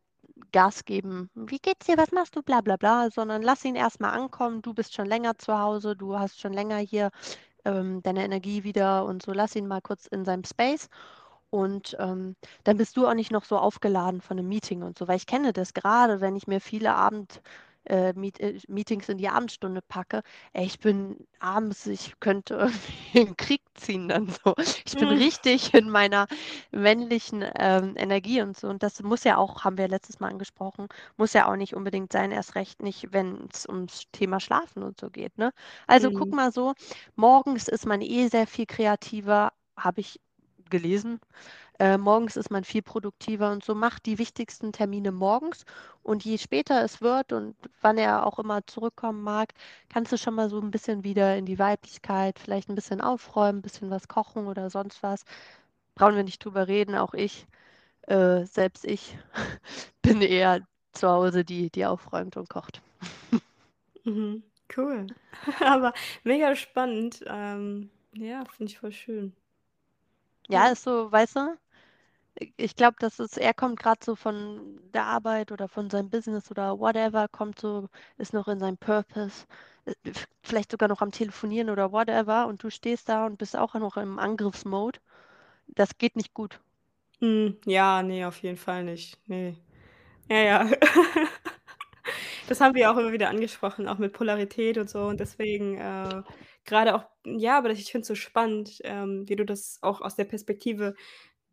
Gas 0.53 0.85
geben: 0.87 1.31
„Wie 1.35 1.59
geht's 1.59 1.87
dir? 1.87 1.99
Was 1.99 2.13
machst 2.13 2.37
du? 2.37 2.43
Bla 2.43 2.61
bla 2.63 2.77
bla“, 2.77 3.11
sondern 3.11 3.43
lass 3.43 3.65
ihn 3.65 3.77
erst 3.77 4.01
mal 4.01 4.11
ankommen. 4.11 4.63
Du 4.63 4.75
bist 4.75 4.95
schon 4.95 5.07
länger 5.07 5.39
zu 5.39 5.59
Hause, 5.59 5.97
du 5.97 6.19
hast 6.19 6.41
schon 6.41 6.53
länger 6.55 6.79
hier, 6.79 7.11
ähm, 7.65 8.03
deine 8.03 8.25
Energie 8.25 8.65
wieder 8.65 9.05
und 9.07 9.23
so. 9.23 9.33
Lass 9.33 9.57
ihn 9.57 9.67
mal 9.69 9.81
kurz 9.83 10.07
in 10.07 10.25
seinem 10.25 10.45
Space 10.45 10.89
und, 11.51 11.97
ähm, 12.01 12.37
dann 12.65 12.77
bist 12.77 12.97
du 12.97 13.07
auch 13.07 13.15
nicht 13.15 13.31
noch 13.33 13.45
so 13.45 13.59
aufgeladen 13.59 14.21
von 14.21 14.37
'nem 14.37 14.49
Meeting 14.49 14.83
und 14.83 14.99
so. 14.99 15.09
Weil 15.09 15.17
ich 15.17 15.27
kenne 15.27 15.53
das 15.53 15.75
grade, 15.75 16.21
wenn 16.21 16.37
ich 16.37 16.47
mir 16.47 16.61
viele 16.61 16.95
Abend 16.95 17.41
äh, 17.89 18.13
Meet 18.15 18.41
äh, 18.41 18.59
Meetings 18.69 19.09
in 19.09 19.19
die 19.19 19.29
Abendstunde 19.29 19.81
packe. 19.87 20.23
Ey, 20.53 20.67
ich 20.67 20.81
bin 20.81 21.27
abends 21.39 21.87
ich 21.87 22.15
könnte 22.21 22.55
irgendwie 23.15 23.19
in 23.21 23.29
'n 23.29 23.37
Krieg 23.37 23.63
ziehen 23.75 24.09
dann 24.09 24.29
so. 24.29 24.55
Ich 24.85 24.97
bin 24.99 25.11
Hm. 25.11 25.13
richtig 25.13 25.73
in 25.75 25.89
meiner 25.91 26.27
männlichen, 26.73 27.45
ähm, 27.59 27.95
Energie 27.97 28.43
und 28.43 28.57
so. 28.59 28.69
Und 28.69 28.83
das 28.83 29.03
muss 29.03 29.25
ja 29.25 29.37
auch 29.37 29.65
haben 29.65 29.79
wir 29.79 29.89
letztes 29.89 30.21
Mal 30.21 30.29
angesprochen, 30.31 30.89
muss 31.17 31.33
ja 31.33 31.47
auch 31.51 31.57
nicht 31.57 31.75
unbedingt 31.75 32.13
sein, 32.13 32.33
erst 32.33 32.55
recht 32.57 32.83
nicht, 32.83 33.13
wenn's 33.13 33.67
ums 33.69 34.05
Thema 34.13 34.41
Schlafen 34.41 34.83
und 34.83 35.01
so 35.01 35.11
geht, 35.11 35.39
ne? 35.39 35.53
Also, 35.87 36.11
guck 36.13 36.33
Mhm. 36.33 36.35
mal 36.35 36.53
so, 36.53 36.75
morgens 37.15 37.69
ist 37.69 37.87
man 37.87 38.01
eh 38.01 38.29
sehr 38.29 38.47
viel 38.47 38.67
kreativer, 38.67 39.53
habe 39.77 40.01
ich 40.01 40.21
gelesen. 40.71 41.21
Äh, 41.79 41.99
morgens 41.99 42.37
ist 42.37 42.51
man 42.51 42.65
viel 42.65 42.83
produktiver 42.83 43.53
und 43.53 43.65
so. 43.65 43.75
Mach 43.75 43.99
die 44.01 44.19
wichtigsten 44.19 44.73
Termine 44.73 45.13
morgens 45.13 45.65
und 46.03 46.25
je 46.25 46.39
später 46.39 46.83
es 46.85 47.01
wird 47.03 47.33
und 47.33 47.57
wann 47.83 47.99
er 47.99 48.27
auch 48.27 48.39
immer 48.39 48.67
zurückkommen 48.67 49.23
mag, 49.23 49.55
kannst 49.91 50.13
du 50.13 50.19
schon 50.19 50.35
mal 50.35 50.51
so 50.51 50.59
'n 50.61 50.71
bisschen 50.73 51.05
wieder 51.05 51.37
in 51.37 51.47
die 51.47 51.59
Weiblichkeit, 51.59 52.39
vielleicht 52.39 52.69
'n 52.71 52.75
bisschen 52.77 53.01
aufräumen, 53.03 53.63
bisschen 53.63 53.91
was 53.91 54.09
kochen 54.09 54.47
oder 54.49 54.71
sonst 54.71 55.03
was. 55.03 55.25
Brauchen 55.95 56.17
wir 56.17 56.25
nicht 56.25 56.45
drüber 56.45 56.69
reden, 56.69 56.95
auch 56.97 57.15
ich 57.15 57.47
äh, 58.09 58.45
selbst 58.47 58.85
ich 58.87 59.19
bin 60.03 60.23
eher 60.23 60.61
zu 60.93 61.09
Hause 61.11 61.45
die, 61.45 61.71
die 61.71 61.87
aufräumt 61.87 62.37
und 62.39 62.49
kocht. 62.51 62.83
Mhm, 64.05 64.43
cool. 64.77 65.13
Aber 65.61 65.93
mega 66.25 66.55
spannend. 66.57 67.23
Ähm, 67.27 67.91
ja, 68.15 68.45
finde 68.47 68.73
ich 68.73 68.79
voll 68.79 68.93
schön. 68.93 69.37
Ja, 70.49 70.67
Ja. 70.67 70.73
ist 70.73 70.83
so, 70.85 71.11
weißt 71.13 71.37
du? 71.37 71.59
Ich 72.57 72.77
glaube, 72.77 72.97
das 73.01 73.19
ist 73.19 73.39
er 73.39 73.55
kommt 73.55 73.79
grad 73.81 74.03
so 74.05 74.15
von 74.17 74.79
der 74.95 75.05
Arbeit 75.05 75.53
oder 75.53 75.69
von 75.69 75.91
seinem 75.91 76.11
Business 76.11 76.51
oder 76.51 76.79
whatever, 76.79 77.29
kommt 77.29 77.59
so 77.61 77.89
ist 78.19 78.33
noch 78.35 78.49
in 78.49 78.59
seinem 78.59 78.77
Purpose, 78.79 79.47
äh, 79.87 79.95
vielleicht 80.43 80.71
sogar 80.71 80.89
noch 80.89 81.01
am 81.03 81.13
Telefonieren 81.13 81.71
oder 81.71 81.93
whatever 81.93 82.47
und 82.47 82.63
du 82.63 82.71
stehst 82.71 83.09
da 83.09 83.27
und 83.27 83.39
bist 83.39 83.57
auch 83.57 83.75
noch 83.75 83.97
im 83.97 84.19
Angriffsmode. 84.19 85.01
Das 85.69 85.99
geht 85.99 86.17
nicht 86.17 86.35
gut. 86.35 86.61
Mhm, 87.21 87.57
ja, 87.67 88.03
ne, 88.03 88.25
auf 88.27 88.43
jeden 88.43 88.57
Fall 88.59 88.85
nicht. 88.85 89.19
Ne. 89.29 89.57
Ja, 90.31 90.39
ja. 90.39 90.71
Das 92.49 92.61
haben 92.61 92.75
wir 92.77 92.91
auch 92.93 92.97
immer 92.97 93.13
wieder 93.13 93.29
angesprochen, 93.29 93.89
auch 93.89 93.99
mit 93.99 94.13
Polarität 94.13 94.79
und 94.79 94.89
so 94.89 95.03
und 95.07 95.19
deswegen, 95.19 95.77
äh, 95.79 96.23
grade 96.65 96.95
auch 96.95 97.05
ja, 97.25 97.59
aber 97.59 97.71
ich 97.71 97.91
finde 97.91 98.03
es 98.03 98.09
so 98.09 98.15
spannend, 98.15 98.79
ähm, 98.85 99.29
wie 99.29 99.35
du 99.37 99.45
das 99.45 99.79
auch 99.83 100.01
aus 100.01 100.15
der 100.15 100.25
Perspektive 100.25 100.95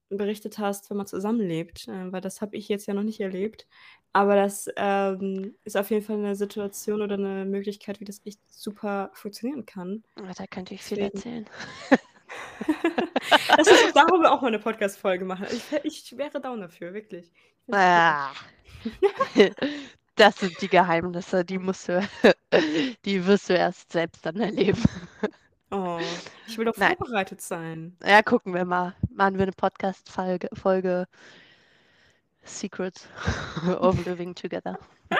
berichtet 0.09 0.59
hast, 0.59 0.89
wenn 0.91 0.97
man 0.97 1.07
zusammenlebt, 1.07 1.87
äh, 1.87 2.11
weil 2.11 2.21
das 2.21 2.41
habe 2.41 2.55
ich 2.55 2.67
jetzt 2.69 2.85
ja 2.87 2.93
noch 2.93 3.03
nicht 3.03 3.19
erlebt. 3.21 3.67
Aber 4.13 4.35
das, 4.35 4.69
ähm, 4.77 5.55
ist 5.63 5.75
auf 5.77 5.89
jeden 5.91 6.03
Fall 6.05 6.17
'ne 6.17 6.35
Situation 6.35 7.01
oder 7.01 7.17
'ne 7.17 7.45
Möglichkeit, 7.45 7.99
wie 7.99 8.05
das 8.05 8.21
echt 8.25 8.39
super 8.53 9.09
funktionieren 9.15 9.65
kann. 9.65 10.03
Ah, 10.17 10.31
da 10.37 10.45
könnte 10.47 10.73
ich 10.75 10.83
viel 10.83 10.99
Deswegen 10.99 11.01
erzählen. 11.01 11.49
Lass 13.57 13.71
uns 13.71 13.93
darüber 13.93 14.31
auch 14.31 14.41
mal 14.41 14.47
eine 14.49 14.59
Podcast-Folge 14.59 15.25
machen. 15.25 15.47
Ich, 15.51 15.63
ich 15.83 16.17
wäre 16.17 16.41
down 16.41 16.61
dafür, 16.61 16.93
wirklich. 16.93 17.31
Ah. 17.71 18.33
Das 20.23 20.37
sind 20.39 20.61
die 20.61 20.69
Geheimnisse, 20.69 21.43
die 21.43 21.57
musst 21.57 21.89
du, 21.89 21.99
die 23.03 23.25
wirst 23.27 23.49
du 23.49 23.55
erst 23.55 23.91
selbst 23.91 24.25
dann 24.25 24.39
erleben. 24.39 24.81
Oh, 25.69 25.99
ich 26.47 26.57
will 26.57 26.63
doch 26.63 26.77
Nein. 26.77 26.95
vorbereitet 26.95 27.41
sein. 27.41 27.97
Ja, 28.05 28.21
gucken 28.21 28.53
wir 28.53 28.63
mal. 28.63 28.95
Machen 29.09 29.35
wir 29.35 29.43
eine 29.43 29.51
Podcast-Folge 29.51 30.47
Folge 30.53 31.09
Secrets 32.43 33.05
of 33.81 34.05
Living 34.05 34.33
Together. 34.33 34.79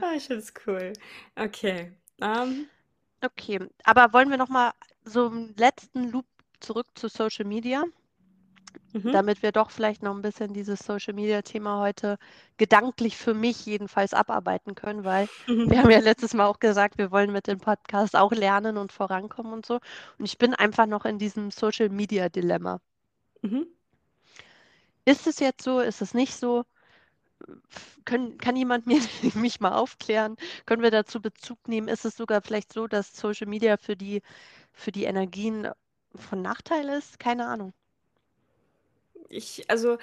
Ah, 0.00 0.14
ich 0.16 0.28
finde 0.28 0.42
es 0.44 0.54
cool. 0.66 0.94
Okay. 1.36 1.92
Ähm, 2.22 2.70
Okay, 3.20 3.58
aber 3.84 4.14
wollen 4.14 4.30
wir 4.30 4.38
noch 4.38 4.48
mal 4.48 4.72
so 5.04 5.26
einen 5.26 5.54
letzten 5.56 6.10
Loop 6.10 6.24
zurück 6.60 6.86
zu 6.94 7.08
Social 7.08 7.44
Media, 7.44 7.84
mhm. 8.92 9.12
damit 9.12 9.42
wir 9.42 9.52
doch 9.52 9.70
vielleicht 9.70 10.02
noch 10.02 10.14
ein 10.14 10.22
bisschen 10.22 10.52
dieses 10.52 10.80
Social 10.80 11.14
Media 11.14 11.42
Thema 11.42 11.80
heute 11.80 12.18
gedanklich 12.56 13.16
für 13.16 13.34
mich 13.34 13.66
jedenfalls 13.66 14.14
abarbeiten 14.14 14.74
können, 14.74 15.04
weil 15.04 15.28
wir 15.46 15.78
haben 15.78 15.90
ja 15.90 16.00
letztes 16.00 16.34
Mal 16.34 16.46
auch 16.46 16.60
gesagt, 16.60 16.98
wir 16.98 17.10
wollen 17.10 17.32
mit 17.32 17.46
dem 17.46 17.58
Podcast 17.58 18.16
auch 18.16 18.32
lernen 18.32 18.76
und 18.76 18.92
vorankommen 18.92 19.52
und 19.52 19.66
so. 19.66 19.74
Und 20.18 20.24
ich 20.24 20.38
bin 20.38 20.54
einfach 20.54 20.86
noch 20.86 21.04
in 21.04 21.18
diesem 21.18 21.50
Social 21.50 21.88
Media 21.88 22.28
Dilemma. 22.28 22.80
Mhm. 23.42 23.66
Ist 25.04 25.26
es 25.26 25.40
jetzt 25.40 25.62
so? 25.62 25.80
Ist 25.80 26.02
es 26.02 26.14
nicht 26.14 26.34
so? 26.34 26.64
Können, 28.04 28.36
kann 28.38 28.56
jemand 28.56 28.86
mir, 28.86 29.00
mich 29.34 29.60
mal 29.60 29.72
aufklären? 29.72 30.36
Können 30.66 30.82
wir 30.82 30.90
dazu 30.90 31.20
Bezug 31.20 31.58
nehmen? 31.68 31.88
Ist 31.88 32.04
es 32.04 32.16
sogar 32.16 32.42
vielleicht 32.42 32.72
so, 32.72 32.86
dass 32.86 33.16
Social 33.16 33.46
Media 33.46 33.76
für 33.76 33.96
die, 33.96 34.22
für 34.72 34.92
die 34.92 35.04
Energien 35.04 35.68
von 36.14 36.42
Nachteil 36.42 36.88
ist? 36.90 37.18
Keine 37.18 37.46
Ahnung. 37.46 37.72
Ich, 39.30 39.64
also, 39.70 39.96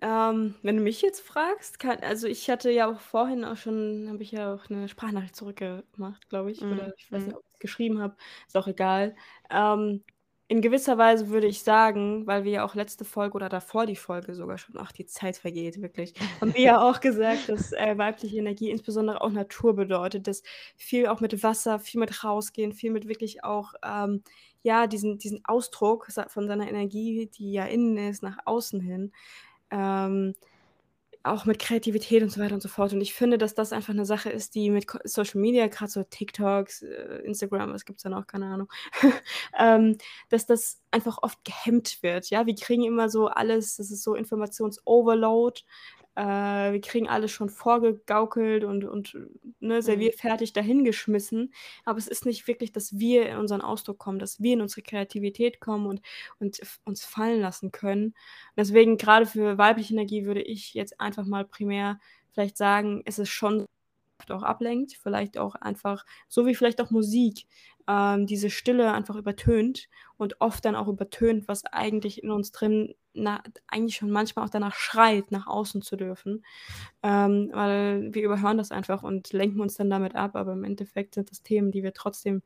ähm, 0.00 0.54
wenn 0.62 0.76
du 0.76 0.82
mich 0.82 1.00
jetzt 1.00 1.20
fragst, 1.20 1.78
kann, 1.78 1.98
also 2.00 2.26
ich 2.26 2.50
hatte 2.50 2.70
ja 2.70 2.90
auch 2.90 3.00
vorhin 3.00 3.44
auch 3.44 3.56
schon, 3.56 4.08
habe 4.10 4.22
ich 4.22 4.32
ja 4.32 4.54
auch 4.54 4.68
eine 4.68 4.88
Sprachnachricht 4.88 5.36
zurückgemacht, 5.36 6.28
glaube 6.28 6.50
ich, 6.50 6.60
Mm, 6.60 6.72
oder 6.72 6.92
ich 6.98 7.10
weiß 7.10 7.22
mm. 7.22 7.26
nicht, 7.26 7.36
ob 7.36 7.44
ich 7.46 7.54
es 7.54 7.60
geschrieben 7.60 8.00
habe, 8.00 8.16
ist 8.46 8.56
auch 8.56 8.66
egal. 8.66 9.16
Ähm, 9.50 10.02
in 10.46 10.60
gewisser 10.60 10.98
Weise 10.98 11.30
würde 11.30 11.46
ich 11.46 11.62
sagen, 11.62 12.26
weil 12.26 12.44
wir 12.44 12.52
ja 12.52 12.64
auch 12.66 12.74
letzte 12.74 13.06
Folge 13.06 13.34
oder 13.34 13.48
davor 13.48 13.86
die 13.86 13.96
Folge 13.96 14.34
sogar 14.34 14.58
schon, 14.58 14.76
ach, 14.78 14.92
die 14.92 15.06
Zeit 15.06 15.38
vergeht 15.38 15.80
wirklich, 15.80 16.12
haben 16.40 16.52
wir 16.54 16.60
ja 16.60 16.80
auch 16.90 17.00
gesagt, 17.00 17.48
dass 17.48 17.72
äh, 17.72 17.96
weibliche 17.96 18.36
Energie 18.36 18.70
insbesondere 18.70 19.22
auch 19.22 19.30
Natur 19.30 19.74
bedeutet, 19.74 20.26
dass 20.26 20.42
viel 20.76 21.06
auch 21.06 21.20
mit 21.20 21.42
Wasser, 21.42 21.78
viel 21.78 22.00
mit 22.00 22.24
rausgehen, 22.24 22.72
viel 22.72 22.90
mit 22.90 23.08
wirklich 23.08 23.42
auch, 23.42 23.72
ähm, 23.82 24.22
ja, 24.64 24.86
diesen, 24.86 25.18
diesen 25.18 25.44
Ausdruck 25.44 26.08
von 26.28 26.48
seiner 26.48 26.66
Energie, 26.68 27.30
die 27.32 27.52
ja 27.52 27.66
innen 27.66 27.98
ist, 27.98 28.22
nach 28.22 28.38
außen 28.46 28.80
hin, 28.80 29.12
ähm, 29.70 30.34
auch 31.22 31.44
mit 31.44 31.58
Kreativität 31.58 32.22
und 32.22 32.30
so 32.30 32.40
weiter 32.40 32.54
und 32.54 32.62
so 32.62 32.68
fort. 32.68 32.92
Und 32.94 33.00
ich 33.02 33.14
finde, 33.14 33.36
dass 33.38 33.54
das 33.54 33.72
einfach 33.72 33.92
eine 33.92 34.06
Sache 34.06 34.30
ist, 34.30 34.54
die 34.54 34.70
mit 34.70 34.86
Social 35.04 35.40
Media, 35.40 35.66
gerade 35.68 35.90
so 35.90 36.02
TikToks, 36.02 36.82
äh, 36.82 37.22
Instagram, 37.24 37.72
was 37.72 37.84
gibt 37.84 37.98
es 37.98 38.04
da 38.04 38.08
noch, 38.08 38.26
keine 38.26 38.46
Ahnung, 38.46 38.68
ähm, 39.58 39.98
dass 40.30 40.46
das 40.46 40.80
einfach 40.90 41.18
oft 41.22 41.44
gehemmt 41.44 42.02
wird. 42.02 42.30
Ja, 42.30 42.46
wir 42.46 42.54
kriegen 42.54 42.84
immer 42.84 43.10
so 43.10 43.28
alles, 43.28 43.76
das 43.76 43.90
ist 43.90 44.02
so 44.02 44.14
Informationsoverload. 44.14 45.62
Äh, 46.16 46.72
wir 46.72 46.80
kriegen 46.80 47.08
alles 47.08 47.30
schon 47.32 47.48
vorgegaukelt 47.48 48.64
und, 48.64 48.84
und 48.84 49.16
ne, 49.60 49.82
serviert 49.82 50.16
fertig 50.16 50.52
dahingeschmissen. 50.52 51.52
Aber 51.84 51.98
es 51.98 52.08
ist 52.08 52.26
nicht 52.26 52.46
wirklich, 52.46 52.72
dass 52.72 52.98
wir 52.98 53.28
in 53.28 53.38
unseren 53.38 53.60
Ausdruck 53.60 53.98
kommen, 53.98 54.18
dass 54.18 54.40
wir 54.40 54.54
in 54.54 54.60
unsere 54.60 54.82
Kreativität 54.82 55.60
kommen 55.60 55.86
und, 55.86 56.02
und 56.38 56.60
uns 56.84 57.04
fallen 57.04 57.40
lassen 57.40 57.72
können. 57.72 58.06
Und 58.06 58.14
deswegen, 58.56 58.96
gerade 58.96 59.26
für 59.26 59.58
weibliche 59.58 59.94
Energie, 59.94 60.24
würde 60.24 60.42
ich 60.42 60.74
jetzt 60.74 61.00
einfach 61.00 61.26
mal 61.26 61.44
primär 61.44 61.98
vielleicht 62.32 62.56
sagen, 62.56 63.02
es 63.04 63.18
ist 63.18 63.30
schon 63.30 63.66
oft 64.18 64.30
auch 64.32 64.42
ablenkt, 64.42 64.98
vielleicht 65.02 65.38
auch 65.38 65.54
einfach, 65.54 66.04
so 66.28 66.46
wie 66.46 66.54
vielleicht 66.54 66.80
auch 66.80 66.90
Musik, 66.90 67.46
ähm, 67.88 68.26
diese 68.26 68.50
Stille 68.50 68.92
einfach 68.92 69.16
übertönt 69.16 69.88
und 70.16 70.40
oft 70.40 70.64
dann 70.64 70.76
auch 70.76 70.88
übertönt, 70.88 71.48
was 71.48 71.64
eigentlich 71.66 72.22
in 72.22 72.30
uns 72.30 72.52
drin 72.52 72.94
na, 73.14 73.42
eigentlich 73.68 73.96
schon 73.96 74.10
manchmal 74.10 74.46
auch 74.46 74.50
danach 74.50 74.74
schreit, 74.74 75.30
nach 75.32 75.46
außen 75.46 75.82
zu 75.82 75.96
dürfen. 75.96 76.44
Ähm, 77.02 77.50
weil 77.52 78.14
wir 78.14 78.22
überhören 78.24 78.58
das 78.58 78.72
einfach 78.72 79.02
und 79.02 79.32
lenken 79.32 79.60
uns 79.60 79.74
dann 79.76 79.90
damit 79.90 80.14
ab, 80.16 80.36
aber 80.36 80.52
im 80.54 80.64
Endeffekt 80.64 81.14
sind 81.14 81.30
das 81.30 81.42
Themen, 81.42 81.70
die 81.72 81.82
wir 81.82 81.94
trotzdem 81.94 82.42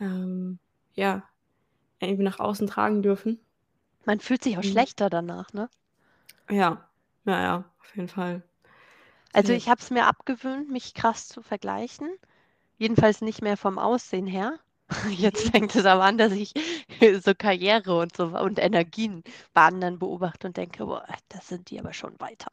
ähm, 0.00 0.58
ja, 0.94 1.24
irgendwie 2.00 2.24
nach 2.24 2.40
außen 2.40 2.66
tragen 2.66 3.02
dürfen. 3.02 3.40
Man 4.04 4.20
fühlt 4.20 4.44
sich 4.44 4.58
auch 4.58 4.62
Mhm. 4.62 4.72
schlechter 4.72 5.08
danach, 5.08 5.54
ne? 5.54 5.70
Ja, 6.50 6.90
ja, 7.24 7.40
ja, 7.42 7.64
auf 7.80 7.96
jeden 7.96 8.08
Fall. 8.08 8.42
Also 9.32 9.52
ich 9.52 9.68
habe 9.68 9.80
es 9.80 9.90
mir 9.90 10.06
abgewöhnt, 10.06 10.70
mich 10.70 10.94
krass 10.94 11.26
zu 11.28 11.42
vergleichen. 11.42 12.08
Jedenfalls 12.78 13.20
nicht 13.22 13.42
mehr 13.42 13.56
vom 13.56 13.78
Aussehen 13.78 14.26
her. 14.28 14.58
Jetzt 15.10 15.50
fängt 15.50 15.74
es 15.74 15.84
aber 15.86 16.04
an, 16.04 16.18
dass 16.18 16.32
ich 16.32 16.52
so 17.24 17.34
Karriere 17.34 17.98
und 17.98 18.16
so 18.16 18.24
und 18.26 18.58
Energien 18.58 19.22
bei 19.54 19.62
anderen 19.62 19.98
beobachte 19.98 20.48
und 20.48 20.56
denke, 20.56 20.86
boah, 20.86 21.06
das 21.28 21.48
sind 21.48 21.70
die 21.70 21.78
aber 21.78 21.92
schon 21.92 22.18
weiter. 22.18 22.50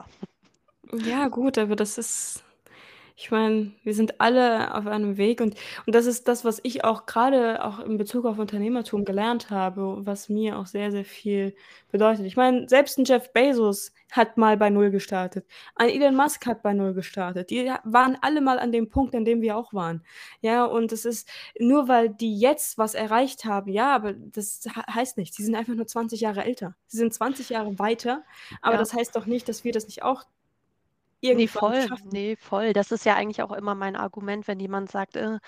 Ja, 0.94 1.28
gut, 1.28 1.58
aber 1.58 1.76
das 1.76 1.98
ist, 1.98 2.44
ich 3.20 3.32
meine, 3.32 3.72
wir 3.84 3.96
sind 3.96 4.22
alle 4.22 4.76
auf 4.76 4.86
einem 4.86 5.18
Weg 5.18 5.42
und, 5.42 5.56
und 5.88 5.96
das 5.96 6.06
ist 6.06 6.28
das, 6.28 6.46
was 6.46 6.60
ich 6.62 6.84
auch 6.84 7.08
gerade 7.08 7.66
auch 7.66 7.80
in 7.80 7.98
Bezug 7.98 8.26
auf 8.26 8.38
Unternehmertum 8.38 9.06
gelernt 9.06 9.50
habe, 9.50 10.06
was 10.06 10.30
mir 10.30 10.60
auch 10.60 10.68
sehr, 10.68 10.92
sehr 10.92 11.04
viel 11.04 11.56
bedeutet. 11.92 12.28
Ich 12.28 12.38
meine, 12.38 12.70
selbst 12.70 13.00
ein 13.00 13.06
Jeff 13.06 13.34
Bezos 13.34 13.92
hat 14.12 14.38
mal 14.38 14.56
bei 14.56 14.70
Null 14.70 14.92
gestartet. 14.92 15.48
Ein 15.74 15.90
Elon 15.90 16.16
Musk 16.16 16.46
hat 16.46 16.62
bei 16.62 16.74
Null 16.74 16.94
gestartet. 16.94 17.50
Die 17.50 17.72
waren 17.86 18.18
alle 18.22 18.40
mal 18.40 18.60
an 18.60 18.72
dem 18.72 18.88
Punkt, 18.90 19.16
an 19.16 19.26
dem 19.26 19.42
wir 19.42 19.58
auch 19.58 19.74
waren. 19.74 20.04
Ja, 20.42 20.66
und 20.66 20.92
es 20.92 21.04
ist 21.04 21.28
nur, 21.60 21.88
weil 21.88 22.10
die 22.10 22.38
jetzt 22.40 22.78
was 22.78 22.94
erreicht 22.94 23.46
haben, 23.46 23.72
ja, 23.72 23.96
aber 23.96 24.14
das 24.14 24.62
he- 24.64 24.94
heißt 24.94 25.18
nichts. 25.18 25.36
Sie 25.38 25.44
sind 25.44 25.56
einfach 25.56 25.74
nur 25.74 25.88
20 25.88 26.22
Jahre 26.22 26.44
älter. 26.46 26.76
Sie 26.86 26.98
sind 26.98 27.14
20 27.16 27.50
Jahre 27.50 27.80
weiter, 27.80 28.24
aber 28.62 28.74
Ja. 28.76 28.80
das 28.80 28.94
heißt 28.94 29.16
doch 29.16 29.26
nicht, 29.26 29.50
dass 29.50 29.64
wir 29.64 29.72
das 29.74 29.86
nicht 29.88 30.04
auch 30.04 30.24
Nee, 31.32 31.48
irgendwann 31.48 31.48
voll, 31.48 31.90
schaffen. 31.90 32.12
nee, 32.12 32.36
voll. 32.38 32.72
Das 32.74 32.92
ist 32.92 33.06
ja 33.06 33.16
eigentlich 33.16 33.42
auch 33.44 33.52
immer 33.52 33.76
mein 33.76 33.96
Argument, 33.98 34.48
wenn 34.48 34.60
jemand 34.62 34.90
sagt, 34.90 35.16
äh, 35.18 35.40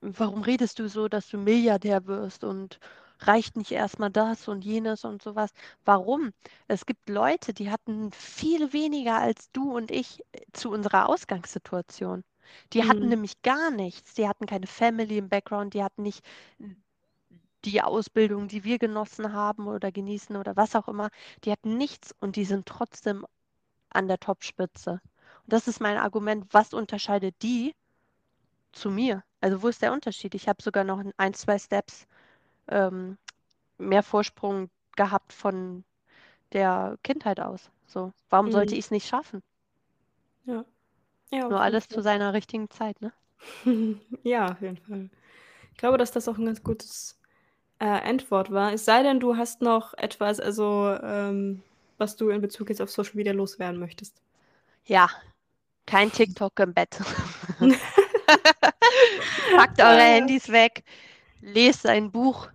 warum 0.00 0.42
redest 0.42 0.78
du 0.78 0.88
so, 0.88 1.08
dass 1.08 1.28
du 1.28 1.38
Milliardär 1.38 2.06
wirst 2.06 2.44
und 2.44 2.78
reicht 3.20 3.56
nicht 3.56 3.72
erstmal 3.72 4.10
das 4.10 4.48
und 4.48 4.64
jenes 4.64 5.04
und 5.04 5.22
sowas? 5.22 5.50
Warum? 5.84 6.32
Es 6.68 6.86
gibt 6.86 7.08
Leute, 7.10 7.54
die 7.54 7.70
hatten 7.70 8.12
viel 8.12 8.72
weniger 8.72 9.18
als 9.18 9.50
du 9.52 9.74
und 9.76 9.90
ich 9.90 10.20
äh, 10.32 10.40
zu 10.52 10.70
unserer 10.70 11.08
Ausgangssituation. 11.08 12.24
Die 12.72 12.84
hatten 12.84 13.08
Mhm. 13.08 13.10
nämlich 13.10 13.42
gar 13.42 13.70
nichts. 13.72 14.14
Die 14.14 14.28
hatten 14.28 14.46
keine 14.46 14.66
Family 14.68 15.18
im 15.18 15.28
Background, 15.30 15.74
die 15.74 15.82
hatten 15.84 16.02
nicht 16.02 16.24
die 17.64 17.82
Ausbildung, 17.82 18.48
die 18.48 18.64
wir 18.64 18.78
genossen 18.78 19.32
haben 19.32 19.66
oder 19.66 19.90
genießen 19.92 20.36
oder 20.36 20.56
was 20.56 20.74
auch 20.76 20.88
immer. 20.88 21.10
Die 21.44 21.50
hatten 21.52 21.76
nichts 21.76 22.14
und 22.20 22.36
die 22.36 22.44
sind 22.44 22.66
trotzdem 22.66 23.26
an 23.90 24.08
der 24.08 24.18
Topspitze. 24.18 24.92
Und 24.92 25.52
das 25.52 25.68
ist 25.68 25.80
mein 25.80 25.98
Argument, 25.98 26.46
was 26.52 26.74
unterscheidet 26.74 27.34
die 27.42 27.74
zu 28.72 28.90
mir? 28.90 29.24
Also 29.40 29.62
wo 29.62 29.68
ist 29.68 29.82
der 29.82 29.92
Unterschied? 29.92 30.34
Ich 30.34 30.48
habe 30.48 30.62
sogar 30.62 30.84
noch 30.84 31.02
ein, 31.16 31.34
zwei 31.34 31.58
Steps 31.58 32.06
ähm, 32.68 33.18
mehr 33.78 34.02
Vorsprung 34.04 34.70
gehabt 34.96 35.32
von 35.32 35.84
der 36.52 36.98
Kindheit 37.04 37.40
aus. 37.40 37.70
So, 37.86 38.12
warum 38.30 38.50
sollte 38.50 38.74
Mhm. 38.74 38.76
ich 38.76 38.86
es 38.86 38.90
nicht 38.92 39.08
schaffen? 39.08 39.42
Ja. 40.44 40.64
Ja, 41.30 41.48
Nur 41.48 41.60
alles 41.60 41.88
zu 41.88 42.02
seiner 42.02 42.34
richtigen 42.34 42.70
Zeit, 42.70 43.00
ne? 43.00 43.12
Ja, 44.22 44.52
auf 44.52 44.60
jeden 44.60 44.76
Fall. 44.76 45.10
Ich 45.72 45.78
glaube, 45.78 45.98
dass 45.98 46.12
das 46.12 46.28
auch 46.28 46.38
ein 46.38 46.46
ganz 46.46 46.62
gutes 46.62 47.20
äh, 47.80 47.86
Endwort 48.08 48.52
war. 48.52 48.72
Es 48.74 48.84
sei 48.84 49.02
denn, 49.04 49.20
du 49.20 49.36
hast 49.36 49.62
noch 49.62 49.94
etwas, 49.94 50.40
also 50.40 50.96
ähm, 51.02 51.62
was 51.98 52.16
du 52.16 52.30
in 52.30 52.40
Bezug 52.40 52.68
jetzt 52.70 52.80
auf 52.82 52.90
Social 52.90 53.14
Media 53.16 53.32
loswerden 53.32 53.78
möchtest. 53.80 54.20
Ja, 54.84 55.10
kein 55.86 56.12
TikTok 56.12 56.58
im 56.60 56.74
Bett. 56.74 56.98
Packt 59.56 59.80
eure. 59.80 60.00
Handys 60.00 60.48
weg, 60.50 60.84
lest 61.40 61.86
ein 61.86 62.10
Buch, 62.12 62.48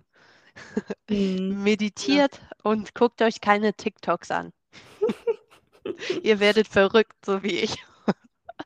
Mhm. 1.09 1.63
meditiert 1.63 2.41
und 2.63 2.93
guckt 2.95 3.21
euch 3.21 3.41
keine 3.41 3.73
TikToks 3.73 4.31
an. 4.31 4.53
Ihr 6.23 6.39
werdet 6.39 6.67
verrückt, 6.67 7.25
so 7.25 7.43
wie 7.43 7.59
ich. 7.59 7.75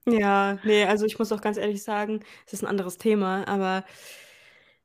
Ja, 0.07 0.59
nee, 0.63 0.86
also 0.86 1.05
ich 1.05 1.17
muss 1.17 1.32
auch 1.32 1.41
ganz 1.41 1.57
ehrlich 1.57 1.84
sagen, 1.84 2.23
es 2.45 2.53
ist 2.53 2.63
ein 2.63 2.67
anderes 2.67 2.97
Thema, 2.97 3.47
aber 3.47 3.84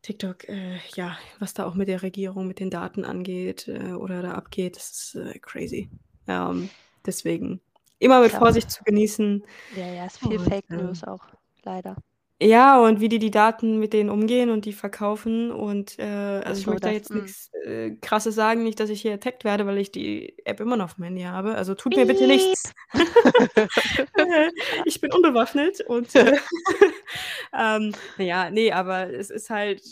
TikTok, 0.03 0.49
äh, 0.49 0.79
ja, 0.95 1.19
was 1.39 1.55
da 1.55 1.67
auch 1.67 1.75
mit 1.75 1.89
der 1.89 2.03
Regierung, 2.03 2.47
mit 2.47 2.59
den 2.59 2.71
Daten 2.71 3.05
angeht 3.05 3.69
äh, 3.69 3.93
oder 3.93 4.23
da 4.23 4.33
abgeht, 4.33 4.77
das 4.77 4.91
ist 4.91 5.15
äh, 5.17 5.39
crazy. 5.39 5.91
Ähm, 6.27 6.71
deswegen 7.05 7.61
immer 7.99 8.21
mit. 8.21 8.33
Vorsicht 8.33 8.71
zu 8.71 8.83
genießen. 8.85 9.45
Ja, 9.77 9.87
ja, 9.87 10.07
ist 10.07 10.19
viel 10.19 10.39
Und, 10.39 10.49
Fake 10.49 10.65
ähm, 10.71 10.87
News 10.87 11.05
auch, 11.05 11.27
leider. 11.65 11.97
Ja, 12.43 12.81
und 12.83 13.01
wie 13.01 13.11
die 13.11 13.19
die 13.19 13.31
Daten 13.31 13.79
mit 13.79 13.93
denen 13.93 14.09
umgehen 14.09 14.49
und 14.49 14.65
die 14.65 14.73
verkaufen 14.73 15.51
und, 15.53 15.99
äh 15.99 16.05
also, 16.05 16.61
ich 16.61 16.65
so, 16.65 16.71
möchte 16.71 16.89
da 16.89 16.89
das 16.89 16.97
jetzt 16.97 17.11
mhm. 17.11 17.21
nix, 17.21 17.51
äh, 17.67 17.91
Krasses 18.01 18.35
sagen, 18.35 18.63
nicht, 18.63 18.81
dass 18.81 18.89
ich 18.89 19.03
hier 19.03 19.13
attacked 19.13 19.45
werde, 19.45 19.67
weil 19.67 19.77
ich 19.77 19.93
die 19.93 20.35
App 20.47 20.59
immer 20.61 20.77
noch 20.79 20.93
auf'm 20.97 21.05
Handy 21.05 21.23
habe. 21.23 21.55
Also, 21.55 21.75
tut 21.75 21.95
mir 21.97 22.07
bitte 22.07 22.27
nichts. 22.27 22.73
Ich 24.87 25.01
bin 25.01 25.13
unbewaffnet 25.13 25.81
und, 25.83 26.15
äh, 26.15 26.33
ähm, 27.53 27.93
na 28.17 28.25
ja, 28.25 28.51
ne, 28.51 28.73
aber 28.73 29.11
es 29.13 29.31
ist 29.31 29.51
halt 29.51 29.83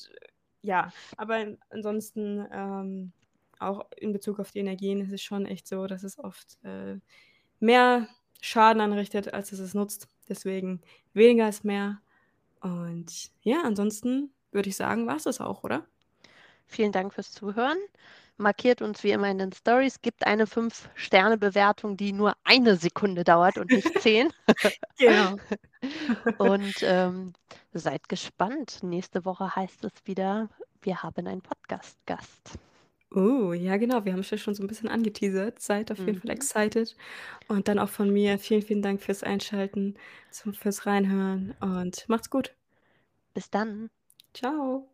ja, 0.63 0.93
aber 1.17 1.47
ansonsten, 1.71 2.47
ähm, 2.53 3.13
auch 3.59 3.87
in 3.97 4.13
Bezug 4.13 4.41
auf 4.41 4.51
die 4.53 4.59
Energien 4.61 5.01
ist 5.01 5.13
es 5.13 5.23
schon 5.23 5.47
echt 5.47 5.67
so, 5.69 5.87
dass 5.87 6.03
es 6.03 6.19
oft, 6.19 6.59
äh, 6.65 6.97
mehr 7.61 8.09
Schaden 8.41 8.81
anrichtet, 8.83 9.35
als 9.35 9.51
dass 9.51 9.59
es 9.61 9.75
nutzt. 9.75 10.09
Deswegen 10.29 10.81
weniger 11.15 11.49
ist 11.49 11.65
mehr. 11.65 12.01
Und 12.61 13.31
ja, 13.43 13.63
ansonsten 13.63 14.33
würde 14.53 14.69
ich 14.69 14.77
sagen, 14.77 15.07
war's 15.07 15.25
das 15.25 15.41
auch, 15.41 15.65
oder? 15.65 15.87
Vielen 16.67 16.93
Dank 16.93 17.15
fürs 17.15 17.33
Zuhören. 17.33 17.79
Markiert 18.37 18.83
uns 18.83 19.03
wie 19.03 19.11
immer 19.11 19.29
in 19.29 19.39
den 19.39 19.53
Stories, 19.53 20.01
gebt 20.01 20.25
eine 20.25 20.45
5-Sterne-Bewertung, 20.45 21.97
die 21.97 22.13
nur 22.13 22.35
1 22.45 22.81
Sekunde 22.81 23.25
dauert 23.25 23.59
und 23.59 23.71
nicht 23.71 23.99
10. 24.01 24.33
Genau. 24.99 25.37
Und, 26.39 26.75
ähm, 26.83 27.33
seid 27.73 28.09
gespannt. 28.09 28.83
Nächste 28.83 29.25
Woche 29.25 29.55
heißt 29.55 29.85
es 29.85 29.93
wieder, 30.05 30.49
wir 30.83 31.03
haben 31.03 31.27
einen 31.27 31.43
Podcast-Gast. 31.43 32.59
Oh, 33.13 33.55
ja 33.55 33.79
genau, 33.79 34.05
wir 34.05 34.13
haben's 34.13 34.29
ja 34.31 34.37
schon 34.37 34.55
so 34.55 34.63
'n 34.63 34.67
bisschen 34.67 34.89
angeteasert. 34.91 35.61
Seid 35.61 35.91
auf 35.91 36.05
jeden 36.07 36.19
Fall 36.19 36.31
Mhm. 36.31 36.35
excited. 36.35 36.95
Und 37.49 37.67
dann 37.69 37.79
auch 37.79 37.89
von 37.89 38.11
mir 38.13 38.39
vielen, 38.39 38.61
vielen 38.63 38.83
Dank 38.83 39.01
fürs 39.03 39.23
Einschalten, 39.23 39.95
zum 40.31 40.53
fürs 40.53 40.85
Reinhören 40.87 41.55
und 41.61 42.07
macht's 42.09 42.29
gut. 42.31 42.55
Bis 43.37 43.51
dann. 43.51 43.91
Tschau. 44.35 44.89